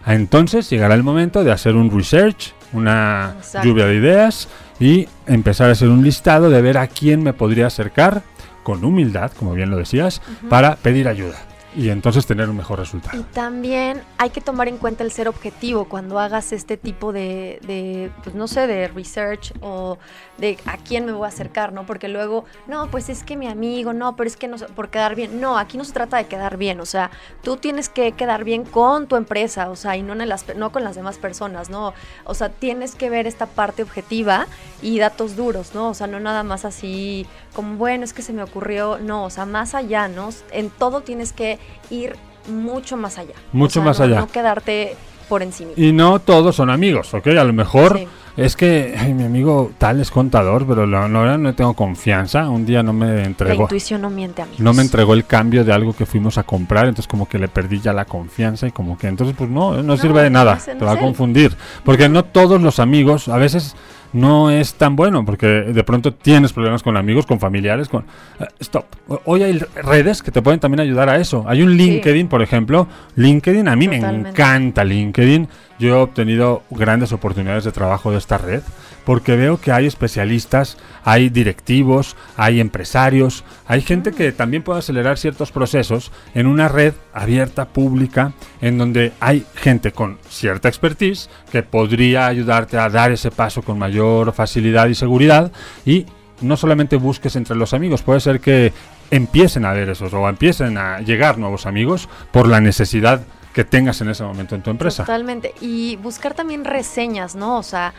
Entonces 0.06 0.70
llegará 0.70 0.94
el 0.94 1.02
momento 1.02 1.44
de 1.44 1.52
hacer 1.52 1.76
un 1.76 1.90
research, 1.90 2.54
una 2.72 3.34
Exacto. 3.36 3.68
lluvia 3.68 3.84
de 3.84 3.96
ideas 3.96 4.48
y 4.80 5.06
empezar 5.26 5.68
a 5.68 5.72
hacer 5.72 5.90
un 5.90 6.02
listado 6.02 6.48
de 6.48 6.62
ver 6.62 6.78
a 6.78 6.86
quién 6.86 7.22
me 7.22 7.34
podría 7.34 7.66
acercar 7.66 8.22
con 8.62 8.86
humildad, 8.86 9.32
como 9.38 9.52
bien 9.52 9.68
lo 9.68 9.76
decías, 9.76 10.22
para 10.48 10.76
pedir 10.76 11.08
ayuda 11.08 11.45
y 11.76 11.90
entonces 11.90 12.26
tener 12.26 12.48
un 12.48 12.56
mejor 12.56 12.78
Y 12.78 12.82
resultado. 12.82 13.24
también 13.34 14.02
hay 14.18 14.30
que 14.30 14.40
tomar 14.40 14.66
en 14.68 14.78
cuenta 14.78 15.04
el 15.04 15.12
ser 15.12 15.28
objetivo 15.28 15.84
cuando 15.84 16.18
hagas 16.18 16.52
este 16.52 16.76
tipo 16.76 17.12
de, 17.12 17.60
de, 17.66 18.10
pues 18.24 18.34
no 18.34 18.48
sé, 18.48 18.66
de 18.66 18.88
research 18.88 19.52
o 19.60 19.98
de 20.38 20.58
a 20.66 20.76
quién 20.78 21.04
me 21.06 21.12
voy 21.12 21.26
a 21.26 21.28
acercar, 21.28 21.72
¿no? 21.72 21.86
Porque 21.86 22.08
luego, 22.08 22.44
no, 22.66 22.88
pues 22.90 23.08
es 23.08 23.22
que 23.22 23.36
mi 23.36 23.46
amigo, 23.46 23.92
no, 23.92 24.16
pero 24.16 24.28
es 24.28 24.36
que 24.36 24.48
no, 24.48 24.56
por 24.56 24.88
quedar 24.88 25.14
bien. 25.14 25.40
No, 25.40 25.58
aquí 25.58 25.76
no 25.78 25.84
se 25.84 25.92
trata 25.92 26.16
de 26.16 26.26
quedar 26.26 26.56
bien, 26.56 26.80
o 26.80 26.86
sea, 26.86 27.10
tú 27.42 27.56
tienes 27.56 27.88
que 27.88 28.12
quedar 28.12 28.44
bien 28.44 28.64
con 28.64 29.06
tu 29.06 29.16
empresa, 29.16 29.70
o 29.70 29.76
sea, 29.76 29.96
y 29.96 30.02
no, 30.02 30.14
en 30.14 30.28
las, 30.28 30.56
no 30.56 30.72
con 30.72 30.82
las 30.82 30.96
demás 30.96 31.18
personas, 31.18 31.68
¿no? 31.70 31.92
O 32.24 32.34
sea, 32.34 32.48
tienes 32.48 32.94
que 32.94 33.10
ver 33.10 33.26
esta 33.26 33.46
parte 33.46 33.82
objetiva 33.82 34.46
y 34.82 34.98
datos 34.98 35.36
duros, 35.36 35.74
¿no? 35.74 35.90
O 35.90 35.94
sea, 35.94 36.06
no 36.06 36.20
nada 36.20 36.42
más 36.42 36.64
así 36.64 37.26
como, 37.56 37.76
bueno, 37.76 38.04
es 38.04 38.12
que 38.12 38.22
se 38.22 38.32
me 38.32 38.42
ocurrió, 38.42 38.98
no, 39.02 39.24
o 39.24 39.30
sea, 39.30 39.46
más 39.46 39.74
allá, 39.74 40.06
¿no? 40.08 40.28
En 40.52 40.70
todo 40.70 41.00
tienes 41.00 41.32
que 41.32 41.58
ir 41.90 42.14
mucho 42.48 42.96
más 42.96 43.18
allá. 43.18 43.34
Mucho 43.52 43.80
O 43.80 43.82
sea, 43.82 43.84
más 43.84 43.98
no- 43.98 44.04
allá. 44.04 44.20
No 44.20 44.28
quedarte 44.28 44.94
por 45.28 45.42
encima. 45.42 45.72
Y 45.76 45.90
no 45.92 46.20
todos 46.20 46.54
son 46.54 46.70
amigos, 46.70 47.12
¿ok? 47.14 47.26
A 47.28 47.42
lo 47.44 47.52
mejor 47.52 47.98
Sí. 47.98 48.06
es 48.36 48.54
que 48.54 48.94
ay, 48.96 49.12
mi 49.14 49.24
amigo 49.24 49.72
tal 49.78 50.00
es 50.00 50.12
contador, 50.12 50.64
pero 50.64 50.86
la, 50.86 51.08
la 51.08 51.18
verdad 51.18 51.38
no 51.38 51.52
tengo 51.56 51.74
confianza. 51.74 52.48
Un 52.48 52.64
día 52.64 52.84
no 52.84 52.92
me 52.92 53.06
La 53.12 53.24
entregó. 53.24 53.62
intuición 53.62 54.02
no 54.02 54.10
miente, 54.10 54.42
amigos. 54.42 54.60
No 54.60 54.72
me 54.72 54.82
entregó 54.82 55.14
el 55.14 55.24
cambio 55.26 55.64
de 55.64 55.72
algo 55.72 55.94
que 55.94 56.06
fuimos 56.06 56.38
a 56.38 56.44
comprar, 56.44 56.84
entonces 56.86 57.08
como 57.08 57.26
que 57.28 57.40
le 57.40 57.48
perdí 57.48 57.80
ya 57.80 57.92
la 57.92 58.04
confianza 58.04 58.68
y 58.68 58.70
como 58.70 58.96
que 58.96 59.08
entonces 59.08 59.34
pues 59.36 59.50
no, 59.50 59.82
no, 59.82 59.96
sirve 59.96 60.22
de 60.22 60.30
nada, 60.30 60.60
no 60.74 60.78
te 60.78 60.84
va 60.84 60.92
a 60.92 60.98
confundir, 61.00 61.56
porque 61.84 62.08
no 62.08 62.24
todos 62.24 62.60
los 62.62 62.78
amigos, 62.78 63.26
a 63.28 63.38
veces 63.38 63.74
no 64.16 64.50
es 64.50 64.74
tan 64.74 64.96
bueno, 64.96 65.24
porque 65.24 65.46
de 65.46 65.84
pronto 65.84 66.12
tienes 66.12 66.52
problemas 66.52 66.82
con 66.82 66.96
amigos, 66.96 67.26
con 67.26 67.38
familiares, 67.38 67.88
con... 67.88 68.04
eh, 68.40 68.46
stop, 68.60 68.84
hoy 69.24 69.42
hay 69.42 69.58
redes 69.58 70.22
que 70.22 70.30
te 70.30 70.42
pueden 70.42 70.58
también 70.58 70.80
ayudar 70.80 71.08
a 71.08 71.16
eso, 71.16 71.44
hay 71.46 71.62
un 71.62 71.76
LinkedIn, 71.76 72.28
por 72.28 72.42
ejemplo, 72.42 72.88
LinkedIn, 73.14 73.68
a 73.68 73.76
mí 73.76 73.88
me 73.88 73.96
encanta 73.96 74.82
LinkedIn, 74.84 75.48
yo 75.78 75.88
he 75.88 75.92
obtenido 75.92 76.62
grandes 76.70 77.12
oportunidades 77.12 77.64
de 77.64 77.72
trabajo 77.72 78.10
de 78.10 78.18
esta 78.18 78.38
red, 78.38 78.62
porque 79.04 79.36
veo 79.36 79.60
que 79.60 79.72
hay 79.72 79.86
especialistas, 79.86 80.78
hay 81.04 81.28
directivos, 81.28 82.16
hay 82.36 82.60
empresarios, 82.60 83.44
hay 83.66 83.80
gente 83.82 84.12
que 84.12 84.32
también 84.32 84.62
puede 84.62 84.80
acelerar 84.80 85.16
ciertos 85.16 85.52
procesos 85.52 86.10
en 86.34 86.46
una 86.46 86.68
red 86.68 86.94
abierta, 87.12 87.66
pública, 87.66 88.32
en 88.60 88.78
donde 88.78 89.12
hay 89.20 89.46
gente 89.54 89.92
con 89.92 90.18
cierta 90.28 90.68
expertise 90.68 91.30
que 91.52 91.62
podría 91.62 92.26
ayudarte 92.26 92.78
a 92.78 92.88
dar 92.88 93.12
ese 93.12 93.30
paso 93.30 93.62
con 93.62 93.78
mayor 93.78 94.32
facilidad 94.32 94.88
y 94.88 94.94
seguridad. 94.94 95.52
Y 95.84 96.06
no 96.40 96.56
solamente 96.56 96.96
busques 96.96 97.36
entre 97.36 97.56
los 97.56 97.74
amigos, 97.74 98.02
puede 98.02 98.20
ser 98.20 98.40
que 98.40 98.72
empiecen 99.10 99.64
a 99.64 99.72
ver 99.72 99.88
esos 99.88 100.12
o 100.12 100.28
empiecen 100.28 100.78
a 100.78 101.00
llegar 101.00 101.38
nuevos 101.38 101.66
amigos 101.66 102.08
por 102.32 102.48
la 102.48 102.60
necesidad 102.60 103.22
que 103.56 103.64
tengas 103.64 104.02
en 104.02 104.10
ese 104.10 104.22
momento 104.22 104.54
en 104.54 104.60
tu 104.60 104.68
empresa. 104.68 105.04
Totalmente. 105.04 105.54
Y 105.62 105.96
buscar 105.96 106.34
también 106.34 106.66
reseñas, 106.66 107.34
¿no? 107.34 107.56
O 107.56 107.62
sea, 107.62 107.94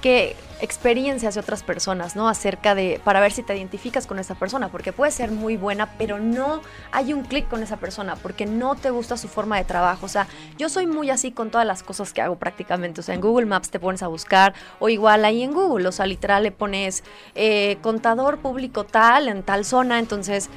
que 0.00 0.34
experiencias 0.62 1.34
de 1.34 1.40
otras 1.40 1.62
personas, 1.62 2.16
¿no? 2.16 2.30
Acerca 2.30 2.74
de, 2.74 2.98
para 3.04 3.20
ver 3.20 3.30
si 3.30 3.42
te 3.42 3.54
identificas 3.54 4.06
con 4.06 4.18
esa 4.18 4.36
persona, 4.36 4.68
porque 4.68 4.90
puede 4.90 5.12
ser 5.12 5.30
muy 5.30 5.58
buena, 5.58 5.90
pero 5.98 6.18
no 6.18 6.62
hay 6.92 7.12
un 7.12 7.24
clic 7.24 7.46
con 7.46 7.62
esa 7.62 7.76
persona, 7.76 8.16
porque 8.16 8.46
no 8.46 8.74
te 8.74 8.88
gusta 8.88 9.18
su 9.18 9.28
forma 9.28 9.58
de 9.58 9.64
trabajo. 9.64 10.06
O 10.06 10.08
sea, 10.08 10.28
yo 10.56 10.70
soy 10.70 10.86
muy 10.86 11.10
así 11.10 11.30
con 11.30 11.50
todas 11.50 11.66
las 11.66 11.82
cosas 11.82 12.14
que 12.14 12.22
hago 12.22 12.36
prácticamente. 12.36 13.02
O 13.02 13.04
sea, 13.04 13.14
en 13.14 13.20
Google 13.20 13.44
Maps 13.44 13.68
te 13.68 13.78
pones 13.78 14.02
a 14.02 14.06
buscar, 14.06 14.54
o 14.78 14.88
igual 14.88 15.26
ahí 15.26 15.42
en 15.42 15.52
Google, 15.52 15.88
o 15.88 15.92
sea, 15.92 16.06
literal 16.06 16.44
le 16.44 16.52
pones 16.52 17.04
eh, 17.34 17.76
contador 17.82 18.38
público 18.38 18.84
tal, 18.84 19.28
en 19.28 19.42
tal 19.42 19.66
zona, 19.66 19.98
entonces 19.98 20.48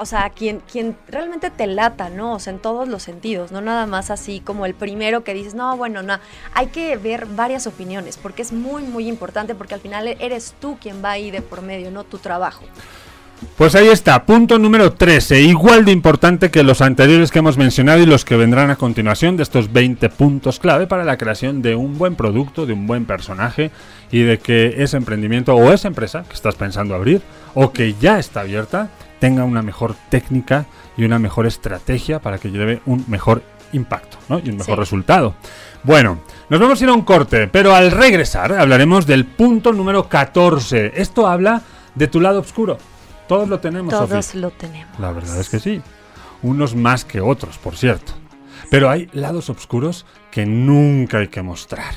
o 0.00 0.06
sea, 0.06 0.30
quien, 0.30 0.60
quien 0.70 0.96
realmente 1.08 1.50
te 1.50 1.66
lata, 1.66 2.08
¿no? 2.08 2.34
O 2.34 2.38
sea, 2.38 2.52
en 2.52 2.58
todos 2.58 2.88
los 2.88 3.02
sentidos, 3.02 3.52
no 3.52 3.60
nada 3.60 3.86
más 3.86 4.10
así 4.10 4.40
como 4.40 4.66
el 4.66 4.74
primero 4.74 5.24
que 5.24 5.34
dices, 5.34 5.54
no, 5.54 5.76
bueno, 5.76 6.02
no, 6.02 6.18
hay 6.54 6.68
que 6.68 6.96
ver 6.96 7.26
varias 7.26 7.66
opiniones, 7.66 8.16
porque 8.16 8.42
es 8.42 8.52
muy, 8.52 8.82
muy 8.82 9.08
importante, 9.08 9.54
porque 9.54 9.74
al 9.74 9.80
final 9.80 10.08
eres 10.08 10.54
tú 10.60 10.78
quien 10.80 11.04
va 11.04 11.12
ahí 11.12 11.30
de 11.30 11.42
por 11.42 11.62
medio, 11.62 11.90
no 11.90 12.04
tu 12.04 12.18
trabajo. 12.18 12.64
Pues 13.56 13.74
ahí 13.74 13.88
está, 13.88 14.24
punto 14.24 14.58
número 14.58 14.92
13, 14.92 15.42
igual 15.42 15.84
de 15.84 15.92
importante 15.92 16.50
que 16.50 16.64
los 16.64 16.80
anteriores 16.80 17.30
que 17.30 17.38
hemos 17.38 17.56
mencionado 17.56 18.00
y 18.00 18.06
los 18.06 18.24
que 18.24 18.36
vendrán 18.36 18.70
a 18.70 18.76
continuación 18.76 19.36
de 19.36 19.44
estos 19.44 19.72
20 19.72 20.08
puntos 20.10 20.58
clave 20.58 20.88
para 20.88 21.04
la 21.04 21.16
creación 21.16 21.62
de 21.62 21.76
un 21.76 21.98
buen 21.98 22.16
producto, 22.16 22.66
de 22.66 22.72
un 22.72 22.86
buen 22.86 23.04
personaje 23.04 23.70
y 24.10 24.22
de 24.22 24.38
que 24.38 24.82
ese 24.82 24.96
emprendimiento 24.96 25.54
o 25.54 25.72
esa 25.72 25.86
empresa 25.86 26.24
que 26.28 26.34
estás 26.34 26.56
pensando 26.56 26.94
abrir 26.94 27.22
o 27.54 27.72
que 27.72 27.94
ya 28.00 28.18
está 28.18 28.40
abierta 28.40 28.90
tenga 29.18 29.44
una 29.44 29.62
mejor 29.62 29.94
técnica 30.10 30.66
y 30.96 31.04
una 31.04 31.18
mejor 31.18 31.46
estrategia 31.46 32.20
para 32.20 32.38
que 32.38 32.50
lleve 32.50 32.80
un 32.86 33.04
mejor 33.08 33.42
impacto 33.72 34.16
¿no? 34.28 34.38
y 34.38 34.48
un 34.48 34.56
mejor 34.56 34.76
Sí. 34.76 34.80
resultado. 34.80 35.34
Bueno, 35.84 36.18
nos 36.48 36.58
vamos 36.60 36.80
a 36.80 36.84
ir 36.84 36.90
a 36.90 36.94
un 36.94 37.02
corte, 37.02 37.48
pero 37.48 37.74
al 37.74 37.90
regresar 37.90 38.52
hablaremos 38.52 39.06
del 39.06 39.24
punto 39.26 39.72
número 39.72 40.08
14. 40.08 40.92
Esto 41.00 41.26
habla 41.26 41.62
de 41.94 42.06
tu 42.08 42.20
lado 42.20 42.40
oscuro. 42.40 42.78
Todos 43.28 43.48
lo 43.48 43.60
tenemos, 43.60 43.92
Todos 43.92 44.34
lo 44.34 44.50
tenemos. 44.50 44.98
La 44.98 45.12
verdad 45.12 45.38
es 45.38 45.48
que 45.50 45.58
sí. 45.60 45.82
Unos 46.42 46.74
más 46.74 47.04
que 47.04 47.20
otros, 47.20 47.58
por 47.58 47.76
cierto. 47.76 48.12
Pero 48.70 48.88
hay 48.90 49.08
lados 49.12 49.50
oscuros 49.50 50.06
que 50.30 50.46
nunca 50.46 51.18
hay 51.18 51.28
que 51.28 51.42
mostrar. 51.42 51.94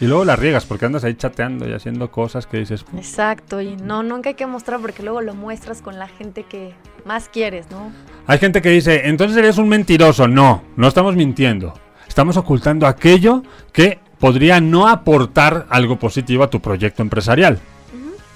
Y 0.00 0.06
luego 0.06 0.24
las 0.24 0.38
riegas 0.38 0.64
porque 0.64 0.86
andas 0.86 1.02
ahí 1.04 1.14
chateando 1.14 1.68
y 1.68 1.72
haciendo 1.72 2.10
cosas 2.10 2.46
que 2.46 2.58
dices, 2.58 2.84
"Pu- 2.86 2.98
Exacto, 2.98 3.60
y 3.60 3.76
no, 3.76 4.02
nunca 4.04 4.28
hay 4.30 4.34
que 4.36 4.46
mostrar 4.46 4.80
porque 4.80 5.02
luego 5.02 5.20
lo 5.22 5.34
muestras 5.34 5.82
con 5.82 5.98
la 5.98 6.06
gente 6.06 6.44
que 6.44 6.72
más 7.04 7.28
quieres, 7.28 7.68
¿no? 7.70 7.90
Hay 8.26 8.38
gente 8.38 8.62
que 8.62 8.68
dice, 8.70 9.08
entonces 9.08 9.36
eres 9.36 9.58
un 9.58 9.68
mentiroso. 9.68 10.28
No, 10.28 10.62
no 10.76 10.86
estamos 10.88 11.16
mintiendo. 11.16 11.74
Estamos 12.06 12.36
ocultando 12.36 12.86
aquello 12.86 13.42
que 13.72 13.98
podría 14.20 14.60
no 14.60 14.88
aportar 14.88 15.66
algo 15.68 15.98
positivo 15.98 16.44
a 16.44 16.50
tu 16.50 16.60
proyecto 16.60 17.02
empresarial. 17.02 17.58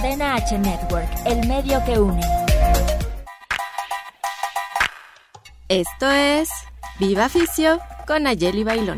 Cadena 0.02 0.34
H 0.34 0.58
Network, 0.58 1.08
el 1.26 1.48
medio 1.48 1.84
que 1.86 2.00
une. 2.00 2.22
Esto 5.70 6.10
es 6.10 6.50
Viva 7.00 7.30
Fisio 7.30 7.80
con 8.08 8.26
Ayeli 8.26 8.64
Bailón. 8.64 8.98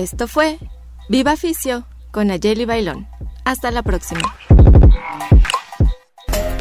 Esto 0.00 0.28
fue 0.28 0.58
Viva 1.10 1.36
Fisio 1.36 1.84
con 2.10 2.30
Ayeli 2.30 2.64
Bailón. 2.64 3.06
Hasta 3.44 3.70
la 3.70 3.82
próxima. 3.82 4.22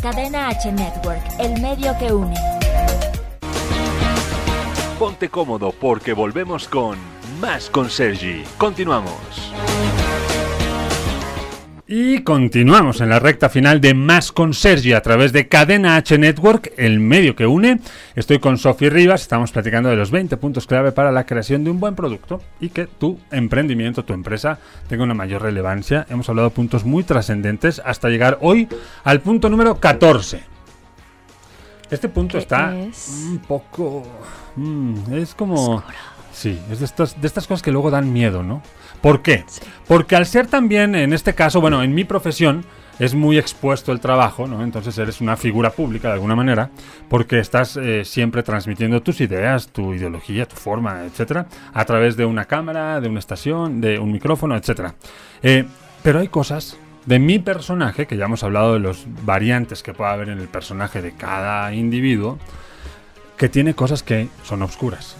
Cadena 0.01 0.49
H 0.49 0.69
Network, 0.73 1.23
el 1.39 1.61
medio 1.61 1.97
que 1.97 2.11
une. 2.11 2.35
Ponte 4.99 5.29
cómodo 5.29 5.71
porque 5.71 6.11
volvemos 6.11 6.67
con 6.67 6.97
Más 7.39 7.69
con 7.69 7.89
Sergi. 7.89 8.43
Continuamos. 8.57 9.13
Y 11.91 12.21
continuamos 12.21 13.01
en 13.01 13.09
la 13.09 13.17
recta 13.17 13.49
final 13.49 13.81
de 13.81 13.95
Más 13.95 14.31
con 14.31 14.53
Sergi 14.53 14.93
a 14.93 15.01
través 15.01 15.33
de 15.33 15.47
Cadena 15.47 15.95
H 15.95 16.19
Network, 16.19 16.71
el 16.77 16.99
medio 16.99 17.35
que 17.35 17.47
une. 17.47 17.79
Estoy 18.15 18.37
con 18.37 18.59
Sofi 18.59 18.89
Rivas, 18.89 19.23
estamos 19.23 19.51
platicando 19.51 19.89
de 19.89 19.95
los 19.95 20.11
20 20.11 20.37
puntos 20.37 20.67
clave 20.67 20.91
para 20.91 21.11
la 21.11 21.25
creación 21.25 21.63
de 21.63 21.71
un 21.71 21.79
buen 21.79 21.95
producto 21.95 22.43
y 22.59 22.69
que 22.69 22.85
tu 22.85 23.17
emprendimiento, 23.31 24.05
tu 24.05 24.13
empresa 24.13 24.59
tenga 24.87 25.03
una 25.03 25.15
mayor 25.15 25.41
relevancia. 25.41 26.05
Hemos 26.11 26.29
hablado 26.29 26.49
de 26.49 26.55
puntos 26.55 26.85
muy 26.85 27.03
trascendentes 27.03 27.81
hasta 27.83 28.09
llegar 28.09 28.37
hoy 28.41 28.67
al 29.03 29.21
punto 29.21 29.49
número 29.49 29.79
14. 29.79 30.43
Este 31.89 32.07
punto 32.07 32.33
¿Qué 32.33 32.43
está 32.43 32.77
es? 32.77 33.09
un 33.31 33.39
poco... 33.39 34.03
mm, 34.57 35.11
es 35.15 35.33
como... 35.33 35.83
Sí, 36.31 36.57
es 36.71 36.79
de 36.79 36.85
estas, 36.85 37.19
de 37.19 37.25
estas 37.25 37.47
cosas 37.47 37.63
que 37.63 37.71
luego 37.71 37.89
dan 37.89 38.13
miedo, 38.13 38.43
¿no? 38.43 38.61
¿Por 39.01 39.21
qué? 39.21 39.45
Porque 39.87 40.15
al 40.15 40.25
ser 40.25 40.47
también, 40.47 40.95
en 40.95 41.13
este 41.13 41.33
caso, 41.33 41.61
bueno, 41.61 41.83
en 41.83 41.93
mi 41.95 42.03
profesión 42.03 42.65
es 42.99 43.15
muy 43.15 43.37
expuesto 43.37 43.93
el 43.93 44.01
trabajo, 44.01 44.45
¿no? 44.45 44.61
Entonces 44.61 44.97
eres 44.97 45.21
una 45.21 45.37
figura 45.37 45.71
pública 45.71 46.09
de 46.09 46.15
alguna 46.15 46.35
manera, 46.35 46.69
porque 47.07 47.39
estás 47.39 47.77
eh, 47.77 48.03
siempre 48.03 48.43
transmitiendo 48.43 49.01
tus 49.01 49.21
ideas, 49.21 49.69
tu 49.69 49.93
ideología, 49.93 50.45
tu 50.45 50.57
forma, 50.57 51.05
etcétera, 51.05 51.47
a 51.73 51.85
través 51.85 52.17
de 52.17 52.25
una 52.25 52.45
cámara, 52.45 52.99
de 52.99 53.07
una 53.07 53.19
estación, 53.19 53.79
de 53.79 53.99
un 53.99 54.11
micrófono, 54.11 54.55
etcétera. 54.57 54.95
Eh, 55.41 55.65
pero 56.03 56.19
hay 56.19 56.27
cosas 56.27 56.77
de 57.05 57.19
mi 57.19 57.39
personaje, 57.39 58.05
que 58.05 58.17
ya 58.17 58.25
hemos 58.25 58.43
hablado 58.43 58.73
de 58.73 58.79
los 58.79 59.07
variantes 59.23 59.81
que 59.81 59.93
puede 59.93 60.11
haber 60.11 60.29
en 60.29 60.39
el 60.39 60.49
personaje 60.49 61.01
de 61.01 61.13
cada 61.13 61.73
individuo, 61.73 62.37
que 63.37 63.47
tiene 63.47 63.73
cosas 63.73 64.03
que 64.03 64.27
son 64.43 64.61
oscuras. 64.61 65.15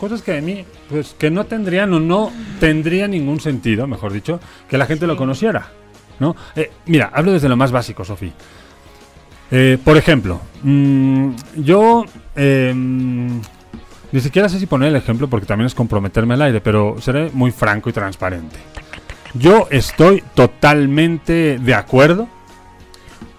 Cosas 0.00 0.22
que 0.22 0.32
de 0.32 0.40
mí, 0.40 0.64
pues 0.88 1.14
que 1.18 1.30
no 1.30 1.44
tendrían 1.44 1.92
o 1.92 2.00
no 2.00 2.32
tendría 2.58 3.06
ningún 3.06 3.38
sentido, 3.38 3.86
mejor 3.86 4.14
dicho, 4.14 4.40
que 4.66 4.78
la 4.78 4.86
gente 4.86 5.06
lo 5.06 5.14
conociera. 5.14 5.68
¿no? 6.20 6.34
Eh, 6.56 6.70
mira, 6.86 7.10
hablo 7.12 7.32
desde 7.32 7.50
lo 7.50 7.56
más 7.56 7.70
básico, 7.70 8.02
Sofi. 8.02 8.32
Eh, 9.50 9.76
por 9.84 9.98
ejemplo, 9.98 10.40
mm, 10.62 11.30
yo 11.56 12.06
eh, 12.34 12.72
mm, 12.74 13.40
ni 14.12 14.20
siquiera 14.20 14.48
sé 14.48 14.58
si 14.58 14.64
poner 14.66 14.88
el 14.88 14.96
ejemplo 14.96 15.28
porque 15.28 15.44
también 15.44 15.66
es 15.66 15.74
comprometerme 15.74 16.32
al 16.32 16.42
aire, 16.42 16.62
pero 16.62 16.96
seré 17.00 17.28
muy 17.34 17.50
franco 17.50 17.90
y 17.90 17.92
transparente. 17.92 18.56
Yo 19.34 19.68
estoy 19.70 20.24
totalmente 20.34 21.58
de 21.58 21.74
acuerdo 21.74 22.26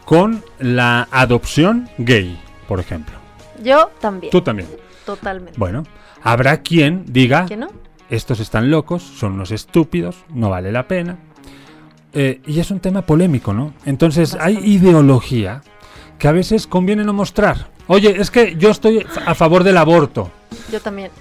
con 0.06 0.44
la 0.60 1.08
adopción 1.10 1.90
gay, 1.98 2.40
por 2.68 2.80
ejemplo. 2.80 3.16
Yo 3.64 3.90
también. 4.00 4.32
Tú 4.32 4.42
también. 4.42 4.70
Totalmente. 5.06 5.58
Bueno, 5.58 5.84
habrá 6.24 6.62
quien 6.62 7.06
diga, 7.08 7.46
¿Que 7.46 7.58
no? 7.58 7.70
estos 8.10 8.40
están 8.40 8.70
locos, 8.70 9.04
son 9.04 9.34
unos 9.34 9.52
estúpidos, 9.52 10.18
no 10.30 10.50
vale 10.50 10.72
la 10.72 10.88
pena. 10.88 11.18
Eh, 12.14 12.42
y 12.46 12.60
es 12.60 12.72
un 12.72 12.80
tema 12.80 13.04
polémico, 13.04 13.54
¿no? 13.54 13.74
Entonces 13.86 14.36
hay 14.40 14.58
ideología 14.58 15.62
que 16.20 16.28
a 16.28 16.32
veces 16.32 16.68
conviene 16.68 17.04
no 17.04 17.14
mostrar. 17.14 17.70
Oye, 17.88 18.20
es 18.20 18.30
que 18.30 18.56
yo 18.58 18.70
estoy 18.70 19.06
a 19.26 19.34
favor 19.34 19.64
del 19.64 19.78
aborto. 19.78 20.30
Yo 20.72 20.80
también. 20.80 21.12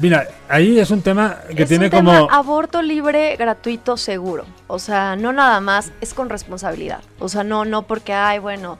Mira, 0.00 0.28
ahí 0.48 0.78
es 0.78 0.90
un 0.90 1.02
tema 1.02 1.38
que 1.54 1.64
es 1.64 1.68
tiene 1.68 1.86
un 1.86 1.90
tema 1.90 2.20
como... 2.20 2.32
aborto 2.32 2.82
libre, 2.82 3.36
gratuito, 3.36 3.96
seguro. 3.96 4.44
O 4.66 4.78
sea, 4.78 5.14
no 5.14 5.32
nada 5.32 5.60
más, 5.60 5.92
es 6.00 6.14
con 6.14 6.30
responsabilidad. 6.30 7.00
O 7.18 7.28
sea, 7.28 7.44
no, 7.44 7.64
no 7.64 7.82
porque, 7.82 8.12
ay, 8.12 8.38
bueno, 8.38 8.78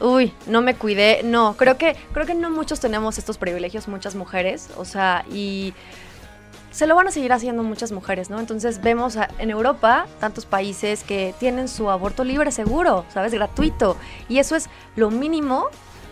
uy, 0.00 0.32
no 0.46 0.60
me 0.62 0.74
cuidé. 0.74 1.20
No, 1.24 1.54
creo 1.56 1.76
que, 1.78 1.96
creo 2.12 2.26
que 2.26 2.34
no 2.34 2.50
muchos 2.50 2.80
tenemos 2.80 3.18
estos 3.18 3.38
privilegios, 3.38 3.88
muchas 3.88 4.14
mujeres. 4.14 4.68
O 4.76 4.84
sea, 4.84 5.24
y 5.32 5.74
se 6.70 6.86
lo 6.86 6.94
van 6.96 7.06
a 7.08 7.10
seguir 7.10 7.32
haciendo 7.32 7.62
muchas 7.62 7.92
mujeres, 7.92 8.30
¿no? 8.30 8.40
Entonces 8.40 8.80
vemos 8.82 9.16
a- 9.16 9.28
en 9.38 9.50
Europa 9.50 10.06
tantos 10.20 10.46
países 10.46 11.04
que 11.04 11.34
tienen 11.38 11.68
su 11.68 11.90
aborto 11.90 12.24
libre, 12.24 12.50
seguro, 12.50 13.04
¿sabes? 13.12 13.32
Gratuito. 13.34 13.96
Y 14.28 14.38
eso 14.38 14.56
es 14.56 14.70
lo 14.96 15.10
mínimo 15.10 15.66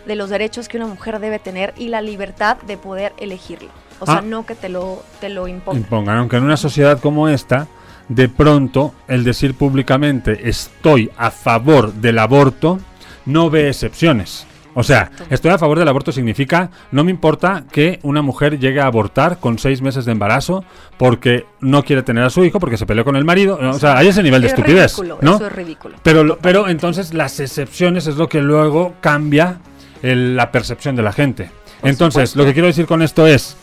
de 0.05 0.15
los 0.15 0.29
derechos 0.29 0.67
que 0.67 0.77
una 0.77 0.87
mujer 0.87 1.19
debe 1.19 1.39
tener 1.39 1.73
y 1.77 1.87
la 1.89 2.01
libertad 2.01 2.57
de 2.57 2.77
poder 2.77 3.13
elegirlo. 3.17 3.69
O 3.99 4.05
sea, 4.05 4.15
Ah. 4.17 4.21
no 4.21 4.45
que 4.45 4.55
te 4.55 4.67
lo, 4.69 5.03
te 5.19 5.29
lo 5.29 5.47
impongan. 5.47 5.83
impongan, 5.83 6.17
aunque 6.17 6.37
en 6.37 6.43
una 6.43 6.57
sociedad 6.57 6.99
como 6.99 7.27
esta, 7.29 7.67
de 8.09 8.27
pronto 8.29 8.93
el 9.07 9.23
decir 9.23 9.53
públicamente 9.55 10.49
estoy 10.49 11.11
a 11.17 11.29
favor 11.31 11.93
del 11.93 12.17
aborto 12.19 12.79
no 13.25 13.49
ve 13.49 13.67
excepciones. 13.69 14.45
O 14.73 14.83
sea, 14.83 15.11
estoy 15.29 15.51
a 15.51 15.57
favor 15.57 15.77
del 15.77 15.87
aborto 15.89 16.13
significa 16.13 16.69
no 16.93 17.03
me 17.03 17.11
importa 17.11 17.65
que 17.69 17.99
una 18.03 18.21
mujer 18.21 18.57
llegue 18.57 18.79
a 18.79 18.85
abortar 18.85 19.37
con 19.39 19.59
seis 19.59 19.81
meses 19.81 20.05
de 20.05 20.13
embarazo 20.13 20.63
porque 20.97 21.45
no 21.59 21.83
quiere 21.83 22.03
tener 22.03 22.23
a 22.23 22.29
su 22.29 22.45
hijo, 22.45 22.57
porque 22.57 22.77
se 22.77 22.85
peleó 22.85 23.03
con 23.03 23.17
el 23.17 23.25
marido. 23.25 23.59
O 23.61 23.73
sea, 23.73 23.97
hay 23.97 24.07
ese 24.07 24.23
nivel 24.23 24.41
de 24.41 24.47
Es 24.47 24.53
estupidez. 24.53 24.93
ridículo, 24.97 25.17
¿no? 25.21 25.35
eso 25.35 25.47
es 25.47 25.51
ridículo. 25.51 25.97
Pero, 26.03 26.37
pero 26.41 26.69
entonces 26.69 27.13
las 27.13 27.37
excepciones 27.41 28.07
es 28.07 28.15
lo 28.15 28.29
que 28.29 28.41
luego 28.41 28.93
cambia 29.01 29.57
el- 30.01 30.37
la 30.37 30.51
percepción 30.51 30.95
de 30.95 31.01
la 31.03 31.11
gente. 31.11 31.51
entonces, 31.83 32.37
lo 32.37 32.45
que 32.45 32.53
quiero 32.53 32.67
decir 32.67 32.85
con 32.85 33.01
esto 33.01 33.27
es, 33.27 33.57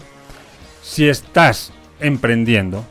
si 0.83 1.09
estás 1.09 1.73
emprendiendo, 2.01 2.85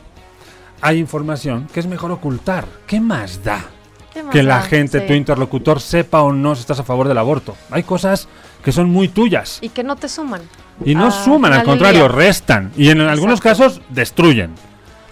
hay 0.80 0.98
información 0.98 1.68
que 1.72 1.78
es 1.78 1.86
mejor 1.86 2.10
ocultar. 2.10 2.64
¿Qué 2.86 2.98
más 3.00 3.44
da? 3.44 3.64
¿Qué 4.12 4.22
más 4.22 4.32
que 4.32 4.42
la 4.42 4.62
gente, 4.62 5.00
Sí. 5.00 5.06
tu 5.06 5.12
interlocutor, 5.12 5.80
sepa 5.80 6.22
o 6.22 6.32
no 6.32 6.54
si 6.54 6.60
estás 6.62 6.80
a 6.80 6.84
favor 6.84 7.08
del 7.08 7.18
aborto. 7.18 7.56
Hay 7.70 7.82
cosas 7.82 8.28
que 8.64 8.72
son 8.72 8.88
muy 8.90 9.08
tuyas 9.08 9.58
Y 9.60 9.68
que 9.68 9.82
no 9.84 9.96
te 9.96 10.08
suman. 10.08 10.42
y 10.84 10.94
no 10.94 11.06
Ah, 11.08 11.10
suman, 11.10 11.52
al 11.52 11.64
contrario, 11.64 12.00
día. 12.04 12.08
restan. 12.08 12.72
Y 12.76 12.90
en 12.90 13.00
algunos 13.00 13.40
casos 13.40 13.80
destruyen. 13.90 14.54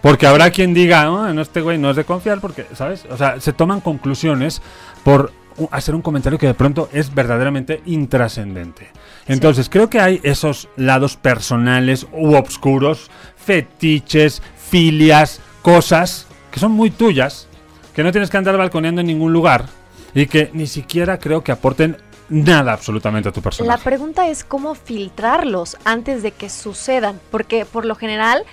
Porque 0.03 0.27
habrá 0.27 0.51
quien 0.51 0.73
diga, 0.75 1.03
"Ah, 1.03 1.33
no, 1.33 1.43
este 1.43 1.61
güey 1.61 1.79
no 1.79 1.91
es 1.91 1.97
de 1.97 2.05
confiar, 2.05 2.41
porque, 2.41 2.67
¿sabes? 2.75 3.05
O 3.11 3.17
sea, 3.17 3.41
se 3.41 3.53
toman 3.53 3.81
conclusiones 3.81 4.63
por 5.05 5.33
hacer 5.71 5.95
un 5.95 6.03
comentario 6.03 6.39
que 6.39 6.47
de 6.47 6.55
pronto 6.55 6.89
es 6.93 7.13
verdaderamente 7.15 7.83
intrascendente. 7.87 8.89
Entonces, 9.27 9.69
creo 9.69 9.89
que 9.91 10.01
hay 10.01 10.21
esos 10.23 10.69
lados 10.77 11.17
personales 11.17 12.07
u 12.13 12.35
obscuros, 12.37 13.11
fetiches, 13.37 14.43
filias, 14.71 15.41
cosas 15.63 16.27
que 16.51 16.61
son 16.61 16.73
muy 16.73 16.91
tuyas, 16.91 17.49
que 17.97 18.03
no 18.03 18.13
tienes 18.13 18.29
que 18.29 18.37
andar 18.37 18.59
balconeando 18.59 19.01
en 19.01 19.07
ningún 19.07 19.33
lugar 19.33 19.65
y 20.13 20.27
que 20.27 20.51
ni 20.53 20.67
siquiera 20.67 21.19
creo 21.19 21.43
que 21.43 21.51
aporten 21.51 21.97
nada 22.29 22.75
absolutamente 22.75 23.31
a 23.31 23.33
tu 23.33 23.41
personaje. 23.41 23.75
La 23.75 23.83
pregunta 23.83 24.29
es 24.29 24.45
cómo 24.45 24.75
filtrarlos 24.75 25.79
antes 25.87 26.23
de 26.23 26.33
que 26.33 26.51
sucedan, 26.51 27.19
porque 27.31 27.65
por 27.65 27.87
lo 27.87 27.95
general 27.95 28.45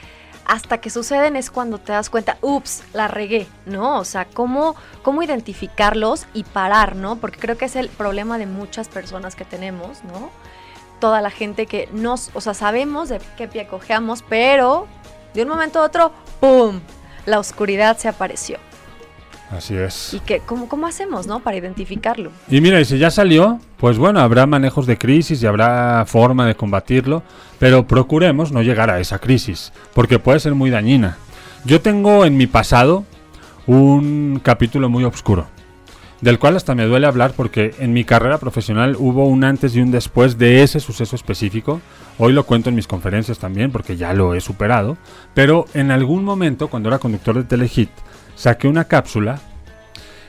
hasta 0.45 0.77
que 0.77 0.89
suceden 0.89 1.35
es 1.35 1.51
cuando 1.51 1.77
te 1.77 1.91
das 1.91 2.09
cuenta, 2.09 2.37
ups, 2.39 2.83
la 2.93 3.09
regué, 3.09 3.45
¿no? 3.65 3.99
O 3.99 4.05
sea, 4.05 4.25
cómo, 4.25 4.77
cómo 5.01 5.23
identificarlos 5.23 6.25
y 6.33 6.45
parar, 6.45 6.95
¿no? 6.95 7.17
Porque 7.17 7.39
creo 7.39 7.57
que 7.57 7.65
es 7.65 7.75
el 7.75 7.89
problema 7.89 8.37
de 8.37 8.45
muchas 8.45 8.87
personas 8.87 9.35
que 9.35 9.43
tenemos, 9.43 10.05
¿no? 10.05 10.29
Toda 11.01 11.19
la 11.19 11.31
gente 11.31 11.65
que 11.65 11.89
nos, 11.91 12.31
o 12.33 12.39
sea, 12.39 12.53
sabemos 12.53 13.09
de 13.09 13.19
qué 13.35 13.49
pie 13.49 13.67
cojeamos, 13.67 14.23
pero 14.27 14.87
de 15.33 15.43
un 15.43 15.49
momento 15.49 15.79
a 15.79 15.83
otro, 15.83 16.13
¡pum! 16.39 16.79
La 17.25 17.39
oscuridad 17.39 17.97
se 17.97 18.07
apareció. 18.07 18.57
Así 19.55 19.75
es. 19.75 20.13
¿Y 20.13 20.19
que, 20.19 20.39
cómo, 20.39 20.67
cómo 20.67 20.87
hacemos, 20.87 21.27
no? 21.27 21.39
Para 21.39 21.57
identificarlo. 21.57 22.31
Y 22.49 22.59
mira, 22.59 22.79
y 22.79 22.85
si 22.85 22.97
ya 22.97 23.11
salió, 23.11 23.59
pues 23.77 23.97
bueno, 23.97 24.19
habrá 24.19 24.45
manejos 24.47 24.87
de 24.87 24.97
crisis 24.97 25.41
y 25.41 25.45
habrá 25.45 26.05
forma 26.07 26.47
de 26.47 26.55
combatirlo, 26.55 27.23
pero 27.59 27.85
procuremos 27.87 28.51
no 28.51 28.61
llegar 28.63 28.89
a 28.89 28.99
esa 28.99 29.19
crisis, 29.19 29.71
porque 29.93 30.19
puede 30.19 30.39
ser 30.39 30.55
muy 30.55 30.69
dañina. 30.69 31.17
Yo 31.65 31.81
tengo 31.81 32.25
en 32.25 32.35
mi 32.35 32.47
pasado 32.47 33.05
un 33.67 34.41
capítulo 34.43 34.89
muy 34.89 35.03
oscuro, 35.03 35.45
del 36.21 36.39
cual 36.39 36.57
hasta 36.57 36.75
me 36.75 36.85
duele 36.85 37.07
hablar 37.07 37.33
porque 37.35 37.75
en 37.79 37.93
mi 37.93 38.03
carrera 38.03 38.37
profesional 38.37 38.95
hubo 38.97 39.27
un 39.27 39.43
antes 39.43 39.75
y 39.75 39.81
un 39.81 39.91
después 39.91 40.37
de 40.37 40.63
ese 40.63 40.79
suceso 40.79 41.15
específico. 41.15 41.79
Hoy 42.17 42.33
lo 42.33 42.45
cuento 42.45 42.69
en 42.69 42.75
mis 42.75 42.87
conferencias 42.87 43.39
también 43.39 43.71
porque 43.71 43.97
ya 43.97 44.13
lo 44.13 44.33
he 44.33 44.41
superado, 44.41 44.97
pero 45.33 45.65
en 45.73 45.91
algún 45.91 46.23
momento 46.23 46.69
cuando 46.69 46.89
era 46.89 46.99
conductor 46.99 47.35
de 47.35 47.43
Telehit 47.43 47.89
saqué 48.35 48.67
una 48.67 48.85
cápsula 48.85 49.39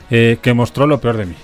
eh, 0.09 0.37
que 0.41 0.53
mostró 0.53 0.87
lo 0.87 0.99
peor 0.99 1.17
de 1.17 1.25
mí. 1.25 1.35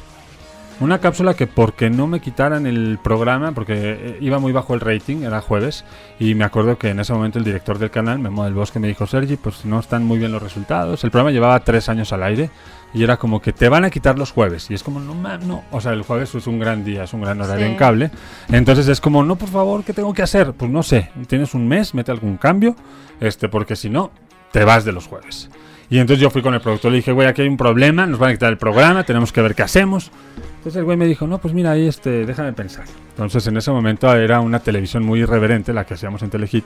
Una 0.80 0.98
cápsula 1.00 1.36
que 1.36 1.46
porque 1.46 1.92
no 1.92 2.08
me 2.08 2.22
quitaran 2.22 2.66
el 2.66 2.98
programa, 3.04 3.52
porque 3.52 3.74
eh, 3.78 4.18
iba 4.20 4.40
muy 4.40 4.52
bajo 4.52 4.74
el 4.74 4.80
rating, 4.80 5.18
era 5.22 5.40
jueves, 5.40 5.86
y 6.20 6.34
me 6.34 6.44
acuerdo 6.44 6.80
que 6.80 6.90
en 6.90 7.00
ese 7.00 7.14
momento 7.14 7.38
el 7.38 7.46
director 7.46 7.78
del 7.78 7.92
canal, 7.92 8.18
Memo 8.18 8.46
del 8.46 8.56
Bosque, 8.56 8.80
me 8.80 8.88
dijo, 8.88 9.06
Sergi, 9.06 9.36
pues 9.38 9.64
no 9.64 9.80
están 9.80 10.04
muy 10.04 10.18
bien 10.18 10.32
los 10.32 10.42
resultados. 10.42 11.04
El 11.04 11.12
programa 11.12 11.30
llevaba 11.32 11.60
tres 11.60 11.88
años 11.88 12.12
al 12.14 12.24
aire 12.24 12.50
y 12.96 13.04
era 13.04 13.18
como 13.18 13.40
que 13.44 13.54
te 13.54 13.70
van 13.70 13.86
a 13.86 13.92
quitar 13.92 14.18
los 14.18 14.32
jueves. 14.32 14.72
Y 14.72 14.74
es 14.74 14.82
como, 14.82 15.00
no, 15.00 15.14
ma- 15.14 15.38
no. 15.38 15.64
O 15.70 15.80
sea, 15.82 15.94
el 15.94 16.02
jueves 16.02 16.34
es 16.34 16.48
un 16.48 16.58
gran 16.58 16.84
día, 16.84 17.04
es 17.04 17.14
un 17.14 17.22
gran 17.22 17.40
horario 17.40 17.68
Sí. 17.68 17.72
en 17.74 17.78
cable. 17.78 18.10
Entonces 18.52 18.88
es 18.88 19.00
como, 19.00 19.24
no, 19.24 19.36
por 19.36 19.50
favor, 19.50 19.84
¿qué 19.84 19.94
tengo 19.94 20.16
que 20.16 20.24
hacer? 20.24 20.54
Pues 20.54 20.72
no 20.72 20.82
sé, 20.82 21.12
tienes 21.28 21.54
un 21.54 21.68
mes, 21.68 21.94
mete 21.94 22.10
algún 22.12 22.38
cambio, 22.38 22.76
este, 23.20 23.50
porque 23.50 23.76
si 23.76 23.92
no, 23.92 24.10
te 24.52 24.64
vas 24.66 24.84
de 24.84 24.94
los 24.94 25.06
jueves. 25.06 25.52
Y 25.92 26.00
entonces 26.00 26.22
yo 26.22 26.30
fui 26.32 26.42
con 26.42 26.54
el 26.54 26.62
productor 26.62 26.90
y 26.90 26.94
le 26.94 26.98
dije, 27.00 27.12
güey, 27.12 27.28
aquí 27.28 27.42
hay 27.44 27.50
un 27.50 27.58
problema, 27.58 28.06
nos 28.08 28.18
van 28.18 28.30
a 28.30 28.34
quitar 28.34 28.50
el 28.50 28.58
programa, 28.58 29.04
tenemos 29.04 29.32
que 29.34 29.42
ver 29.42 29.54
qué 29.54 29.62
hacemos. 29.64 30.10
Entonces 30.58 30.78
el 30.78 30.86
güey 30.86 30.96
me 30.96 31.06
dijo, 31.06 31.28
no, 31.28 31.38
pues 31.40 31.54
mira, 31.54 31.72
ahí 31.72 31.86
este, 31.86 32.26
déjame 32.26 32.54
pensar. 32.54 32.86
Entonces 33.10 33.46
en 33.48 33.58
ese 33.58 33.72
momento 33.72 34.12
era 34.16 34.40
una 34.40 34.60
televisión 34.60 35.04
muy 35.04 35.20
irreverente 35.20 35.74
la 35.74 35.86
que 35.86 35.96
hacíamos 35.96 36.24
en 36.24 36.30
Telehit. 36.30 36.64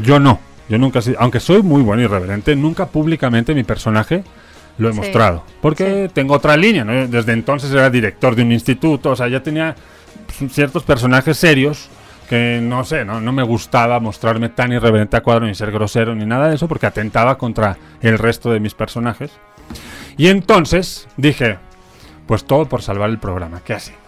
Yo 0.00 0.20
no, 0.20 0.38
yo 0.68 0.78
nunca, 0.78 1.00
aunque 1.18 1.40
soy 1.40 1.62
muy 1.62 1.82
buen 1.82 1.98
irreverente, 2.00 2.54
nunca 2.54 2.86
públicamente 2.86 3.54
mi 3.54 3.64
personaje 3.64 4.22
lo 4.78 4.88
he 4.88 4.92
Sí. 4.92 4.98
mostrado. 4.98 5.42
Porque 5.60 6.08
tengo 6.14 6.34
otra 6.34 6.56
línea, 6.56 6.84
¿no? 6.84 7.08
Desde 7.08 7.32
entonces 7.32 7.72
era 7.72 7.90
director 7.90 8.36
de 8.36 8.42
un 8.42 8.52
instituto, 8.52 9.10
o 9.10 9.16
sea, 9.16 9.26
ya 9.26 9.42
tenía 9.42 9.74
ciertos 10.48 10.84
personajes 10.84 11.36
serios 11.36 11.88
que 12.30 12.60
no 12.62 12.84
sé, 12.84 13.04
¿no? 13.04 13.20
no 13.20 13.32
me 13.32 13.42
gustaba 13.42 13.98
mostrarme 13.98 14.50
tan 14.50 14.70
irreverente 14.70 15.16
a 15.16 15.20
cuadro 15.20 15.46
ni 15.46 15.54
ser 15.56 15.72
grosero 15.72 16.14
ni 16.14 16.24
nada 16.24 16.48
de 16.48 16.54
eso 16.54 16.68
porque 16.68 16.86
atentaba 16.86 17.36
contra 17.36 17.76
el 18.00 18.18
resto 18.18 18.52
de 18.52 18.60
mis 18.60 18.72
personajes. 18.72 19.32
Y 20.16 20.28
entonces 20.28 21.08
dije, 21.16 21.58
pues 22.28 22.44
todo 22.44 22.66
por 22.66 22.82
salvar 22.82 23.10
el 23.10 23.18
programa, 23.18 23.62
¿qué 23.64 23.72
hacemos? 23.72 24.00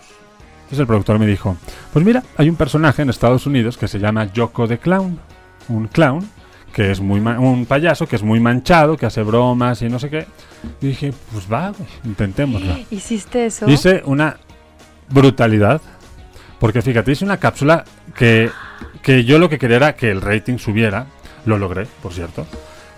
Entonces 0.58 0.78
el 0.78 0.86
productor 0.86 1.18
me 1.18 1.26
dijo, 1.26 1.56
pues 1.92 2.04
mira, 2.04 2.22
hay 2.36 2.48
un 2.48 2.54
personaje 2.54 3.02
en 3.02 3.10
Estados 3.10 3.44
Unidos 3.44 3.76
que 3.76 3.88
se 3.88 3.98
llama 3.98 4.32
Yoko 4.32 4.68
the 4.68 4.78
Clown, 4.78 5.18
un 5.68 5.88
clown 5.88 6.24
que 6.72 6.92
es 6.92 7.00
muy 7.00 7.18
un 7.18 7.66
payaso 7.66 8.06
que 8.06 8.14
es 8.14 8.22
muy 8.22 8.38
manchado, 8.38 8.96
que 8.96 9.04
hace 9.04 9.24
bromas 9.24 9.82
y 9.82 9.88
no 9.88 9.98
sé 9.98 10.08
qué. 10.08 10.26
Y 10.80 10.86
dije, 10.86 11.12
pues 11.32 11.52
va, 11.52 11.72
intentémoslo. 12.04 12.72
¿Hiciste 12.88 13.46
eso? 13.46 13.68
Hice 13.68 14.00
una 14.06 14.36
brutalidad. 15.08 15.82
Porque 16.62 16.80
fíjate, 16.80 17.10
hice 17.10 17.24
una 17.24 17.38
cápsula 17.38 17.84
que, 18.16 18.48
que 19.02 19.24
yo 19.24 19.40
lo 19.40 19.48
que 19.48 19.58
quería 19.58 19.78
era 19.78 19.96
que 19.96 20.12
el 20.12 20.20
rating 20.20 20.58
subiera. 20.58 21.06
Lo 21.44 21.58
logré, 21.58 21.88
por 22.00 22.12
cierto. 22.12 22.46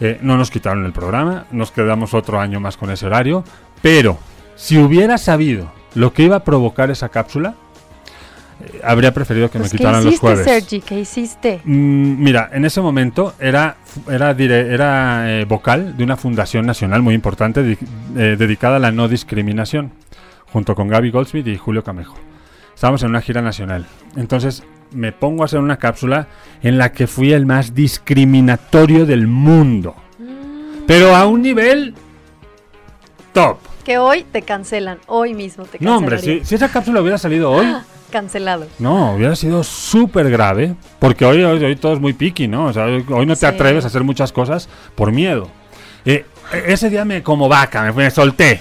Eh, 0.00 0.18
no 0.20 0.36
nos 0.36 0.50
quitaron 0.50 0.84
el 0.84 0.92
programa, 0.92 1.46
nos 1.50 1.70
quedamos 1.70 2.12
otro 2.12 2.38
año 2.38 2.60
más 2.60 2.76
con 2.76 2.90
ese 2.90 3.06
horario. 3.06 3.42
Pero 3.80 4.18
si 4.54 4.76
hubiera 4.76 5.16
sabido 5.16 5.72
lo 5.94 6.12
que 6.12 6.24
iba 6.24 6.36
a 6.36 6.44
provocar 6.44 6.90
esa 6.90 7.08
cápsula, 7.08 7.54
eh, 8.62 8.82
habría 8.84 9.14
preferido 9.14 9.50
que 9.50 9.58
Pues, 9.58 9.72
me 9.72 9.78
¿Qué 9.78 9.78
quitaran 9.78 10.04
los 10.04 10.12
hiciste, 10.12 10.26
jueves. 10.26 10.44
Sergi? 10.44 10.80
¿Qué 10.82 11.00
hiciste? 11.00 11.60
Mm, 11.64 12.22
mira, 12.22 12.50
en 12.52 12.66
ese 12.66 12.82
momento 12.82 13.32
era, 13.40 13.76
era, 14.10 14.36
dire- 14.36 14.74
era 14.74 15.40
eh, 15.40 15.46
vocal 15.46 15.96
de 15.96 16.04
una 16.04 16.18
fundación 16.18 16.66
nacional 16.66 17.00
muy 17.00 17.14
importante 17.14 17.62
di- 17.62 17.78
dedicada 18.12 18.76
a 18.76 18.80
la 18.80 18.92
no 18.92 19.08
discriminación, 19.08 19.90
junto 20.52 20.74
con 20.74 20.88
Gaby 20.88 21.10
Goldsmith 21.10 21.46
y 21.46 21.56
Julio 21.56 21.82
Camejo. 21.82 22.14
Estábamos 22.74 23.02
en 23.02 23.10
una 23.10 23.20
gira 23.20 23.40
nacional. 23.42 23.86
Entonces 24.16 24.62
me 24.92 25.12
pongo 25.12 25.42
a 25.42 25.46
hacer 25.46 25.60
una 25.60 25.76
cápsula 25.78 26.28
en 26.62 26.78
la 26.78 26.92
que 26.92 27.06
fui 27.06 27.32
el 27.32 27.46
más 27.46 27.74
discriminatorio 27.74 29.06
del 29.06 29.26
mundo. 29.26 29.94
Pero 30.86 31.14
a 31.16 31.26
un 31.26 31.42
nivel 31.42 31.94
top. 33.32 33.58
Que 33.84 33.98
hoy 33.98 34.24
te 34.30 34.42
cancelan, 34.42 34.98
hoy 35.06 35.34
mismo 35.34 35.64
te 35.64 35.78
No, 35.80 35.98
hombre, 35.98 36.18
si, 36.18 36.44
si 36.44 36.54
esa 36.54 36.68
cápsula 36.70 37.00
hubiera 37.00 37.18
salido 37.18 37.50
hoy, 37.50 37.66
Cancelado. 38.10 38.66
no, 38.78 39.14
hubiera 39.14 39.34
sido 39.34 39.64
súper 39.64 40.30
grave. 40.30 40.74
Porque 40.98 41.24
hoy, 41.24 41.42
hoy, 41.42 41.62
hoy 41.64 41.76
todo 41.76 41.94
es 41.94 42.00
muy 42.00 42.12
piqui, 42.12 42.46
¿no? 42.48 42.66
O 42.66 42.72
sea, 42.72 42.84
hoy, 42.84 43.04
hoy 43.10 43.26
no 43.26 43.34
te 43.34 43.40
Sí. 43.40 43.46
atreves 43.46 43.84
a 43.84 43.88
hacer 43.88 44.04
muchas 44.04 44.30
cosas 44.32 44.68
por 44.94 45.10
miedo. 45.10 45.48
Eh, 46.04 46.24
ese 46.66 46.90
día 46.90 47.04
me 47.04 47.22
como 47.22 47.48
vaca, 47.48 47.82
me, 47.82 47.92
me 47.92 48.10
solté. 48.10 48.60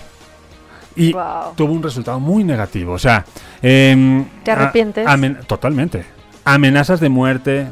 Y 0.96 1.14
Wow. 1.14 1.54
tuvo 1.56 1.74
un 1.74 1.82
resultado 1.84 2.20
muy 2.20 2.44
negativo. 2.44 2.94
O 2.94 3.00
sea, 3.00 3.26
em, 3.62 4.26
¿Te 4.44 4.52
a- 4.52 4.56
arrepientes? 4.56 5.08
amen- 5.08 5.39
totalmente. 5.48 6.06
Amenazas 6.46 7.00
de 7.00 7.10
muerte. 7.10 7.68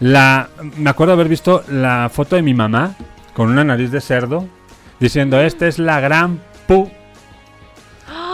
La, 0.00 0.48
me 0.76 0.90
acuerdo 0.90 1.12
haber 1.14 1.28
visto 1.28 1.64
la 1.68 2.10
foto 2.12 2.36
de 2.36 2.42
mi 2.42 2.54
mamá 2.54 2.94
con 3.34 3.50
una 3.50 3.64
nariz 3.64 3.90
de 3.90 4.00
cerdo 4.00 4.46
diciendo, 5.00 5.40
esta 5.40 5.66
es 5.66 5.78
la 5.78 6.00
gran 6.00 6.40
pu. 6.66 6.90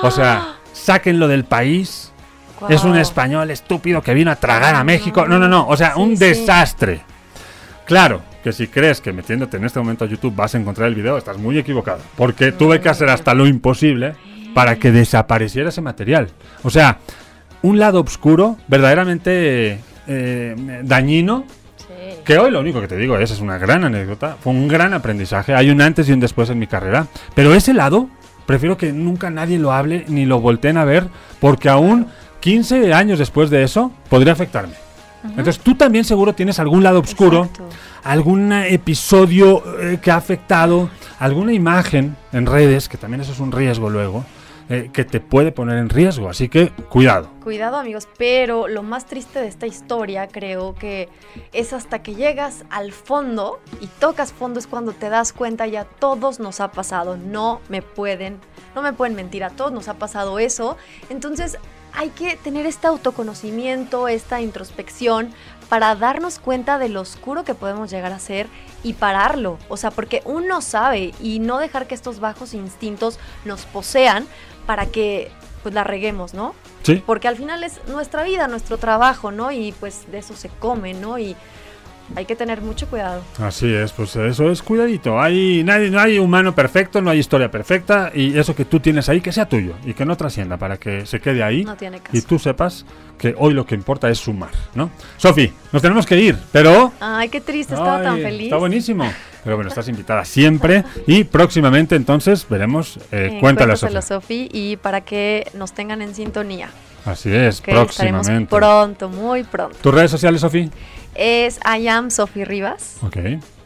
O 0.02 0.10
sea, 0.10 0.56
sáquenlo 0.72 1.28
del 1.28 1.44
país. 1.44 2.08
Es 2.68 2.84
un 2.84 2.96
español 2.96 3.50
estúpido 3.50 4.02
que 4.02 4.14
vino 4.14 4.30
a 4.30 4.36
tragar 4.36 4.76
a 4.76 4.84
México. 4.84 5.26
No, 5.26 5.36
no, 5.40 5.48
no. 5.48 5.66
O 5.66 5.76
sea, 5.76 5.94
Sí, 5.94 6.00
un 6.00 6.16
sí. 6.16 6.24
desastre. 6.24 7.02
Claro, 7.86 8.22
que 8.42 8.52
si 8.52 8.66
crees 8.68 9.00
que 9.00 9.12
metiéndote 9.12 9.56
en 9.56 9.64
este 9.64 9.78
momento 9.78 10.04
a 10.04 10.08
YouTube 10.08 10.34
vas 10.34 10.54
a 10.54 10.58
encontrar 10.58 10.88
el 10.88 10.94
video, 10.94 11.16
estás 11.16 11.38
muy 11.38 11.58
equivocado. 11.58 12.00
Porque 12.16 12.52
tuve 12.52 12.80
que 12.80 12.88
hacer 12.88 13.08
hasta 13.08 13.34
lo 13.34 13.46
imposible 13.46 14.14
para 14.54 14.76
que 14.76 14.92
desapareciera 14.92 15.68
ese 15.68 15.80
material. 15.80 16.28
O 16.62 16.70
sea, 16.70 16.98
un 17.62 17.78
lado 17.78 18.00
oscuro, 18.00 18.58
verdaderamente 18.68 19.80
eh, 20.06 20.80
dañino, 20.82 21.44
que 22.24 22.38
hoy 22.38 22.50
lo 22.50 22.60
único 22.60 22.80
que 22.80 22.88
te 22.88 22.96
digo 22.96 23.16
es, 23.16 23.30
es 23.30 23.40
una 23.40 23.58
gran 23.58 23.84
anécdota, 23.84 24.36
fue 24.40 24.52
un 24.52 24.68
gran 24.68 24.94
aprendizaje, 24.94 25.54
hay 25.54 25.70
un 25.70 25.80
antes 25.80 26.08
y 26.08 26.12
un 26.12 26.20
después 26.20 26.50
en 26.50 26.58
mi 26.58 26.66
carrera, 26.66 27.06
pero 27.34 27.54
ese 27.54 27.74
lado 27.74 28.08
prefiero 28.46 28.76
que 28.76 28.92
nunca 28.92 29.30
nadie 29.30 29.58
lo 29.58 29.72
hable 29.72 30.04
ni 30.08 30.24
lo 30.24 30.40
volteen 30.40 30.76
a 30.76 30.84
ver, 30.84 31.08
porque 31.40 31.68
aún 31.68 32.08
15 32.40 32.92
años 32.92 33.18
después 33.18 33.50
de 33.50 33.62
eso 33.62 33.92
podría 34.08 34.32
afectarme. 34.32 34.74
Entonces 35.24 35.58
tú 35.58 35.74
también 35.74 36.04
seguro 36.04 36.34
tienes 36.34 36.58
algún 36.58 36.82
lado 36.82 37.00
oscuro, 37.00 37.48
algún 38.02 38.52
episodio 38.52 39.62
eh, 39.80 39.98
que 40.02 40.10
ha 40.10 40.16
afectado, 40.16 40.90
alguna 41.18 41.52
imagen 41.52 42.16
en 42.32 42.46
redes, 42.46 42.88
que 42.88 42.96
también 42.96 43.20
eso 43.20 43.32
es 43.32 43.40
un 43.40 43.52
riesgo 43.52 43.88
luego, 43.88 44.24
eh, 44.68 44.90
que 44.92 45.04
te 45.04 45.20
puede 45.20 45.52
poner 45.52 45.78
en 45.78 45.88
riesgo. 45.88 46.28
Así 46.28 46.48
que 46.48 46.70
cuidado. 46.88 47.28
Cuidado 47.42 47.76
amigos, 47.76 48.08
pero 48.18 48.68
lo 48.68 48.82
más 48.82 49.06
triste 49.06 49.40
de 49.40 49.48
esta 49.48 49.66
historia 49.66 50.28
creo 50.28 50.74
que 50.74 51.08
es 51.52 51.72
hasta 51.72 52.02
que 52.02 52.14
llegas 52.14 52.64
al 52.70 52.92
fondo 52.92 53.60
y 53.80 53.86
tocas 53.86 54.32
fondo 54.32 54.58
es 54.58 54.66
cuando 54.66 54.92
te 54.92 55.08
das 55.08 55.32
cuenta 55.32 55.66
ya 55.66 55.84
todos 55.84 56.40
nos 56.40 56.60
ha 56.60 56.72
pasado, 56.72 57.16
no 57.16 57.60
me 57.68 57.82
pueden, 57.82 58.38
no 58.74 58.82
me 58.82 58.92
pueden 58.92 59.14
mentir, 59.14 59.44
a 59.44 59.50
todos 59.50 59.72
nos 59.72 59.88
ha 59.88 59.94
pasado 59.94 60.38
eso. 60.38 60.76
Entonces 61.10 61.58
hay 61.92 62.10
que 62.10 62.36
tener 62.36 62.66
este 62.66 62.86
autoconocimiento, 62.86 64.08
esta 64.08 64.40
introspección 64.40 65.32
para 65.68 65.94
darnos 65.94 66.38
cuenta 66.38 66.78
de 66.78 66.88
lo 66.88 67.00
oscuro 67.00 67.44
que 67.44 67.54
podemos 67.54 67.90
llegar 67.90 68.12
a 68.12 68.18
ser 68.18 68.46
y 68.82 68.92
pararlo. 68.94 69.58
O 69.68 69.76
sea, 69.76 69.90
porque 69.90 70.22
uno 70.24 70.60
sabe 70.60 71.14
y 71.20 71.38
no 71.38 71.58
dejar 71.58 71.86
que 71.86 71.94
estos 71.94 72.20
bajos 72.20 72.54
instintos 72.54 73.18
nos 73.44 73.64
posean 73.64 74.26
para 74.66 74.86
que 74.86 75.30
pues 75.62 75.74
la 75.74 75.84
reguemos, 75.84 76.34
¿no? 76.34 76.54
Sí. 76.82 77.02
Porque 77.06 77.28
al 77.28 77.36
final 77.36 77.62
es 77.62 77.80
nuestra 77.86 78.24
vida, 78.24 78.48
nuestro 78.48 78.78
trabajo, 78.78 79.30
¿no? 79.30 79.52
Y 79.52 79.72
pues 79.72 80.10
de 80.10 80.18
eso 80.18 80.34
se 80.34 80.48
come, 80.48 80.92
¿no? 80.92 81.18
Y 81.18 81.36
hay 82.16 82.24
que 82.24 82.36
tener 82.36 82.60
mucho 82.60 82.86
cuidado. 82.88 83.22
Así 83.38 83.72
es, 83.72 83.92
pues 83.92 84.14
eso 84.16 84.50
es 84.50 84.62
cuidadito. 84.62 85.20
Hay, 85.20 85.62
nadie, 85.64 85.90
no 85.90 86.00
hay 86.00 86.18
humano 86.18 86.54
perfecto, 86.54 87.00
no 87.00 87.10
hay 87.10 87.18
historia 87.18 87.50
perfecta 87.50 88.10
y 88.14 88.38
eso 88.38 88.54
que 88.54 88.64
tú 88.64 88.80
tienes 88.80 89.08
ahí 89.08 89.20
que 89.20 89.32
sea 89.32 89.48
tuyo 89.48 89.74
y 89.84 89.94
que 89.94 90.04
no 90.04 90.16
trascienda 90.16 90.56
para 90.56 90.76
que 90.76 91.06
se 91.06 91.20
quede 91.20 91.42
ahí 91.42 91.64
No 91.64 91.76
tiene 91.76 92.00
caso. 92.00 92.16
y 92.16 92.20
tú 92.22 92.38
sepas 92.38 92.84
que 93.18 93.34
hoy 93.38 93.54
lo 93.54 93.64
que 93.66 93.74
importa 93.74 94.08
es 94.10 94.18
sumar, 94.18 94.50
¿no? 94.74 94.90
Sofi, 95.16 95.52
nos 95.72 95.80
tenemos 95.80 96.06
que 96.06 96.18
ir, 96.18 96.36
pero... 96.50 96.92
Ay, 97.00 97.28
qué 97.28 97.40
triste, 97.40 97.74
estaba 97.74 98.02
tan 98.02 98.16
Ay, 98.16 98.22
feliz. 98.22 98.44
Está 98.44 98.56
buenísimo. 98.56 99.10
Pero 99.44 99.56
bueno, 99.56 99.68
estás 99.68 99.88
invitada 99.88 100.24
siempre 100.24 100.84
y 101.06 101.24
próximamente 101.24 101.96
entonces 101.96 102.46
veremos 102.48 102.96
eh, 103.10 103.30
Eh, 103.32 103.38
Cuéntale 103.40 103.72
a 103.72 104.02
Sofi. 104.02 104.48
Y 104.52 104.76
para 104.76 105.00
que 105.00 105.50
nos 105.54 105.72
tengan 105.72 106.00
en 106.02 106.14
sintonía. 106.14 106.70
Así 107.04 107.34
es, 107.34 107.56
estaremos 107.56 107.96
próximamente. 107.96 108.54
pronto, 108.56 109.08
muy 109.08 109.42
pronto. 109.42 109.76
¿Tus 109.82 109.92
redes 109.92 110.10
sociales, 110.12 110.40
Sofi? 110.40 110.70
Es 111.14 111.58
I 111.64 111.88
am 111.88 112.10
Sofi 112.10 112.44
Rivas, 112.44 112.96
Ok. 113.02 113.16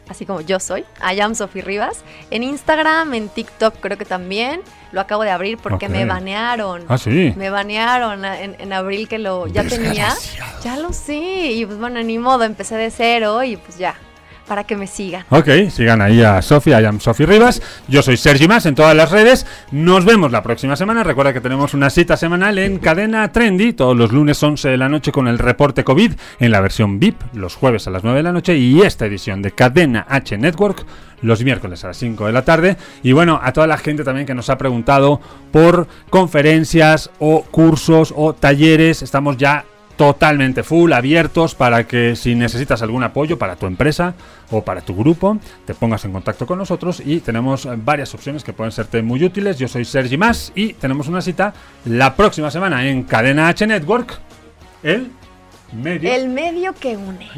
así 0.08 0.26
como 0.26 0.40
yo 0.40 0.58
soy, 0.60 0.84
I 1.00 1.20
am 1.20 1.34
Sofi 1.34 1.60
Rivas. 1.60 2.02
En 2.30 2.42
Instagram, 2.42 3.14
en 3.14 3.28
TikTok 3.28 3.76
creo 3.80 3.96
que 3.98 4.04
también. 4.04 4.60
Lo 4.92 5.00
acabo 5.00 5.24
de 5.24 5.30
abrir 5.30 5.58
porque 5.58 5.88
me 5.88 6.04
banearon. 6.06 6.84
Ah, 6.88 6.96
sí. 6.96 7.34
Me 7.36 7.50
banearon 7.50 8.24
en, 8.24 8.56
en 8.58 8.72
abril 8.72 9.08
que 9.08 9.18
lo 9.18 9.46
ya 9.46 9.64
tenía. 9.64 10.14
Ya 10.62 10.76
lo 10.78 10.92
sé. 10.92 11.16
Y 11.52 11.66
pues 11.66 11.76
bueno, 11.78 12.02
ni 12.02 12.18
modo, 12.18 12.44
empecé 12.44 12.76
de 12.76 12.90
cero 12.90 13.42
y 13.44 13.56
pues 13.56 13.76
ya, 13.78 13.94
para 14.46 14.64
que 14.64 14.76
me 14.76 14.86
sigan. 14.86 15.24
Ok, 15.30 15.48
sigan 15.70 16.00
ahí 16.00 16.22
a 16.22 16.40
Sofi, 16.42 16.70
I 16.70 16.84
am 16.84 17.00
Sofi 17.00 17.26
Rivas. 17.26 17.62
Yo 17.88 18.02
soy 18.02 18.16
Sergi 18.16 18.48
Más 18.48 18.66
en 18.66 18.74
todas 18.74 18.96
las 18.96 19.10
redes. 19.10 19.46
Nos 19.72 20.04
vemos 20.04 20.32
la 20.32 20.42
próxima 20.42 20.76
semana. 20.76 21.02
Recuerda 21.02 21.32
que 21.32 21.40
tenemos 21.40 21.74
una 21.74 21.90
cita 21.90 22.16
semanal 22.16 22.58
en 22.58 22.78
Cadena 22.78 23.30
Trendy, 23.32 23.72
todos 23.72 23.96
los 23.96 24.12
lunes 24.12 24.42
11 24.42 24.68
de 24.68 24.76
la 24.76 24.88
noche 24.88 25.12
con 25.12 25.28
el 25.28 25.38
reporte 25.38 25.84
COVID 25.84 26.12
en 26.38 26.50
la 26.50 26.60
versión 26.60 26.98
VIP, 26.98 27.20
los 27.34 27.54
jueves 27.54 27.86
a 27.86 27.90
las 27.90 28.04
9 28.04 28.18
de 28.18 28.22
la 28.22 28.32
noche 28.32 28.56
y 28.56 28.82
esta 28.82 29.06
edición 29.06 29.42
de 29.42 29.52
Cadena 29.52 30.06
H 30.08 30.36
Network 30.38 30.86
los 31.22 31.42
miércoles 31.42 31.82
a 31.84 31.88
las 31.88 31.96
5 31.96 32.26
de 32.26 32.32
la 32.32 32.44
tarde. 32.44 32.76
Y 33.02 33.12
bueno, 33.12 33.40
a 33.42 33.52
toda 33.52 33.66
la 33.66 33.78
gente 33.78 34.04
también 34.04 34.26
que 34.26 34.34
nos 34.34 34.50
ha 34.50 34.58
preguntado 34.58 35.20
por 35.50 35.88
conferencias 36.10 37.10
o 37.18 37.42
cursos 37.42 38.12
o 38.16 38.34
talleres, 38.34 39.02
estamos 39.02 39.36
ya 39.36 39.64
totalmente 39.96 40.62
full, 40.62 40.92
abiertos 40.92 41.54
para 41.54 41.86
que 41.86 42.16
si 42.16 42.34
necesitas 42.34 42.82
algún 42.82 43.02
apoyo 43.02 43.38
para 43.38 43.56
tu 43.56 43.66
empresa 43.66 44.14
o 44.50 44.62
para 44.62 44.80
tu 44.82 44.94
grupo, 44.94 45.38
te 45.64 45.74
pongas 45.74 46.04
en 46.04 46.12
contacto 46.12 46.46
con 46.46 46.58
nosotros 46.58 47.02
y 47.04 47.20
tenemos 47.20 47.66
eh, 47.66 47.70
varias 47.76 48.14
opciones 48.14 48.44
que 48.44 48.52
pueden 48.52 48.72
serte 48.72 49.02
muy 49.02 49.24
útiles. 49.24 49.58
Yo 49.58 49.68
soy 49.68 49.84
Sergi 49.84 50.16
Más 50.16 50.52
y 50.54 50.74
tenemos 50.74 51.08
una 51.08 51.20
cita 51.20 51.52
la 51.84 52.14
próxima 52.14 52.50
semana 52.50 52.86
en 52.86 53.04
Cadena 53.04 53.48
H 53.48 53.66
Network, 53.66 54.18
el 54.82 55.10
medio. 55.72 56.12
El 56.12 56.28
medio 56.28 56.74
que 56.74 56.96
une. 56.96 57.28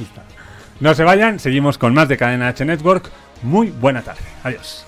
No 0.81 0.95
se 0.95 1.05
vayan, 1.05 1.39
seguimos 1.39 1.79
con 1.79 1.95
más 1.95 2.09
de 2.09 2.17
Cadena 2.17 2.49
H 2.49 2.65
Network. 2.65 3.11
Muy 3.43 3.71
buena 3.71 4.03
tarde. 4.03 4.23
Adiós. 4.43 4.85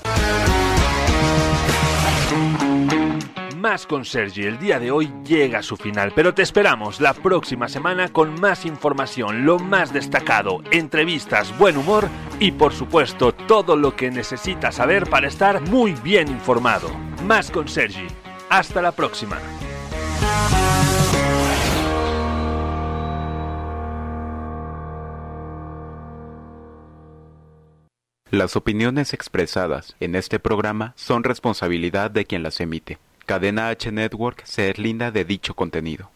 Más 3.61 3.87
con 3.87 4.07
Sergi 4.07 4.45
el 4.45 4.59
día 4.59 4.81
de 4.81 4.91
hoy 4.91 5.13
llega 5.23 5.59
a 5.59 5.63
su 5.63 5.77
final, 5.77 6.13
pero 6.17 6.33
te 6.33 6.41
esperamos 6.41 6.99
la 6.99 7.13
próxima 7.13 7.69
semana 7.69 8.09
con 8.09 8.41
más 8.41 8.65
información, 8.65 9.45
lo 9.45 9.59
más 9.59 9.93
destacado, 9.93 10.63
entrevistas, 10.71 11.57
buen 11.59 11.77
humor 11.77 12.09
y 12.39 12.53
por 12.53 12.73
supuesto 12.73 13.33
todo 13.33 13.77
lo 13.77 13.95
que 13.95 14.11
necesitas 14.11 14.77
saber 14.77 15.11
para 15.11 15.29
estar 15.29 15.61
muy 15.69 15.93
bien 15.93 16.29
informado. 16.29 16.89
Más 17.27 17.51
con 17.51 17.69
Sergi. 17.69 18.07
Hasta 18.49 18.81
la 18.81 18.93
próxima. 18.93 19.39
Las 28.31 28.57
opiniones 28.57 29.13
expresadas 29.13 29.97
en 30.01 30.15
este 30.15 30.39
programa 30.39 30.95
son 30.97 31.25
responsabilidad 31.25 32.11
de 32.11 32.25
quien 32.25 32.43
las 32.43 32.59
emite. 32.63 32.99
Cadena 33.31 33.69
H 33.69 33.93
Network 33.93 34.43
se 34.45 34.63
deslinda 34.63 35.13
de 35.13 35.25
dicho 35.25 35.55
contenido. 35.55 36.11